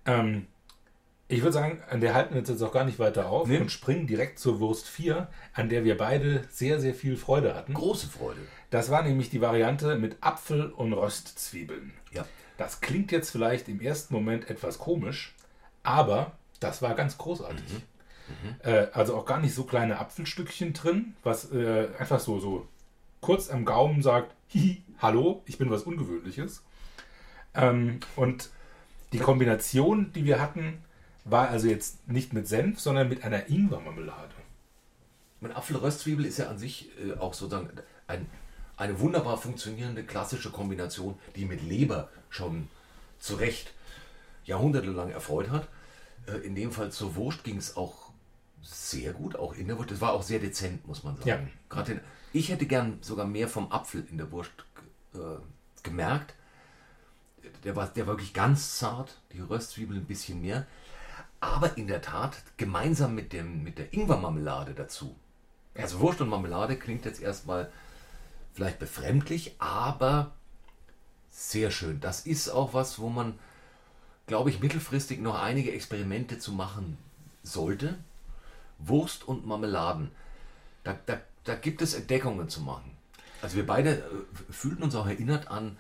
Ähm, 0.07 0.47
ich 1.29 1.41
würde 1.43 1.53
sagen, 1.53 1.83
an 1.91 2.01
der 2.01 2.15
halten 2.15 2.35
wir 2.35 2.41
uns 2.41 2.49
jetzt 2.49 2.63
auch 2.63 2.73
gar 2.73 2.85
nicht 2.85 3.01
weiter 3.01 3.29
auf 3.29 3.49
Nee. 3.49 3.59
und 3.59 3.73
springen 3.73 4.07
direkt 4.07 4.39
zur 4.39 4.61
Wurst 4.61 4.87
4, 4.89 5.27
an 5.53 5.69
der 5.69 5.85
wir 5.85 5.97
beide 5.97 6.45
sehr, 6.51 6.79
sehr 6.79 6.95
viel 6.95 7.17
Freude 7.17 7.57
hatten. 7.57 7.75
große 7.75 8.07
Freude. 8.07 8.41
Das 8.71 8.91
war 8.91 9.03
nämlich 9.03 9.31
die 9.31 9.41
Variante 9.41 9.97
mit 9.97 10.17
Apfel 10.21 10.71
und 10.71 10.93
Röstzwiebeln. 10.93 11.93
Ja. 12.13 12.25
Das 12.57 12.81
klingt 12.81 13.11
jetzt 13.11 13.31
vielleicht 13.31 13.69
im 13.69 13.81
ersten 13.81 14.15
Moment 14.15 14.49
etwas 14.49 14.79
komisch, 14.79 15.35
aber 15.83 16.33
das 16.61 16.83
war 16.83 16.95
ganz 16.95 17.19
großartig. 17.19 17.65
Äh, 18.63 18.89
also 18.93 19.17
auch 19.17 19.25
gar 19.25 19.41
nicht 19.41 19.55
so 19.55 19.65
kleine 19.65 19.99
Apfelstückchen 19.99 20.73
drin, 20.73 21.15
was 21.23 21.53
äh, 21.53 21.89
einfach 21.99 22.21
so, 22.21 22.41
so 22.41 22.67
kurz 23.21 23.51
am 23.51 23.65
Gaumen 23.65 24.03
sagt, 24.03 24.35
hihi, 24.49 24.83
hallo, 24.99 25.43
ich 25.47 25.59
bin 25.59 25.71
was 25.71 25.83
Ungewöhnliches. 25.83 26.63
Ähm, 27.55 28.01
und 28.17 28.51
die 29.13 29.19
Kombination, 29.19 30.13
die 30.13 30.25
wir 30.25 30.41
hatten, 30.41 30.83
war 31.25 31.49
also 31.49 31.69
jetzt 31.69 32.09
nicht 32.09 32.33
mit 32.33 32.47
Senf, 32.47 32.81
sondern 32.81 33.09
mit 33.09 33.25
einer 33.25 33.49
Ingwermarmelade. 33.49 34.35
Mein 35.41 35.53
Apfelröstzwiebel 35.53 36.25
ist 36.25 36.39
ja 36.39 36.49
an 36.49 36.59
sich 36.59 36.91
äh, 37.01 37.19
auch 37.19 37.35
sozusagen 37.35 37.71
ein, 38.07 38.27
eine 38.77 39.01
wunderbar 39.01 39.37
funktionierende 39.37 40.05
klassische 40.05 40.51
Kombination, 40.51 41.19
die 41.35 41.45
mit 41.45 41.63
Leber 41.63 42.09
schon 42.31 42.69
zu 43.19 43.37
Recht 43.37 43.73
jahrhundertelang 44.45 45.11
erfreut 45.11 45.51
hat. 45.51 45.69
Äh, 46.27 46.39
in 46.39 46.55
dem 46.55 46.73
Fall 46.73 46.91
zur 46.93 47.15
Wurst 47.17 47.45
ging 47.45 47.57
es 47.57 47.77
auch 47.77 48.11
sehr 48.63 49.13
gut, 49.13 49.37
auch 49.37 49.55
in 49.55 49.69
der 49.69 49.79
Wurst. 49.79 49.91
Das 49.91 50.01
war 50.01 50.13
auch 50.13 50.23
sehr 50.23 50.39
dezent, 50.39 50.87
muss 50.87 51.05
man 51.05 51.17
sagen. 51.17 51.29
Ja. 51.29 51.41
Gerade 51.69 51.95
den, 51.95 52.01
ich 52.33 52.49
hätte 52.49 52.67
gern 52.67 52.99
sogar 53.01 53.27
mehr 53.27 53.49
vom 53.49 53.71
Apfel 53.71 54.07
in 54.11 54.19
der 54.19 54.31
Wurst 54.33 54.53
äh, 55.15 55.19
gemerkt. 55.83 56.35
Der 57.65 57.77
war, 57.77 57.87
der 57.87 58.07
war 58.07 58.15
wirklich 58.15 58.35
ganz 58.35 58.79
zart, 58.79 59.17
die 59.33 59.41
Röstzwiebel 59.41 59.97
ein 59.97 60.05
bisschen 60.05 60.41
mehr. 60.41 60.67
Aber 61.41 61.77
in 61.77 61.87
der 61.87 62.03
Tat, 62.03 62.37
gemeinsam 62.57 63.15
mit, 63.15 63.33
dem, 63.33 63.63
mit 63.63 63.79
der 63.79 63.93
Ingwermarmelade 63.93 64.75
dazu. 64.75 65.15
Also 65.75 66.01
Wurst 66.01 66.21
und 66.21 66.29
Marmelade 66.29 66.77
klingt 66.77 67.05
jetzt 67.05 67.21
erstmal 67.21 67.71
vielleicht 68.55 68.79
befremdlich, 68.79 69.55
aber 69.59 70.33
sehr 71.31 71.71
schön. 71.71 72.01
Das 72.01 72.27
ist 72.27 72.49
auch 72.49 72.73
was, 72.73 72.99
wo 72.99 73.11
man, 73.11 73.39
glaube 74.27 74.51
ich, 74.51 74.61
mittelfristig 74.61 75.21
noch 75.21 75.41
einige 75.41 75.73
Experimente 75.73 76.39
zu 76.39 76.53
machen 76.53 76.99
sollte. 77.43 77.99
Wurst 78.79 79.27
und 79.27 79.47
Marmeladen. 79.47 80.11
Da, 80.85 80.99
da, 81.07 81.21
da 81.45 81.55
gibt 81.55 81.81
es 81.83 81.95
Entdeckungen 81.95 82.49
zu 82.49 82.61
machen. 82.61 82.91
Also 83.43 83.57
wir 83.57 83.67
beide 83.67 83.99
äh, 83.99 84.53
fühlten 84.53 84.83
uns 84.83 84.95
auch 84.95 85.07
erinnert 85.07 85.49
an, 85.49 85.79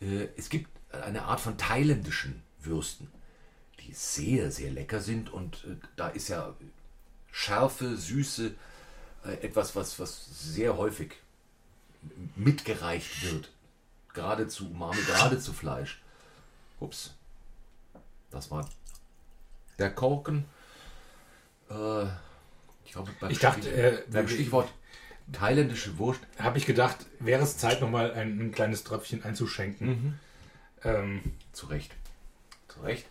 äh, 0.00 0.28
es 0.36 0.48
gibt 0.48 0.70
eine 0.92 1.24
Art 1.24 1.40
von 1.40 1.58
thailändischen 1.58 2.42
Würsten, 2.60 3.08
die 3.80 3.92
sehr, 3.92 4.50
sehr 4.50 4.70
lecker 4.70 5.00
sind 5.00 5.32
und 5.32 5.64
äh, 5.64 5.76
da 5.96 6.08
ist 6.08 6.28
ja 6.28 6.54
Schärfe, 7.32 7.96
Süße 7.96 8.54
äh, 9.24 9.32
etwas, 9.44 9.74
was, 9.74 9.98
was 9.98 10.26
sehr 10.54 10.76
häufig 10.76 11.12
mitgereicht 12.36 13.24
wird. 13.24 13.50
Gerade 14.12 14.46
zu 14.46 14.70
Umami, 14.70 15.00
gerade 15.06 15.38
zu 15.40 15.52
Fleisch. 15.52 16.00
Ups. 16.78 17.14
Das 18.34 18.50
war 18.50 18.68
der 19.78 19.90
Korken. 19.90 20.44
Äh, 21.70 22.04
ich 22.84 22.92
glaube, 22.92 23.12
Ich 23.28 23.38
dachte, 23.38 23.70
äh, 23.70 24.02
beim 24.10 24.28
Stichwort 24.28 24.70
thailändische 25.32 25.96
Wurst 25.98 26.20
habe 26.38 26.58
ich 26.58 26.66
gedacht, 26.66 27.06
wäre 27.20 27.42
es 27.42 27.56
Zeit, 27.56 27.80
nochmal 27.80 28.12
ein, 28.12 28.38
ein 28.40 28.52
kleines 28.52 28.84
Tröpfchen 28.84 29.22
einzuschenken. 29.24 30.18
Ähm, 30.82 31.22
Zu 31.52 31.66
Recht. 31.66 31.94
Zu 32.68 32.80
Recht. 32.80 33.06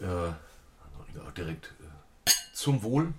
Äh, 0.00 0.06
auch 0.06 1.32
direkt 1.36 1.72
äh, 2.26 2.30
zum 2.52 2.82
Wohl. 2.82 3.12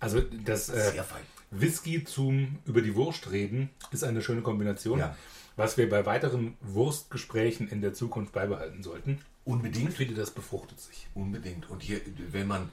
also 0.00 0.20
das 0.20 0.68
äh. 0.68 1.02
Whisky 1.50 2.04
zum 2.04 2.58
über 2.66 2.82
die 2.82 2.94
Wurst 2.94 3.30
reden 3.30 3.70
ist 3.90 4.04
eine 4.04 4.22
schöne 4.22 4.42
Kombination, 4.42 4.98
Ja. 4.98 5.16
Was 5.56 5.76
wir 5.76 5.88
bei 5.88 6.04
weiteren 6.06 6.56
Wurstgesprächen 6.60 7.68
in 7.68 7.80
der 7.80 7.94
Zukunft 7.94 8.32
beibehalten 8.32 8.82
sollten. 8.82 9.20
Ich 9.44 9.52
Unbedingt. 9.52 9.92
finde, 9.92 10.14
das 10.14 10.30
befruchtet 10.30 10.80
sich. 10.80 11.06
Unbedingt. 11.14 11.68
Und 11.70 11.82
hier, 11.82 12.00
wenn 12.30 12.46
man 12.46 12.70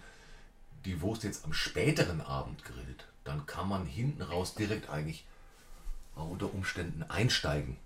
die 0.85 1.01
Wurst 1.01 1.23
jetzt 1.23 1.45
am 1.45 1.53
späteren 1.53 2.21
Abend 2.21 2.63
grillt, 2.63 3.07
dann 3.23 3.45
kann 3.45 3.67
man 3.67 3.85
hinten 3.85 4.21
raus 4.21 4.55
direkt 4.55 4.89
eigentlich 4.89 5.25
auch 6.15 6.29
unter 6.29 6.53
Umständen 6.53 7.03
einsteigen. 7.03 7.77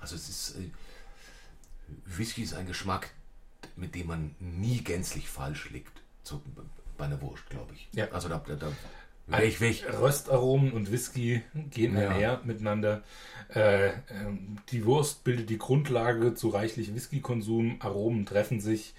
Also 0.00 0.14
es 0.14 0.28
ist, 0.28 0.56
äh, 0.56 0.70
Whisky 2.06 2.42
ist 2.42 2.54
ein 2.54 2.66
Geschmack, 2.66 3.10
mit 3.76 3.94
dem 3.94 4.06
man 4.06 4.34
nie 4.38 4.82
gänzlich 4.82 5.28
falsch 5.28 5.70
liegt. 5.70 6.00
So, 6.22 6.40
bei 6.96 7.06
einer 7.06 7.20
Wurst, 7.20 7.48
glaube 7.50 7.74
ich. 7.74 7.88
Ja. 7.92 8.08
Also 8.12 8.28
da, 8.28 8.38
da, 8.46 8.54
da 8.54 8.72
wäre 9.26 9.44
ich 9.44 9.60
weg. 9.60 9.84
Röstaromen 10.00 10.72
und 10.72 10.90
Whisky 10.90 11.42
gehen 11.70 11.96
Ja. 11.96 12.10
einher 12.10 12.40
miteinander. 12.44 13.02
Äh, 13.54 13.88
ähm, 14.10 14.58
die 14.70 14.84
Wurst 14.84 15.24
bildet 15.24 15.50
die 15.50 15.58
Grundlage 15.58 16.34
zu 16.34 16.48
reichlich 16.48 16.94
Whiskykonsum. 16.94 17.76
Aromen 17.80 18.26
treffen 18.26 18.60
sich. 18.60 18.94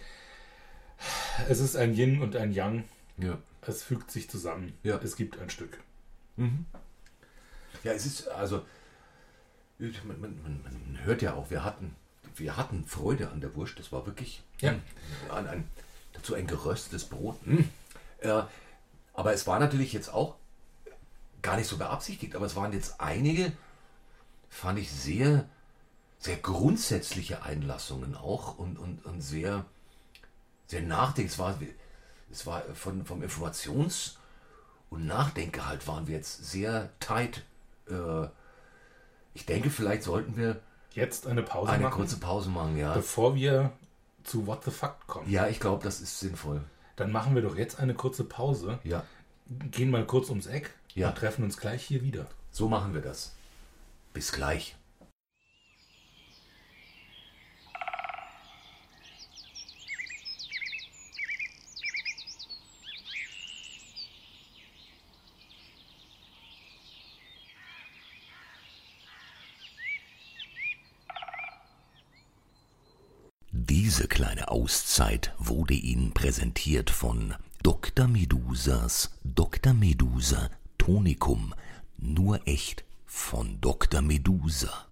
Es 1.50 1.60
ist 1.60 1.76
ein 1.76 1.94
Yin 1.96 2.22
und 2.22 2.36
ein 2.36 2.52
Yang. 2.52 2.84
Ja. 3.18 3.38
Es 3.66 3.84
fügt 3.84 4.12
sich 4.12 4.30
zusammen. 4.30 4.74
Ja. 4.84 4.98
Es 5.04 5.16
gibt 5.16 5.40
ein 5.40 5.50
Stück. 5.50 5.80
Ja, 7.84 7.92
es 7.94 8.06
ist 8.06 8.28
also, 8.28 8.66
man, 9.80 10.20
man, 10.20 10.42
man, 10.42 11.00
hört 11.04 11.22
ja 11.22 11.34
auch, 11.36 11.50
wir 11.52 11.64
hatten, 11.64 11.96
wir 12.36 12.58
hatten 12.58 12.86
Freude 12.86 13.30
an 13.30 13.42
der 13.42 13.56
Wurst. 13.56 13.78
Das 13.80 13.92
war 13.92 14.06
wirklich 14.06 14.44
Ja. 14.60 14.76
ein, 15.32 15.48
ein, 15.48 15.64
dazu 16.14 16.34
ein 16.34 16.48
geröstetes 16.48 17.06
Brot. 17.06 17.36
Mm. 17.46 17.60
Äh, 18.20 18.44
aber 19.14 19.34
es 19.34 19.48
war 19.48 19.60
natürlich 19.60 19.94
jetzt 19.94 20.14
auch 20.14 20.36
gar 21.42 21.58
nicht 21.58 21.68
so 21.68 21.78
beabsichtigt, 21.78 22.36
aber 22.36 22.46
es 22.46 22.56
waren 22.56 22.74
jetzt 22.74 23.02
einige, 23.02 23.52
fand 24.50 24.80
ich 24.80 24.92
sehr, 24.92 25.48
sehr 26.20 26.38
grundsätzliche 26.38 27.44
Einlassungen 27.44 28.16
auch 28.16 28.58
und, 28.58 28.78
und, 28.78 29.06
und 29.06 29.22
sehr, 29.22 29.66
sehr 30.68 30.82
nachdenklich. 30.82 31.34
Es 31.34 31.40
war, 31.40 31.60
es 32.32 32.46
war 32.46 32.62
von, 32.74 33.06
vom 33.06 33.24
Informations- 33.24 34.18
und 34.90 35.08
Nachdenkgehalt 35.08 35.88
waren 35.88 36.08
wir 36.08 36.16
jetzt 36.16 36.46
sehr 36.46 36.90
tight. 37.00 37.44
Äh, 37.90 38.28
ich 39.34 39.46
denke, 39.46 39.70
vielleicht 39.70 40.04
sollten 40.04 40.36
wir 40.36 40.62
Jetzt 40.94 41.26
eine 41.26 41.42
Pause 41.42 41.72
eine 41.72 41.84
machen, 41.84 41.96
kurze 41.96 42.18
Pause 42.18 42.50
machen, 42.50 42.78
ja. 42.78 42.94
bevor 42.94 43.36
wir 43.36 43.72
zu 44.24 44.46
What 44.46 44.66
the 44.66 44.72
Fuck 44.72 45.08
kommen. 45.08 45.30
Ja, 45.30 45.48
ich 45.48 45.60
glaube, 45.60 45.84
das 45.84 46.02
ist 46.02 46.20
sinnvoll. 46.20 46.62
Dann 47.02 47.12
machen 47.12 47.34
wir 47.36 47.42
doch 47.42 47.56
jetzt 47.58 47.80
eine 47.80 47.94
kurze 47.96 48.24
Pause, 48.24 48.80
Ja, 48.84 49.04
gehen 49.72 49.90
mal 49.90 50.06
kurz 50.06 50.30
ums 50.30 50.46
Eck 50.46 50.72
Ja. 50.94 51.10
und 51.10 51.18
treffen 51.18 51.44
uns 51.44 51.58
gleich 51.58 51.84
hier 51.84 52.04
wieder. 52.04 52.28
so 52.52 52.70
machen 52.70 52.94
wir 52.94 53.02
das. 53.02 53.34
Bis 54.14 54.32
gleich. 54.32 54.76
Diese 74.02 74.10
kleine 74.10 74.50
Auszeit 74.50 75.32
wurde 75.38 75.76
Ihnen 75.76 76.12
präsentiert 76.12 76.90
von 76.90 77.36
Dr. 77.62 78.08
Medusas 78.08 79.16
Dr. 79.24 79.74
Medusa 79.74 80.50
Tonikum. 80.80 81.54
Nur 82.00 82.40
echt 82.48 82.84
von 83.06 83.62
Dr. 83.62 84.02
Medusa. 84.02 84.88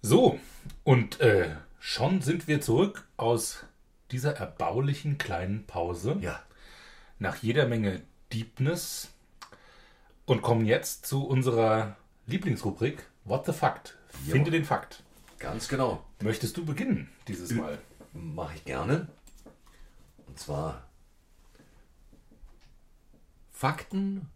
So, 0.00 0.38
und 0.84 1.18
äh, 1.18 1.56
schon 1.80 2.22
sind 2.22 2.46
wir 2.46 2.60
zurück 2.60 3.08
aus 3.16 3.64
dieser 4.12 4.36
erbaulichen 4.36 5.18
kleinen 5.18 5.66
Pause. 5.66 6.18
Ja, 6.20 6.40
nach 7.18 7.38
jeder 7.38 7.66
Menge 7.66 8.02
Deepness 8.32 9.08
und 10.24 10.40
kommen 10.40 10.66
jetzt 10.66 11.04
zu 11.06 11.26
unserer 11.26 11.96
Lieblingsrubrik 12.28 13.08
What 13.24 13.44
the 13.46 13.52
Fact? 13.52 13.98
Finde 14.24 14.52
den 14.52 14.64
Fakt. 14.64 15.02
Ganz 15.38 15.68
genau. 15.68 16.04
Möchtest 16.20 16.56
du 16.56 16.64
beginnen 16.64 17.08
dieses 17.26 17.52
Mal? 17.52 17.78
Mache 18.12 18.56
ich 18.56 18.64
gerne. 18.64 19.08
Und 20.26 20.38
zwar 20.38 20.88
Fakten 23.50 24.28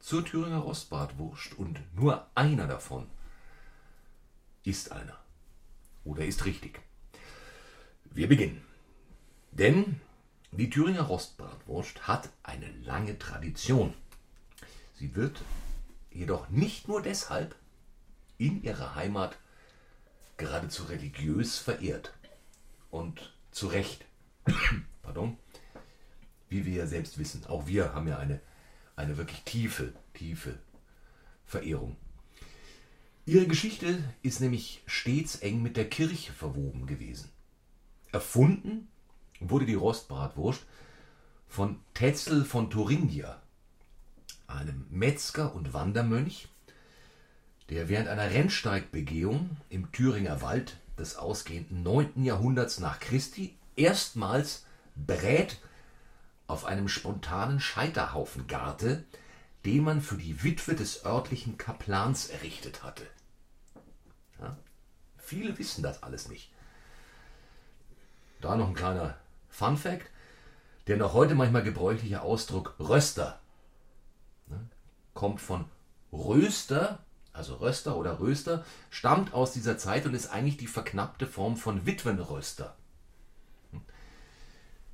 zur 0.00 0.24
Thüringer 0.24 0.58
Rostbratwurst. 0.58 1.58
Und 1.58 1.80
nur 1.94 2.26
einer 2.34 2.66
davon 2.66 3.08
ist 4.62 4.92
einer. 4.92 5.18
Oder 6.04 6.24
ist 6.24 6.44
richtig. 6.44 6.80
Wir 8.04 8.28
beginnen. 8.28 8.62
Denn 9.50 10.00
die 10.52 10.70
Thüringer 10.70 11.02
Rostbratwurst 11.02 12.06
hat 12.06 12.28
eine 12.42 12.70
lange 12.82 13.18
Tradition. 13.18 13.94
Sie 14.94 15.16
wird 15.16 15.42
jedoch 16.10 16.48
nicht 16.48 16.86
nur 16.86 17.02
deshalb 17.02 17.56
in 18.38 18.62
ihrer 18.62 18.94
Heimat 18.94 19.36
geradezu 20.36 20.84
religiös 20.84 21.58
verehrt. 21.58 22.12
Und 22.90 23.34
zu 23.50 23.68
Recht. 23.68 24.04
Pardon. 25.02 25.36
Wie 26.48 26.64
wir 26.66 26.74
ja 26.74 26.86
selbst 26.86 27.18
wissen. 27.18 27.44
Auch 27.46 27.66
wir 27.66 27.94
haben 27.94 28.08
ja 28.08 28.18
eine, 28.18 28.40
eine 28.96 29.16
wirklich 29.16 29.42
tiefe, 29.42 29.92
tiefe 30.12 30.58
Verehrung. 31.46 31.96
Ihre 33.26 33.46
Geschichte 33.46 34.02
ist 34.22 34.40
nämlich 34.40 34.82
stets 34.86 35.36
eng 35.36 35.62
mit 35.62 35.76
der 35.76 35.88
Kirche 35.88 36.32
verwoben 36.32 36.86
gewesen. 36.86 37.30
Erfunden 38.12 38.88
wurde 39.40 39.66
die 39.66 39.74
Rostbratwurst 39.74 40.64
von 41.48 41.80
Tetzel 41.94 42.44
von 42.44 42.68
Thuringia, 42.68 43.40
einem 44.46 44.86
Metzger 44.90 45.54
und 45.54 45.72
Wandermönch, 45.72 46.48
der 47.70 47.88
während 47.88 48.08
einer 48.08 48.30
Rennsteigbegehung 48.30 49.56
im 49.70 49.90
Thüringer 49.92 50.42
Wald 50.42 50.76
des 50.98 51.16
ausgehenden 51.16 51.82
9. 51.82 52.24
Jahrhunderts 52.24 52.78
nach 52.78 53.00
Christi 53.00 53.56
erstmals 53.76 54.64
Brät 54.94 55.58
auf 56.46 56.64
einem 56.66 56.88
spontanen 56.88 57.60
Scheiterhaufen 57.60 58.46
garte, 58.46 59.04
den 59.64 59.82
man 59.82 60.00
für 60.02 60.16
die 60.16 60.42
Witwe 60.42 60.74
des 60.74 61.04
örtlichen 61.04 61.56
Kaplans 61.56 62.28
errichtet 62.28 62.82
hatte. 62.82 63.06
Ja? 64.40 64.56
Viele 65.16 65.58
wissen 65.58 65.82
das 65.82 66.02
alles 66.02 66.28
nicht. 66.28 66.52
Da 68.40 68.56
noch 68.56 68.68
ein 68.68 68.74
kleiner 68.74 69.16
Fun 69.48 69.76
Fact. 69.76 70.10
Der 70.86 70.98
noch 70.98 71.14
heute 71.14 71.34
manchmal 71.34 71.62
gebräuchliche 71.62 72.20
Ausdruck 72.20 72.74
Röster 72.78 73.40
ne, 74.48 74.68
kommt 75.14 75.40
von 75.40 75.64
Röster, 76.12 77.03
also 77.34 77.56
Röster 77.56 77.96
oder 77.96 78.20
Röster, 78.20 78.64
stammt 78.88 79.34
aus 79.34 79.52
dieser 79.52 79.76
Zeit 79.76 80.06
und 80.06 80.14
ist 80.14 80.28
eigentlich 80.28 80.56
die 80.56 80.68
verknappte 80.68 81.26
Form 81.26 81.56
von 81.56 81.84
Witwenröster. 81.84 82.74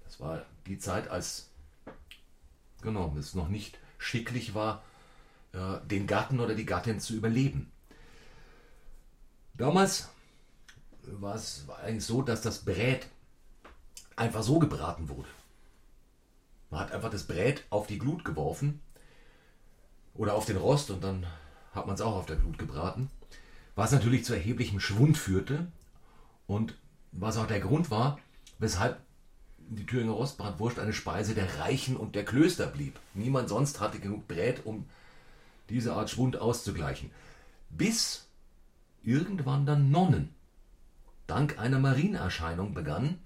Das 0.04 0.18
war 0.18 0.42
die 0.66 0.78
Zeit, 0.78 1.08
als 1.08 1.50
genau, 2.80 3.14
es 3.18 3.34
noch 3.34 3.48
nicht 3.48 3.78
schicklich 3.98 4.54
war, 4.54 4.82
äh, 5.52 5.86
den 5.86 6.06
Gatten 6.06 6.40
oder 6.40 6.54
die 6.54 6.66
Gattin 6.66 6.98
zu 6.98 7.14
überleben. 7.14 7.70
Damals 9.54 10.08
war 11.02 11.34
es 11.34 11.66
eigentlich 11.82 12.06
so, 12.06 12.22
dass 12.22 12.40
das 12.40 12.64
Brät 12.64 13.06
einfach 14.16 14.42
so 14.42 14.58
gebraten 14.58 15.10
wurde. 15.10 15.28
Man 16.70 16.80
hat 16.80 16.92
einfach 16.92 17.10
das 17.10 17.26
Brät 17.26 17.64
auf 17.68 17.86
die 17.86 17.98
Glut 17.98 18.24
geworfen 18.24 18.80
oder 20.14 20.34
auf 20.34 20.46
den 20.46 20.56
Rost 20.56 20.90
und 20.90 21.04
dann 21.04 21.26
hat 21.72 21.86
man 21.86 21.94
es 21.94 22.00
auch 22.00 22.16
auf 22.16 22.26
der 22.26 22.36
Glut 22.36 22.58
gebraten, 22.58 23.10
was 23.74 23.92
natürlich 23.92 24.24
zu 24.24 24.34
erheblichem 24.34 24.80
Schwund 24.80 25.16
führte 25.16 25.66
und 26.46 26.76
was 27.12 27.36
auch 27.36 27.46
der 27.46 27.60
Grund 27.60 27.90
war, 27.90 28.18
weshalb 28.58 29.00
die 29.58 29.86
Thüringer 29.86 30.12
Rostbratwurst 30.12 30.78
eine 30.78 30.92
Speise 30.92 31.34
der 31.34 31.60
Reichen 31.60 31.96
und 31.96 32.14
der 32.14 32.24
Klöster 32.24 32.66
blieb. 32.66 32.98
Niemand 33.14 33.48
sonst 33.48 33.80
hatte 33.80 34.00
genug 34.00 34.26
Brät, 34.26 34.66
um 34.66 34.86
diese 35.68 35.94
Art 35.94 36.10
Schwund 36.10 36.36
auszugleichen. 36.36 37.10
Bis 37.70 38.26
irgendwann 39.02 39.66
dann 39.66 39.90
Nonnen 39.90 40.34
dank 41.28 41.58
einer 41.60 41.78
Marienerscheinung 41.78 42.74
begannen, 42.74 43.20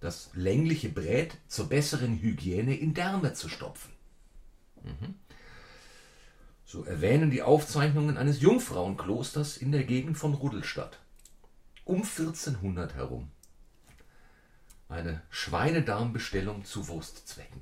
das 0.00 0.30
längliche 0.34 0.88
Brät 0.88 1.38
zur 1.46 1.68
besseren 1.68 2.18
Hygiene 2.18 2.74
in 2.74 2.94
Därme 2.94 3.34
zu 3.34 3.48
stopfen. 3.48 3.92
Mhm. 4.82 5.14
So 6.72 6.84
erwähnen 6.84 7.30
die 7.30 7.42
Aufzeichnungen 7.42 8.16
eines 8.16 8.40
Jungfrauenklosters 8.40 9.58
in 9.58 9.72
der 9.72 9.84
Gegend 9.84 10.16
von 10.16 10.32
Ruddelstadt. 10.32 11.00
Um 11.84 11.96
1400 11.96 12.94
herum. 12.94 13.30
Eine 14.88 15.20
Schweinedarmbestellung 15.28 16.64
zu 16.64 16.88
Wurstzwecken. 16.88 17.60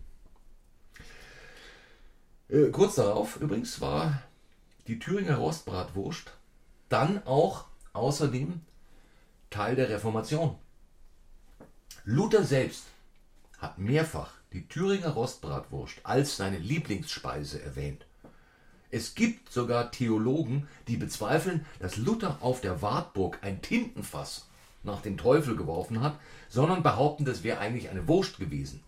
Äh, 2.48 2.68
kurz 2.70 2.94
darauf 2.94 3.34
übrigens 3.40 3.80
war 3.80 4.22
die 4.86 5.00
Thüringer 5.00 5.38
Rostbratwurst 5.38 6.32
dann 6.88 7.26
auch 7.26 7.64
außerdem 7.92 8.60
Teil 9.50 9.74
der 9.74 9.88
Reformation. 9.88 10.56
Luther 12.04 12.44
selbst 12.44 12.84
hat 13.58 13.76
mehrfach 13.76 14.34
die 14.52 14.68
Thüringer 14.68 15.08
Rostbratwurst 15.08 15.96
als 16.04 16.36
seine 16.36 16.58
Lieblingsspeise 16.58 17.60
erwähnt. 17.60 18.06
Es 18.90 19.14
gibt 19.14 19.52
sogar 19.52 19.92
Theologen, 19.92 20.66
die 20.88 20.96
bezweifeln, 20.96 21.64
dass 21.78 21.96
Luther 21.96 22.38
auf 22.40 22.60
der 22.60 22.82
Wartburg 22.82 23.38
ein 23.42 23.62
Tintenfass 23.62 24.48
nach 24.82 25.02
dem 25.02 25.16
Teufel 25.16 25.56
geworfen 25.56 26.00
hat, 26.00 26.18
sondern 26.48 26.82
behaupten, 26.82 27.24
das 27.24 27.44
wäre 27.44 27.58
eigentlich 27.58 27.90
eine 27.90 28.08
Wurst 28.08 28.38
gewesen. 28.38 28.82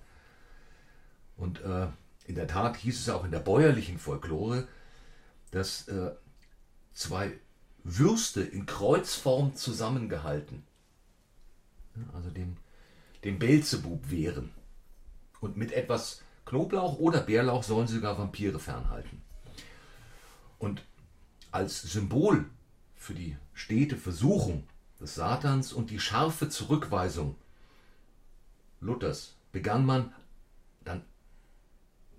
Und 1.36 1.61
äh, 1.62 1.86
in 2.26 2.34
der 2.34 2.46
Tat 2.46 2.76
hieß 2.76 2.98
es 2.98 3.09
auch 3.09 3.24
in 3.24 3.30
der 3.30 3.40
bäuerlichen 3.40 3.98
Folklore, 3.98 4.66
dass 5.50 5.86
äh, 5.88 6.12
zwei 6.94 7.32
Würste 7.84 8.42
in 8.42 8.66
Kreuzform 8.66 9.55
zusammengehalten, 9.55 10.64
also 12.12 12.30
dem, 12.30 12.57
dem 13.24 13.38
Belzebub 13.38 14.11
wehren. 14.11 14.50
Und 15.40 15.57
mit 15.57 15.72
etwas 15.72 16.22
Knoblauch 16.44 16.98
oder 16.98 17.20
Bärlauch 17.20 17.62
sollen 17.62 17.86
sie 17.86 17.96
sogar 17.96 18.18
Vampire 18.18 18.59
fernhalten. 18.59 19.22
Und 20.62 20.84
als 21.50 21.82
Symbol 21.82 22.48
für 22.94 23.14
die 23.14 23.36
stete 23.52 23.96
Versuchung 23.96 24.62
des 25.00 25.16
Satans 25.16 25.72
und 25.72 25.90
die 25.90 25.98
scharfe 25.98 26.48
Zurückweisung 26.48 27.34
Luthers 28.80 29.34
begann 29.50 29.84
man 29.84 30.14
dann 30.84 31.02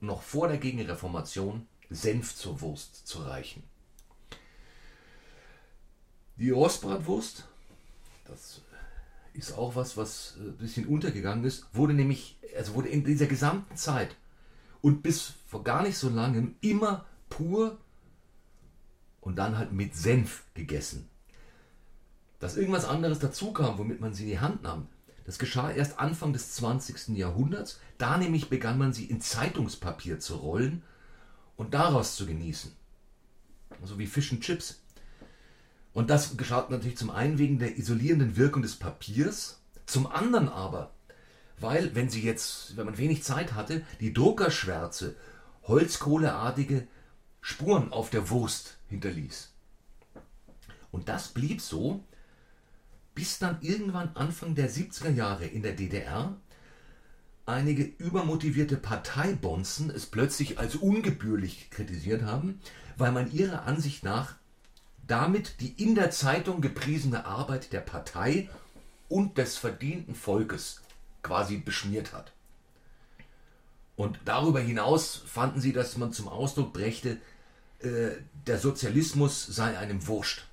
noch 0.02 0.24
vor 0.24 0.50
der 0.50 0.58
Gegenreformation 0.58 1.68
Senf 1.90 2.36
zur 2.36 2.60
Wurst 2.60 3.08
zu 3.08 3.20
reichen. 3.22 3.64
Die 6.36 6.50
Rostbratwurst, 6.50 7.48
das 8.26 8.60
ist 9.32 9.54
auch 9.54 9.78
was, 9.78 9.96
was 9.96 10.36
äh, 10.36 10.50
ein 10.50 10.58
bisschen 10.58 10.88
untergegangen 10.88 11.46
ist, 11.46 11.66
wurde 11.72 11.94
nämlich, 11.94 12.38
also 12.58 12.74
wurde 12.74 12.90
in 12.90 13.06
dieser 13.06 13.28
gesamten 13.28 13.78
Zeit 13.78 14.18
und 14.82 15.02
bis 15.02 15.32
vor 15.48 15.64
gar 15.64 15.82
nicht 15.82 15.98
so 15.98 16.10
langem 16.10 16.56
immer 16.60 17.06
pur 17.30 17.78
und 19.24 19.38
dann 19.38 19.58
halt 19.58 19.72
mit 19.72 19.96
Senf 19.96 20.44
gegessen. 20.54 21.10
Dass 22.40 22.58
irgendwas 22.58 22.86
anderes 22.86 23.20
dazu 23.20 23.54
kam, 23.54 23.78
womit 23.78 24.02
man 24.02 24.14
sie 24.14 24.24
in 24.24 24.30
die 24.30 24.40
Hand 24.40 24.64
nahm, 24.64 24.88
das 25.26 25.40
geschah 25.40 25.72
erst 25.72 26.00
Anfang 26.00 26.34
des 26.34 26.54
20. 26.56 27.18
Jahrhunderts. 27.18 27.80
Da 27.98 28.18
nämlich 28.18 28.50
begann 28.50 28.78
man 28.78 28.92
sie 28.92 29.06
in 29.06 29.22
Zeitungspapier 29.22 30.20
zu 30.20 30.36
rollen 30.36 30.84
und 31.56 31.74
daraus 31.74 32.16
zu 32.16 32.26
genießen. 32.26 32.74
So 33.84 33.98
wie 33.98 34.08
Fish 34.08 34.34
and 34.34 34.42
Chips. 34.42 34.82
Und 35.94 36.10
das 36.10 36.36
geschah 36.36 36.68
natürlich 36.70 36.98
zum 36.98 37.10
einen 37.10 37.38
wegen 37.38 37.60
der 37.60 37.78
isolierenden 37.78 38.36
Wirkung 38.36 38.62
des 38.62 38.76
Papiers, 38.76 39.62
zum 39.86 40.08
anderen 40.08 40.50
aber, 40.50 40.92
weil, 41.60 41.94
wenn 41.94 42.10
sie 42.10 42.24
jetzt, 42.24 42.76
wenn 42.76 42.86
man 42.86 42.98
wenig 42.98 43.24
Zeit 43.24 43.54
hatte, 43.54 43.84
die 44.00 44.12
Druckerschwärze 44.12 45.16
holzkohleartige 45.68 46.88
Spuren 47.46 47.92
auf 47.92 48.10
der 48.10 48.30
Wurst 48.30 48.78
hinterließ. 48.90 49.52
Und 50.92 51.10
das 51.10 51.28
blieb 51.28 51.62
so, 51.62 52.04
bis 53.14 53.38
dann 53.38 53.58
irgendwann 53.62 54.16
Anfang 54.16 54.56
der 54.56 54.72
70er 54.72 55.12
Jahre 55.12 55.46
in 55.46 55.62
der 55.62 55.74
DDR 55.74 56.36
einige 57.46 57.84
übermotivierte 57.84 58.78
Parteibonzen 58.78 59.90
es 59.90 60.06
plötzlich 60.06 60.58
als 60.58 60.78
ungebührlich 60.78 61.70
kritisiert 61.70 62.24
haben, 62.24 62.62
weil 62.98 63.12
man 63.12 63.32
ihrer 63.32 63.64
Ansicht 63.64 64.04
nach 64.04 64.36
damit 65.06 65.60
die 65.60 65.74
in 65.84 65.96
der 65.96 66.12
Zeitung 66.12 66.62
gepriesene 66.62 67.26
Arbeit 67.26 67.74
der 67.74 67.82
Partei 67.82 68.50
und 69.10 69.38
des 69.38 69.58
verdienten 69.58 70.16
Volkes 70.16 70.82
quasi 71.22 71.58
beschmiert 71.58 72.14
hat. 72.14 72.32
Und 73.96 74.20
darüber 74.26 74.62
hinaus 74.62 75.22
fanden 75.26 75.60
sie, 75.60 75.74
dass 75.74 75.98
man 75.98 76.14
zum 76.14 76.30
Ausdruck 76.30 76.72
brächte, 76.74 77.18
der 77.84 78.60
Sozialismus 78.60 79.46
sei 79.46 79.78
einem 79.78 80.08
wurscht. 80.08 80.46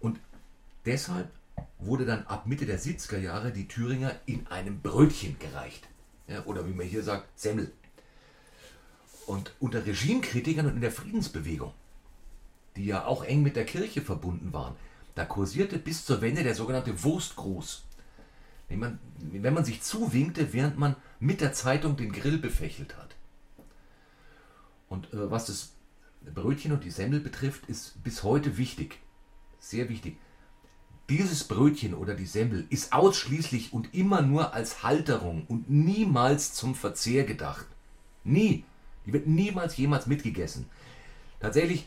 Und 0.00 0.18
deshalb 0.84 1.30
wurde 1.78 2.04
dann 2.04 2.26
ab 2.26 2.46
Mitte 2.46 2.66
der 2.66 2.80
70er 2.80 3.18
Jahre 3.18 3.52
die 3.52 3.68
Thüringer 3.68 4.14
in 4.26 4.46
einem 4.48 4.80
Brötchen 4.80 5.38
gereicht. 5.38 5.88
Ja, 6.26 6.44
oder 6.44 6.66
wie 6.66 6.72
man 6.72 6.86
hier 6.86 7.02
sagt, 7.02 7.26
Semmel. 7.38 7.72
Und 9.26 9.52
unter 9.60 9.84
Regimekritikern 9.84 10.66
und 10.66 10.76
in 10.76 10.80
der 10.80 10.92
Friedensbewegung, 10.92 11.72
die 12.76 12.86
ja 12.86 13.04
auch 13.04 13.24
eng 13.24 13.42
mit 13.42 13.56
der 13.56 13.66
Kirche 13.66 14.02
verbunden 14.02 14.52
waren, 14.52 14.74
da 15.14 15.24
kursierte 15.24 15.78
bis 15.78 16.04
zur 16.04 16.20
Wende 16.20 16.42
der 16.42 16.54
sogenannte 16.54 17.02
Wurstgruß. 17.02 17.84
Wenn 18.68 18.78
man, 18.78 18.98
wenn 19.18 19.54
man 19.54 19.64
sich 19.64 19.82
zuwinkte, 19.82 20.52
während 20.52 20.78
man 20.78 20.96
mit 21.20 21.40
der 21.40 21.52
Zeitung 21.52 21.96
den 21.96 22.12
Grill 22.12 22.38
befächelt 22.38 22.96
hat. 22.96 23.14
Und 24.88 25.12
äh, 25.12 25.30
was 25.30 25.46
das 25.46 25.71
Brötchen 26.30 26.72
und 26.72 26.84
die 26.84 26.90
Semmel 26.90 27.20
betrifft, 27.20 27.68
ist 27.68 28.02
bis 28.02 28.22
heute 28.22 28.56
wichtig. 28.56 28.98
Sehr 29.58 29.88
wichtig. 29.88 30.16
Dieses 31.08 31.44
Brötchen 31.44 31.94
oder 31.94 32.14
die 32.14 32.26
Semmel 32.26 32.66
ist 32.70 32.92
ausschließlich 32.92 33.72
und 33.72 33.92
immer 33.94 34.22
nur 34.22 34.54
als 34.54 34.82
Halterung 34.82 35.44
und 35.48 35.68
niemals 35.68 36.54
zum 36.54 36.74
Verzehr 36.74 37.24
gedacht. 37.24 37.66
Nie. 38.24 38.64
Die 39.04 39.12
wird 39.12 39.26
niemals 39.26 39.76
jemals 39.76 40.06
mitgegessen. 40.06 40.66
Tatsächlich 41.40 41.86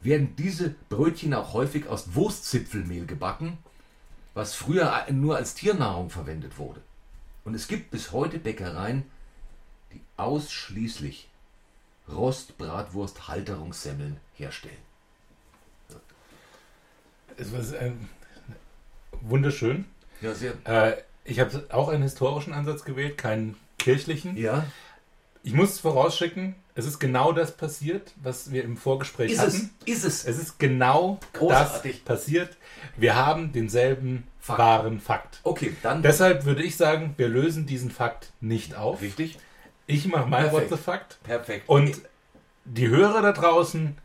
werden 0.00 0.34
diese 0.36 0.74
Brötchen 0.88 1.34
auch 1.34 1.52
häufig 1.52 1.86
aus 1.86 2.14
Wurstzipfelmehl 2.14 3.06
gebacken, 3.06 3.58
was 4.34 4.54
früher 4.54 5.06
nur 5.12 5.36
als 5.36 5.54
Tiernahrung 5.54 6.10
verwendet 6.10 6.58
wurde. 6.58 6.82
Und 7.44 7.54
es 7.54 7.68
gibt 7.68 7.90
bis 7.90 8.12
heute 8.12 8.38
Bäckereien, 8.38 9.04
die 9.92 10.00
ausschließlich 10.16 11.28
Rost, 12.08 12.58
Bratwurst, 12.58 13.28
Halterungssemmeln 13.28 14.18
herstellen. 14.34 14.76
Es 17.36 17.52
war 17.52 17.60
äh, 17.80 17.92
wunderschön. 19.20 19.86
Ja, 20.20 20.34
sehr. 20.34 20.52
Äh, 20.64 20.96
ich 21.24 21.40
habe 21.40 21.66
auch 21.70 21.88
einen 21.88 22.02
historischen 22.02 22.52
Ansatz 22.52 22.84
gewählt, 22.84 23.16
keinen 23.18 23.56
kirchlichen. 23.78 24.36
Ja. 24.36 24.64
Ich 25.42 25.54
muss 25.54 25.78
vorausschicken, 25.78 26.54
es 26.74 26.86
ist 26.86 26.98
genau 27.00 27.32
das 27.32 27.56
passiert, 27.56 28.12
was 28.22 28.50
wir 28.52 28.64
im 28.64 28.76
Vorgespräch 28.76 29.32
Ist 29.32 29.40
hatten. 29.40 29.70
es? 29.84 29.94
Ist 29.94 30.04
es? 30.04 30.24
Es 30.24 30.38
ist 30.38 30.58
genau 30.58 31.18
Großartig. 31.32 32.04
das 32.04 32.04
passiert. 32.04 32.56
Wir 32.96 33.16
haben 33.16 33.52
denselben 33.52 34.24
Fakt. 34.38 34.58
wahren 34.58 35.00
Fakt. 35.00 35.40
Okay, 35.42 35.76
dann. 35.82 36.02
Deshalb 36.02 36.44
würde 36.44 36.62
ich 36.62 36.76
sagen, 36.76 37.14
wir 37.16 37.28
lösen 37.28 37.66
diesen 37.66 37.90
Fakt 37.90 38.32
nicht 38.40 38.74
auf. 38.74 39.02
Richtig. 39.02 39.38
Ich 39.86 40.06
mache 40.06 40.26
mal 40.28 40.44
What 40.44 40.50
Perfekt. 40.52 40.70
the 40.70 40.76
Fact. 40.76 41.22
Perfekt. 41.24 41.68
Und 41.68 42.00
die 42.64 42.88
Hörer 42.88 43.22
da 43.22 43.32
draußen 43.32 43.98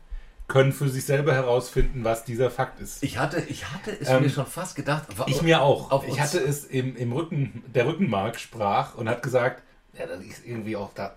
können 0.48 0.72
für 0.72 0.88
sich 0.88 1.04
selber 1.04 1.34
herausfinden, 1.34 2.04
was 2.04 2.24
dieser 2.24 2.50
Fakt 2.50 2.80
ist. 2.80 3.02
ich 3.02 3.18
hatte, 3.18 3.40
ich 3.40 3.70
hatte 3.70 3.90
es 4.00 4.08
Ähm, 4.08 4.22
mir 4.22 4.30
schon 4.30 4.46
fast 4.46 4.74
gedacht. 4.76 5.04
Ich 5.26 5.42
mir 5.42 5.60
auch. 5.62 6.02
Ich 6.04 6.20
hatte 6.20 6.38
es 6.40 6.64
im, 6.64 6.96
im 6.96 7.12
Rücken, 7.12 7.62
der 7.74 7.86
Rückenmark 7.86 8.40
sprach 8.40 8.94
und 8.94 9.08
hat 9.08 9.22
gesagt, 9.22 9.62
ja, 9.98 10.06
das 10.06 10.20
ist 10.24 10.46
irgendwie 10.46 10.76
auch 10.76 10.90
da, 10.94 11.16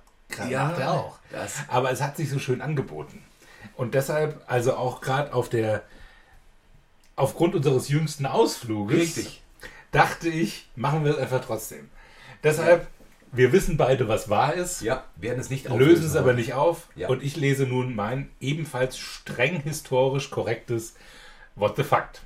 Ja, 0.49 0.71
er 0.77 0.91
auch. 0.93 1.19
das- 1.31 1.55
Aber 1.69 1.91
es 1.91 2.01
hat 2.01 2.17
sich 2.17 2.29
so 2.29 2.39
schön 2.39 2.61
angeboten. 2.61 3.23
Und 3.77 3.93
deshalb, 3.93 4.41
also 4.47 4.75
auch 4.75 5.01
gerade 5.01 5.33
auf 5.33 5.47
der, 5.49 5.83
aufgrund 7.15 7.55
unseres 7.55 7.87
jüngsten 7.89 8.25
Ausfluges, 8.25 8.97
Richtig. 8.99 9.41
dachte 9.91 10.29
ich, 10.29 10.69
machen 10.75 11.05
wir 11.05 11.11
es 11.13 11.17
einfach 11.17 11.41
trotzdem. 11.45 11.89
Deshalb, 12.43 12.87
wir 13.31 13.51
wissen 13.53 13.77
beide, 13.77 14.07
was 14.07 14.29
wahr 14.29 14.53
ist. 14.53 14.81
Ja, 14.81 15.05
werden 15.15 15.39
es 15.39 15.49
nicht 15.49 15.69
lösen 15.69 15.79
es 15.79 16.11
auflösen, 16.11 16.17
aber 16.17 16.33
nicht 16.33 16.53
auf. 16.53 16.87
Ja. 16.95 17.07
Und 17.09 17.23
ich 17.23 17.35
lese 17.35 17.65
nun 17.65 17.95
mein 17.95 18.29
ebenfalls 18.39 18.97
streng 18.97 19.61
historisch 19.61 20.29
korrektes 20.29 20.95
What 21.55 21.75
the 21.77 21.83
Fact. 21.83 22.21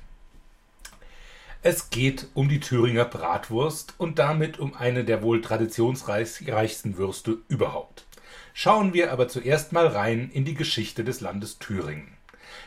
Es 1.62 1.90
geht 1.90 2.28
um 2.34 2.48
die 2.48 2.60
Thüringer 2.60 3.04
Bratwurst 3.04 3.94
und 3.98 4.18
damit 4.18 4.58
um 4.58 4.74
eine 4.74 5.04
der 5.04 5.22
wohl 5.22 5.40
traditionsreichsten 5.40 6.96
Würste 6.96 7.38
überhaupt. 7.48 8.06
Schauen 8.54 8.94
wir 8.94 9.12
aber 9.12 9.28
zuerst 9.28 9.72
mal 9.72 9.86
rein 9.86 10.30
in 10.32 10.44
die 10.44 10.54
Geschichte 10.54 11.04
des 11.04 11.20
Landes 11.20 11.58
Thüringen. 11.58 12.16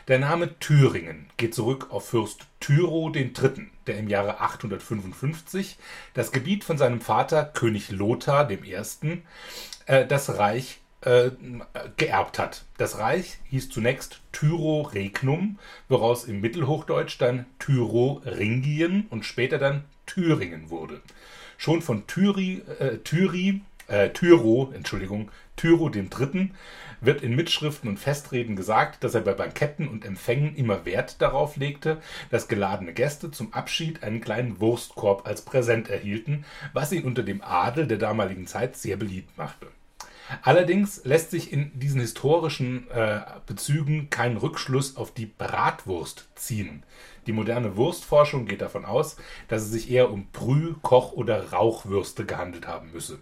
Der 0.08 0.18
Name 0.18 0.58
Thüringen 0.58 1.30
geht 1.36 1.54
zurück 1.54 1.88
auf 1.90 2.08
Fürst 2.08 2.46
Tyro 2.60 3.12
III., 3.14 3.70
der 3.90 3.98
im 3.98 4.08
Jahre 4.08 4.40
855 4.40 5.76
das 6.14 6.30
Gebiet 6.30 6.62
von 6.62 6.78
seinem 6.78 7.00
Vater 7.00 7.44
König 7.44 7.90
Lothar 7.90 8.48
I. 8.50 8.62
Äh, 9.86 10.06
das 10.06 10.38
Reich 10.38 10.80
äh, 11.00 11.30
geerbt 11.96 12.38
hat. 12.38 12.64
Das 12.78 12.98
Reich 12.98 13.38
hieß 13.50 13.70
zunächst 13.70 14.20
Tyro-Regnum, 14.30 15.58
woraus 15.88 16.24
im 16.24 16.40
Mittelhochdeutsch 16.40 17.18
dann 17.18 17.46
Tyro-Ringien 17.58 19.06
und 19.10 19.24
später 19.24 19.58
dann 19.58 19.84
Thüringen 20.06 20.70
wurde. 20.70 21.00
Schon 21.58 21.82
von 21.82 22.06
Thyri, 22.06 22.62
äh, 22.78 22.98
Thyri, 22.98 23.62
äh, 23.90 24.10
Tyro, 24.10 24.72
Entschuldigung, 24.74 25.30
Tyro 25.56 25.88
dem 25.88 26.10
Dritten 26.10 26.54
wird 27.00 27.22
in 27.22 27.34
Mitschriften 27.34 27.88
und 27.88 27.98
Festreden 27.98 28.56
gesagt, 28.56 29.04
dass 29.04 29.14
er 29.14 29.22
bei 29.22 29.32
Banketten 29.32 29.88
und 29.88 30.04
Empfängen 30.04 30.54
immer 30.54 30.84
Wert 30.84 31.20
darauf 31.20 31.56
legte, 31.56 31.98
dass 32.30 32.48
geladene 32.48 32.92
Gäste 32.92 33.30
zum 33.30 33.52
Abschied 33.52 34.02
einen 34.02 34.20
kleinen 34.20 34.60
Wurstkorb 34.60 35.26
als 35.26 35.42
Präsent 35.42 35.88
erhielten, 35.88 36.44
was 36.72 36.92
ihn 36.92 37.04
unter 37.04 37.22
dem 37.22 37.42
Adel 37.42 37.86
der 37.86 37.98
damaligen 37.98 38.46
Zeit 38.46 38.76
sehr 38.76 38.96
beliebt 38.96 39.36
machte. 39.36 39.66
Allerdings 40.42 41.04
lässt 41.04 41.30
sich 41.30 41.52
in 41.52 41.72
diesen 41.74 42.00
historischen 42.00 42.88
äh, 42.90 43.20
Bezügen 43.46 44.10
kein 44.10 44.36
Rückschluss 44.36 44.96
auf 44.96 45.12
die 45.12 45.26
Bratwurst 45.26 46.28
ziehen. 46.36 46.84
Die 47.26 47.32
moderne 47.32 47.76
Wurstforschung 47.76 48.46
geht 48.46 48.60
davon 48.60 48.84
aus, 48.84 49.16
dass 49.48 49.62
es 49.62 49.70
sich 49.70 49.90
eher 49.90 50.10
um 50.10 50.28
Brüh-, 50.32 50.74
Koch- 50.82 51.12
oder 51.12 51.52
Rauchwürste 51.52 52.26
gehandelt 52.26 52.68
haben 52.68 52.92
müsse. 52.92 53.18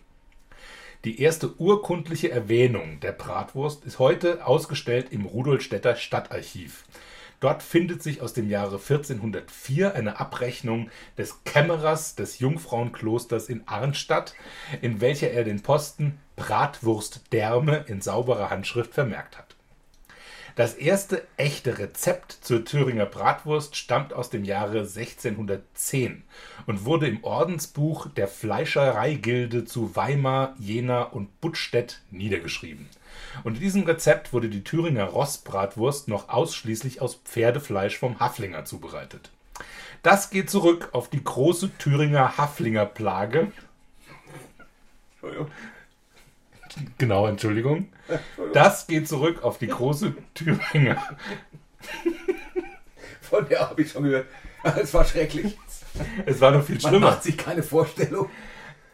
Die 1.05 1.21
erste 1.23 1.55
urkundliche 1.61 2.33
Erwähnung 2.33 2.99
der 2.99 3.13
Bratwurst 3.13 3.85
ist 3.85 4.01
heute 4.01 4.45
ausgestellt 4.45 5.07
im 5.11 5.27
Rudolstädter 5.27 5.95
Stadtarchiv. 5.95 6.85
Dort 7.39 7.63
findet 7.63 8.03
sich 8.03 8.21
aus 8.21 8.33
dem 8.33 8.51
Jahre 8.51 8.79
1404 8.79 9.95
eine 9.95 10.19
Abrechnung 10.19 10.91
des 11.17 11.45
Kämmerers 11.45 12.17
des 12.17 12.41
Jungfrauenklosters 12.41 13.49
in 13.49 13.63
Arnstadt, 13.69 14.35
in 14.83 15.01
welcher 15.01 15.31
er 15.31 15.45
den 15.45 15.63
Posten 15.63 16.19
Bratwurstdärme 16.35 17.85
in 17.87 18.01
sauberer 18.01 18.51
Handschrift 18.51 18.93
vermerkt 18.93 19.39
hat. 19.39 19.48
Das 20.59 20.75
erste 20.75 21.25
echte 21.37 21.79
Rezept 21.79 22.33
zur 22.33 22.65
Thüringer 22.65 23.07
Bratwurst 23.07 23.77
stammt 23.77 24.13
aus 24.13 24.29
dem 24.29 24.45
Jahre 24.45 24.81
1610 24.81 26.25
und 26.67 26.85
wurde 26.85 27.07
im 27.07 27.23
Ordensbuch 27.23 28.09
der 28.09 28.27
Fleischereigilde 28.27 29.67
zu 29.67 29.95
Weimar, 29.95 30.57
Jena 30.59 31.03
und 31.03 31.41
Buttstedt 31.41 32.03
niedergeschrieben. 32.11 32.89
Unter 33.45 33.61
diesem 33.61 33.85
Rezept 33.85 34.33
wurde 34.33 34.49
die 34.49 34.65
Thüringer 34.65 35.05
Rossbratwurst 35.05 36.09
noch 36.09 36.29
ausschließlich 36.29 37.01
aus 37.01 37.21
Pferdefleisch 37.25 37.97
vom 37.97 38.19
Haflinger 38.19 38.65
zubereitet. 38.65 39.31
Das 40.03 40.29
geht 40.29 40.51
zurück 40.51 40.89
auf 40.91 41.09
die 41.09 41.23
große 41.23 41.71
Thüringer 41.79 42.37
Haflinger-Plage. 42.37 43.53
Genau, 46.99 47.27
Entschuldigung. 47.27 47.89
Das 48.53 48.87
geht 48.87 49.09
zurück 49.09 49.43
auf 49.43 49.59
die 49.59 49.69
große 49.69 50.15
Thüringer. 50.35 51.03
Von 53.21 53.49
der 53.49 53.61
habe 53.71 53.83
ich 53.83 53.91
schon 53.93 54.05
gehört. 54.05 54.27
Es 54.81 54.93
war 54.93 55.05
schrecklich. 55.05 55.57
Es 56.27 56.41
war 56.41 56.51
noch 56.51 56.65
viel 56.65 56.75
Man 56.83 56.91
schlimmer. 56.91 57.11
macht 57.11 57.23
sich 57.23 57.37
keine 57.39 57.63
Vorstellung. 57.63 58.29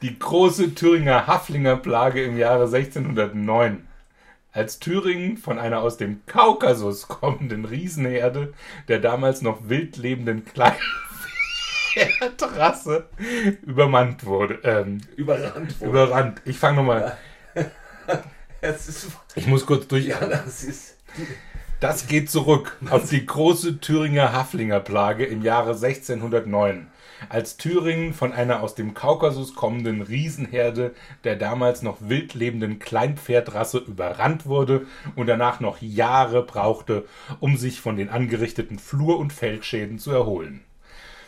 Die 0.03 0.19
große 0.19 0.75
Thüringer 0.75 1.27
Haflinger-Plage 1.27 2.23
im 2.23 2.37
Jahre 2.37 2.65
1609. 2.65 3.89
Als 4.53 4.79
Thüringen 4.79 5.39
von 5.39 5.59
einer 5.59 5.81
aus 5.81 5.97
dem 5.97 6.25
Kaukasus 6.27 7.09
kommenden 7.09 7.65
Riesenherde 7.65 8.53
der 8.89 8.99
damals 9.01 9.41
noch 9.41 9.69
wild 9.69 9.97
lebenden 9.97 10.45
kleinen 10.45 10.77
Pferdrasse 11.95 13.09
übermannt 13.63 14.27
wurde. 14.27 14.61
Ähm, 14.65 15.01
Überrannt 15.17 15.81
wurde. 15.81 15.91
überrannt. 15.91 16.43
Ich 16.45 16.59
fange 16.59 16.77
nochmal. 16.77 17.03
Es 17.03 17.13
ist, 18.61 19.07
Ich 19.35 19.47
muss 19.47 19.67
kurz 19.67 19.87
durch. 19.87 20.07
ja, 20.07 20.25
das 20.25 20.65
ist. 20.65 20.97
Das 21.81 22.07
geht 22.07 22.31
zurück 22.31 22.79
auf 22.89 23.11
die 23.11 23.27
große 23.27 23.79
Thüringer 23.79 24.33
Haflingerplage 24.33 25.27
im 25.27 25.43
Jahre 25.43 25.73
1609, 25.73 26.87
als 27.29 27.59
Thüringen 27.59 28.15
von 28.15 28.33
einer 28.33 28.63
aus 28.63 28.75
dem 28.75 28.95
Kaukasus 28.95 29.55
kommenden 29.55 30.01
Riesenherde 30.01 30.95
der 31.25 31.37
damals 31.37 31.83
noch 31.83 31.99
wild 32.01 32.33
lebenden 32.33 32.79
Kleinpferdrasse 32.79 33.79
überrannt 33.79 34.47
wurde 34.47 34.87
und 35.15 35.27
danach 35.27 35.61
noch 35.61 35.83
Jahre 35.83 36.43
brauchte, 36.43 37.05
um 37.41 37.59
sich 37.59 37.81
von 37.81 37.97
den 37.97 38.09
angerichteten 38.09 38.79
Flur- 38.79 39.19
und 39.19 39.33
Feldschäden 39.33 39.99
zu 39.99 40.11
erholen. 40.11 40.65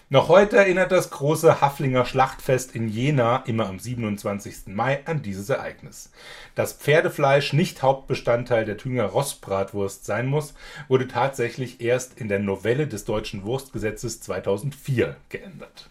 Noch 0.09 0.29
heute 0.29 0.57
erinnert 0.57 0.93
das 0.93 1.11
große 1.11 1.61
Haflinger 1.61 2.05
Schlachtfest 2.05 2.77
in 2.77 2.89
Jena 2.89 3.43
immer 3.47 3.67
am 3.67 3.81
27. 3.81 4.69
Mai 4.69 5.05
an 5.05 5.21
dieses 5.21 5.49
Ereignis. 5.49 6.13
Dass 6.55 6.75
Pferdefleisch 6.75 7.53
nicht 7.53 7.83
Hauptbestandteil 7.83 8.65
der 8.65 8.77
Thüringer 8.77 9.07
Rostbratwurst 9.07 10.07
sein 10.07 10.29
muss, 10.29 10.55
wurde 10.87 11.09
tatsächlich 11.09 11.81
erst 11.81 12.21
in 12.21 12.29
der 12.29 12.39
Novelle 12.39 12.87
des 12.87 13.05
deutschen 13.05 13.43
Wurstgesetzes 13.43 14.21
2004 14.21 15.17
geändert. 15.29 15.91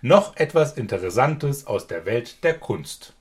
Noch 0.00 0.34
etwas 0.36 0.72
Interessantes 0.78 1.66
aus 1.66 1.86
der 1.86 2.06
Welt 2.06 2.42
der 2.42 2.54
Kunst. 2.54 3.15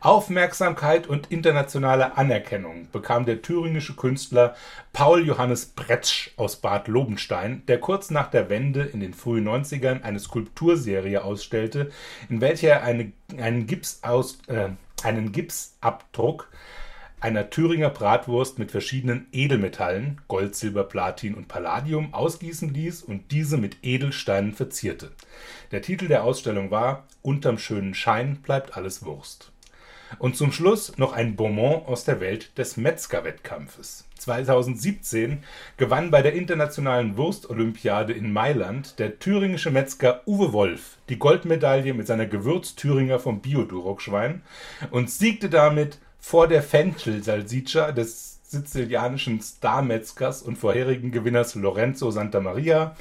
Aufmerksamkeit 0.00 1.06
und 1.06 1.30
internationale 1.30 2.16
Anerkennung 2.16 2.88
bekam 2.92 3.24
der 3.24 3.42
thüringische 3.42 3.94
Künstler 3.94 4.54
Paul 4.92 5.26
Johannes 5.26 5.66
Bretsch 5.66 6.30
aus 6.36 6.56
Bad 6.56 6.88
Lobenstein, 6.88 7.62
der 7.66 7.80
kurz 7.80 8.10
nach 8.10 8.30
der 8.30 8.48
Wende 8.48 8.82
in 8.82 9.00
den 9.00 9.14
frühen 9.14 9.48
90ern 9.48 10.02
eine 10.02 10.18
Skulpturserie 10.18 11.22
ausstellte, 11.22 11.90
in 12.28 12.40
welcher 12.40 12.68
er 12.68 12.82
eine, 12.82 13.12
einen, 13.36 13.66
Gipsaus, 13.66 14.38
äh, 14.48 14.70
einen 15.02 15.32
Gipsabdruck 15.32 16.48
einer 17.24 17.48
Thüringer 17.48 17.88
Bratwurst 17.88 18.58
mit 18.58 18.70
verschiedenen 18.70 19.28
Edelmetallen, 19.32 20.20
Gold, 20.28 20.54
Silber, 20.54 20.84
Platin 20.84 21.34
und 21.34 21.48
Palladium, 21.48 22.12
ausgießen 22.12 22.68
ließ 22.68 23.02
und 23.02 23.30
diese 23.32 23.56
mit 23.56 23.78
Edelsteinen 23.82 24.52
verzierte. 24.52 25.10
Der 25.70 25.80
Titel 25.80 26.06
der 26.06 26.22
Ausstellung 26.22 26.70
war 26.70 27.08
Unterm 27.22 27.56
schönen 27.56 27.94
Schein 27.94 28.42
bleibt 28.42 28.76
alles 28.76 29.06
Wurst. 29.06 29.53
Und 30.18 30.36
zum 30.36 30.52
Schluss 30.52 30.96
noch 30.98 31.12
ein 31.12 31.36
Bonbon 31.36 31.86
aus 31.86 32.04
der 32.04 32.20
Welt 32.20 32.56
des 32.58 32.76
Metzger-Wettkampfes. 32.76 34.04
2017 34.18 35.42
gewann 35.76 36.10
bei 36.10 36.22
der 36.22 36.34
internationalen 36.34 37.16
Wurstolympiade 37.16 38.12
in 38.12 38.32
Mailand 38.32 38.98
der 38.98 39.18
thüringische 39.18 39.70
Metzger 39.70 40.22
Uwe 40.26 40.52
Wolf 40.52 40.96
die 41.08 41.18
Goldmedaille 41.18 41.92
mit 41.94 42.06
seiner 42.06 42.26
Gewürz-Thüringer 42.26 43.18
vom 43.18 43.40
Bio-Durockschwein 43.40 44.42
und 44.90 45.10
siegte 45.10 45.50
damit 45.50 45.98
vor 46.20 46.48
der 46.48 46.62
Fenchel-Salsiccia 46.62 47.92
des 47.92 48.40
sizilianischen 48.44 49.40
Star-Metzgers 49.40 50.42
und 50.42 50.56
vorherigen 50.56 51.10
Gewinners 51.10 51.54
Lorenzo 51.54 52.10
Santamaria 52.10 52.96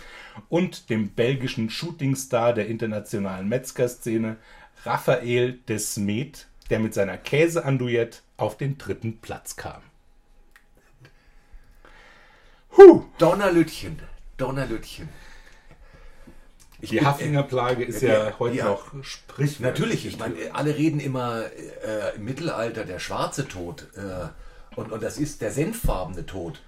und 0.50 0.90
dem 0.90 1.10
belgischen 1.10 1.70
Shootingstar 1.70 2.54
der 2.54 2.68
internationalen 2.68 3.48
Metzgerszene 3.48 4.38
Raphael 4.84 5.60
Desmet, 5.68 6.48
der 6.70 6.80
mit 6.80 6.94
seiner 6.94 7.18
Käseandouillette 7.18 8.20
auf 8.38 8.58
den 8.58 8.78
dritten 8.78 9.18
Platz 9.20 9.56
kam. 9.56 9.82
Donnerlütchen. 13.20 14.00
Donnerlütchen. 14.38 15.08
Ich 16.82 16.90
Die 16.90 16.98
bin- 16.98 17.06
Haflinger 17.06 17.44
Plage 17.44 17.84
ist 17.84 18.02
ja, 18.02 18.26
Ja, 18.30 18.40
heute 18.40 18.58
ja. 18.58 18.66
noch 18.66 18.92
Sprichwort. 19.04 19.62
Natürlich, 19.62 20.06
ich 20.06 20.18
meine, 20.20 20.36
alle 20.54 20.76
reden 20.76 21.00
immer 21.00 21.46
äh, 21.46 22.16
im 22.16 22.26
Mittelalter 22.26 22.84
der 22.84 23.00
schwarze 23.00 23.48
Tod. 23.48 23.88
Äh, 23.96 24.28
und, 24.76 24.92
und 24.92 25.02
das 25.04 25.18
ist 25.18 25.42
der 25.42 25.52
senffarbene 25.52 26.26
Tod. 26.26 26.62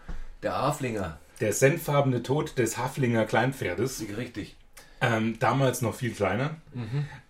Der 0.43 0.53
Haflinger. 0.57 1.17
Der 1.41 1.51
senffarbene 1.51 2.23
Tod 2.23 2.57
des 2.57 2.77
Haflinger 2.77 3.25
Kleinpferdes. 3.25 4.05
Richtig. 4.15 4.55
Ähm, 5.01 5.37
damals 5.39 5.81
noch 5.81 5.95
viel 5.95 6.11
kleiner. 6.13 6.55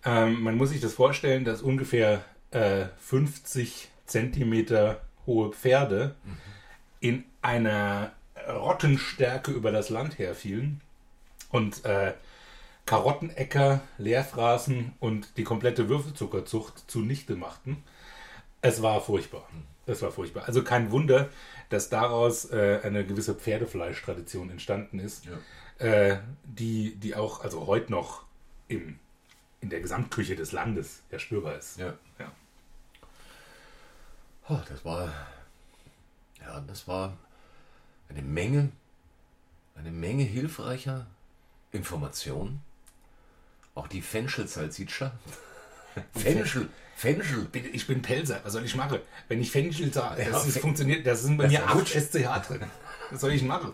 Ähm, 0.04 0.42
man 0.42 0.56
muss 0.56 0.70
sich 0.70 0.80
das 0.80 0.92
vorstellen, 0.92 1.44
dass 1.44 1.62
ungefähr 1.62 2.22
äh, 2.50 2.86
50 2.98 3.88
Zentimeter 4.06 5.00
hohe 5.26 5.52
Pferde 5.52 6.14
in 7.00 7.24
einer 7.42 8.12
Rottenstärke 8.48 9.50
über 9.50 9.72
das 9.72 9.90
Land 9.90 10.18
herfielen 10.18 10.80
und 11.50 11.84
äh, 11.84 12.14
Karottenäcker, 12.86 13.80
Leerfraßen 13.98 14.92
und 15.00 15.36
die 15.36 15.44
komplette 15.44 15.88
Würfelzuckerzucht 15.88 16.88
zunichte 16.88 17.34
machten. 17.34 17.82
Es 18.62 18.80
war 18.80 19.00
furchtbar. 19.00 19.48
Es 19.86 20.02
war 20.02 20.12
furchtbar. 20.12 20.44
Also 20.46 20.62
kein 20.62 20.90
Wunder, 20.90 21.28
dass 21.68 21.88
daraus 21.88 22.50
äh, 22.50 22.80
eine 22.82 23.04
gewisse 23.04 23.34
Pferdefleischtradition 23.34 24.50
entstanden 24.50 25.00
ist, 25.00 25.24
äh, 25.78 26.16
die, 26.44 26.94
die 26.96 27.16
auch 27.16 27.42
also 27.42 27.66
heute 27.66 27.90
noch 27.90 28.24
im, 28.68 28.98
in 29.60 29.70
der 29.70 29.80
Gesamtküche 29.80 30.36
des 30.36 30.52
Landes 30.52 31.02
ja 31.10 31.18
spürbar 31.18 31.56
ist. 31.56 31.78
Ja. 31.78 31.94
Ja. 32.18 32.30
Oh, 34.48 34.60
das 34.68 34.84
war. 34.84 35.12
Ja, 36.40 36.60
das 36.60 36.86
war 36.86 37.16
eine 38.08 38.22
Menge, 38.22 38.70
eine 39.74 39.90
Menge 39.90 40.22
hilfreicher 40.22 41.06
Informationen. 41.72 42.62
Auch 43.74 43.88
die 43.88 44.00
Fenchel-Salsiccia. 44.00 45.12
Fenchel, 46.14 46.68
Fenchel. 46.94 47.48
Ich 47.72 47.86
bin 47.86 48.00
Pelzer, 48.02 48.40
was 48.44 48.52
soll 48.52 48.64
ich 48.64 48.74
machen? 48.76 49.00
Wenn 49.28 49.40
ich 49.40 49.50
Fenchel 49.50 49.92
sage, 49.92 50.22
das 50.22 50.28
Ja, 50.32 50.42
ist, 50.42 50.52
Fen- 50.54 50.62
funktioniert, 50.62 51.06
das 51.06 51.22
sind 51.22 51.36
bei 51.36 51.44
Das 51.44 51.52
mir 51.52 51.58
ist 51.58 51.66
8 51.66 51.74
gut. 51.74 51.88
SCH 51.88 52.46
drin. 52.46 52.62
Was 53.10 53.20
soll 53.20 53.32
ich 53.32 53.42
machen? 53.42 53.72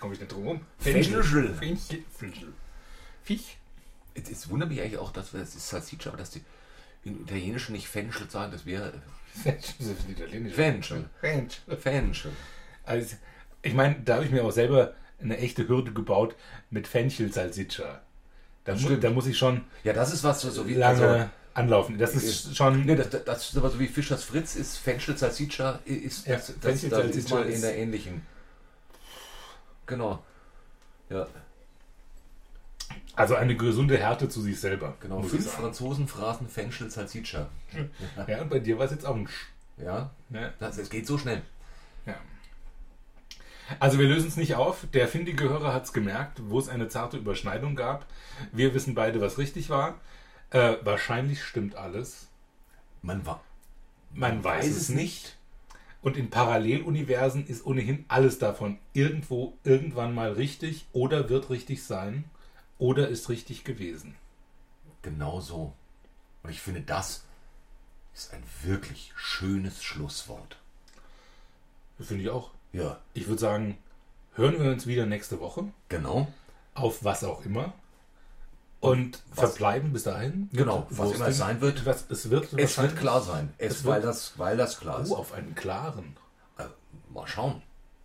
Komme 0.00 0.14
ich 0.14 0.20
nicht 0.20 0.32
drum 0.32 0.46
rum. 0.46 0.60
Fenchel. 0.78 1.22
Fenchel. 1.22 2.04
Fenchel. 2.16 2.52
Fisch. 3.24 3.56
Es, 4.30 4.48
wundert 4.50 4.68
mich 4.70 4.80
eigentlich 4.80 4.98
auch, 4.98 5.12
dass 5.12 5.32
wir, 5.34 5.40
es 5.40 5.54
ist 5.54 5.68
Salsiccia, 5.68 6.10
aber 6.10 6.18
dass 6.18 6.30
die 6.30 6.42
im 7.04 7.20
Italienischen 7.22 7.72
nicht 7.72 7.88
Fenchel 7.88 8.28
sagen, 8.30 8.52
das 8.52 8.66
wäre 8.66 8.92
Fenchel. 9.42 9.74
Das 9.78 9.86
ist 9.88 10.08
italienisch. 10.08 10.54
Fenchel. 10.54 11.08
Fenchel. 11.20 11.76
Fenchel. 11.76 12.32
Also, 12.84 13.16
ich 13.62 13.74
meine, 13.74 13.96
da 14.04 14.14
habe 14.16 14.24
ich 14.24 14.30
mir 14.30 14.44
auch 14.44 14.50
selber 14.52 14.94
eine 15.20 15.36
echte 15.38 15.68
Hürde 15.68 15.92
gebaut 15.92 16.34
mit 16.70 16.86
Fenchel 16.88 17.32
Salsiccia. 17.32 18.00
Da, 18.64 18.74
mu 18.74 18.96
da 18.96 19.10
muss 19.10 19.26
ich 19.26 19.38
schon 19.38 19.62
Ja, 19.84 19.92
das 19.92 20.12
ist 20.12 20.24
was 20.24 20.40
so, 20.40 20.50
so 20.50 20.66
wie. 20.66 20.74
lange 20.74 21.06
Also, 21.06 21.30
anlaufen. 21.54 21.96
Das 21.98 22.14
ist 22.14 22.56
schon. 22.56 22.84
nee, 22.84 22.96
das, 22.96 23.10
das, 23.10 23.24
das 23.24 23.48
ist 23.50 23.56
aber 23.56 23.70
so 23.70 23.78
wie 23.78 23.86
Fischers 23.86 24.24
Fritz 24.24 24.56
ist 24.56 24.76
Fenchel 24.78 25.16
Salsiccia 25.16 25.78
ist 25.84 26.26
Ja, 26.26 26.36
das, 26.36 26.46
das, 26.46 26.56
Fenchel 26.60 26.90
das 26.90 27.04
ist 27.06 27.28
Salsiccia 27.28 27.36
mal 27.36 27.46
in 27.46 27.52
ist- 27.52 27.62
der 27.62 27.76
ähnlichen. 27.78 28.22
Genau. 29.86 30.22
Ja, 31.10 31.26
Also 33.16 33.34
eine 33.34 33.56
gesunde 33.56 33.96
Härte 33.96 34.28
zu 34.28 34.40
sich 34.42 34.60
selber. 34.60 34.94
genau. 35.00 35.22
Fünf. 35.22 35.50
Franzosen 35.50 36.06
fraßen 36.06 36.48
Fenchel 36.48 36.90
Salsiccia. 36.90 37.48
Ja, 38.28 38.42
und 38.42 38.50
bei 38.50 38.58
dir 38.58 38.78
war 38.78 38.84
es 38.86 38.92
jetzt 38.92 39.06
auch 39.06 39.16
ein 39.16 39.26
Sch. 39.26 39.46
Ja, 39.78 40.10
Ja. 40.30 40.52
das, 40.58 40.78
es 40.78 40.88
geht 40.90 41.06
so 41.06 41.18
schnell. 41.18 41.42
Ja. 42.06 42.14
Also 43.80 43.98
wir 43.98 44.06
lösen 44.06 44.28
es 44.28 44.36
nicht 44.36 44.54
auf. 44.54 44.86
Der 44.92 45.08
findige 45.08 45.48
Hörer 45.48 45.72
hat 45.74 45.84
es 45.84 45.92
gemerkt, 45.92 46.40
wo 46.48 46.58
es 46.58 46.68
eine 46.68 46.88
zarte 46.88 47.16
Überschneidung 47.16 47.74
gab. 47.74 48.06
Wir 48.52 48.74
wissen 48.74 48.94
beide, 48.94 49.20
was 49.20 49.38
richtig 49.38 49.70
war. 49.70 49.94
Äh, 50.50 50.76
wahrscheinlich 50.84 51.42
stimmt 51.42 51.74
alles. 51.74 52.28
Man 53.02 53.26
war. 53.26 53.42
Man 54.14 54.44
weiß, 54.44 54.66
es 54.68 54.88
nicht. 54.88 55.36
Und 56.00 56.16
in 56.16 56.30
Paralleluniversen 56.30 57.46
ist 57.46 57.66
ohnehin 57.66 58.04
alles 58.08 58.38
davon 58.38 58.78
irgendwo 58.92 59.54
irgendwann 59.64 60.14
mal 60.14 60.32
richtig 60.32 60.86
oder 60.92 61.28
wird 61.28 61.50
richtig 61.50 61.82
sein 61.82 62.24
oder 62.78 63.08
ist 63.08 63.28
richtig 63.28 63.64
gewesen. 63.64 64.14
Genau 65.02 65.40
so. 65.40 65.72
Und 66.42 66.50
ich 66.50 66.60
finde, 66.60 66.80
das 66.82 67.24
ist 68.14 68.32
ein 68.32 68.42
wirklich 68.62 69.12
schönes 69.16 69.82
Schlusswort. 69.82 70.56
Finde 72.00 72.22
ich 72.24 72.30
auch. 72.30 72.50
Ja, 72.72 72.98
Ich 73.14 73.26
würde 73.26 73.40
sagen, 73.40 73.78
hören 74.34 74.60
wir 74.62 74.70
uns 74.70 74.86
wieder 74.86 75.06
nächste 75.06 75.40
Woche. 75.40 75.64
genau. 75.88 76.28
auf 76.74 77.02
was 77.04 77.24
auch 77.24 77.44
immer. 77.46 77.72
Und 78.80 79.22
verbleiben 79.32 79.92
bis 79.94 80.02
dahin. 80.02 80.50
Genau, 80.52 80.86
was 80.90 81.12
immer 81.12 81.28
es 81.28 81.38
sein 81.38 81.60
wird. 81.62 81.86
Was, 81.86 82.04
es 82.10 82.28
wird, 82.28 82.52
Es 82.52 82.76
wird 82.76 82.96
klar 82.96 83.22
sein. 83.22 83.52
Es, 83.56 83.76
Es 83.78 83.84
weil, 83.86 84.02
wird- 84.02 84.04
das, 84.04 84.38
weil 84.38 84.56
das 84.58 84.78
klar 84.78 85.00
ist. 85.00 85.10
Oh, 85.10 85.16
auf 85.16 85.32
einen 85.32 85.54
klaren. 85.54 86.16
Äh, 86.58 86.64
mal 87.08 87.26
schauen. 87.26 87.62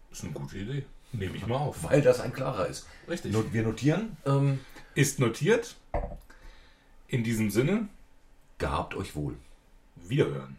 Ist 0.10 0.24
eine 0.24 0.32
gute 0.32 0.58
Idee. 0.58 0.86
Nehme 1.14 1.36
ich 1.36 1.46
mal 1.46 1.58
auf. 1.58 1.84
Weil 1.84 2.02
das 2.02 2.20
ein 2.22 2.32
klarer 2.34 2.68
ist. 2.68 2.88
Richtig. 3.08 3.34
Not, 3.34 3.52
wir 3.54 3.64
notieren. 3.64 4.18
Ähm, 4.26 4.60
Ist 4.96 5.20
notiert. 5.20 5.76
In 7.08 7.24
diesem 7.24 7.52
Sinne, 7.52 7.90
gehabt 8.58 8.96
euch 8.96 9.16
wohl. 9.16 9.36
wiederhören. 9.96 10.58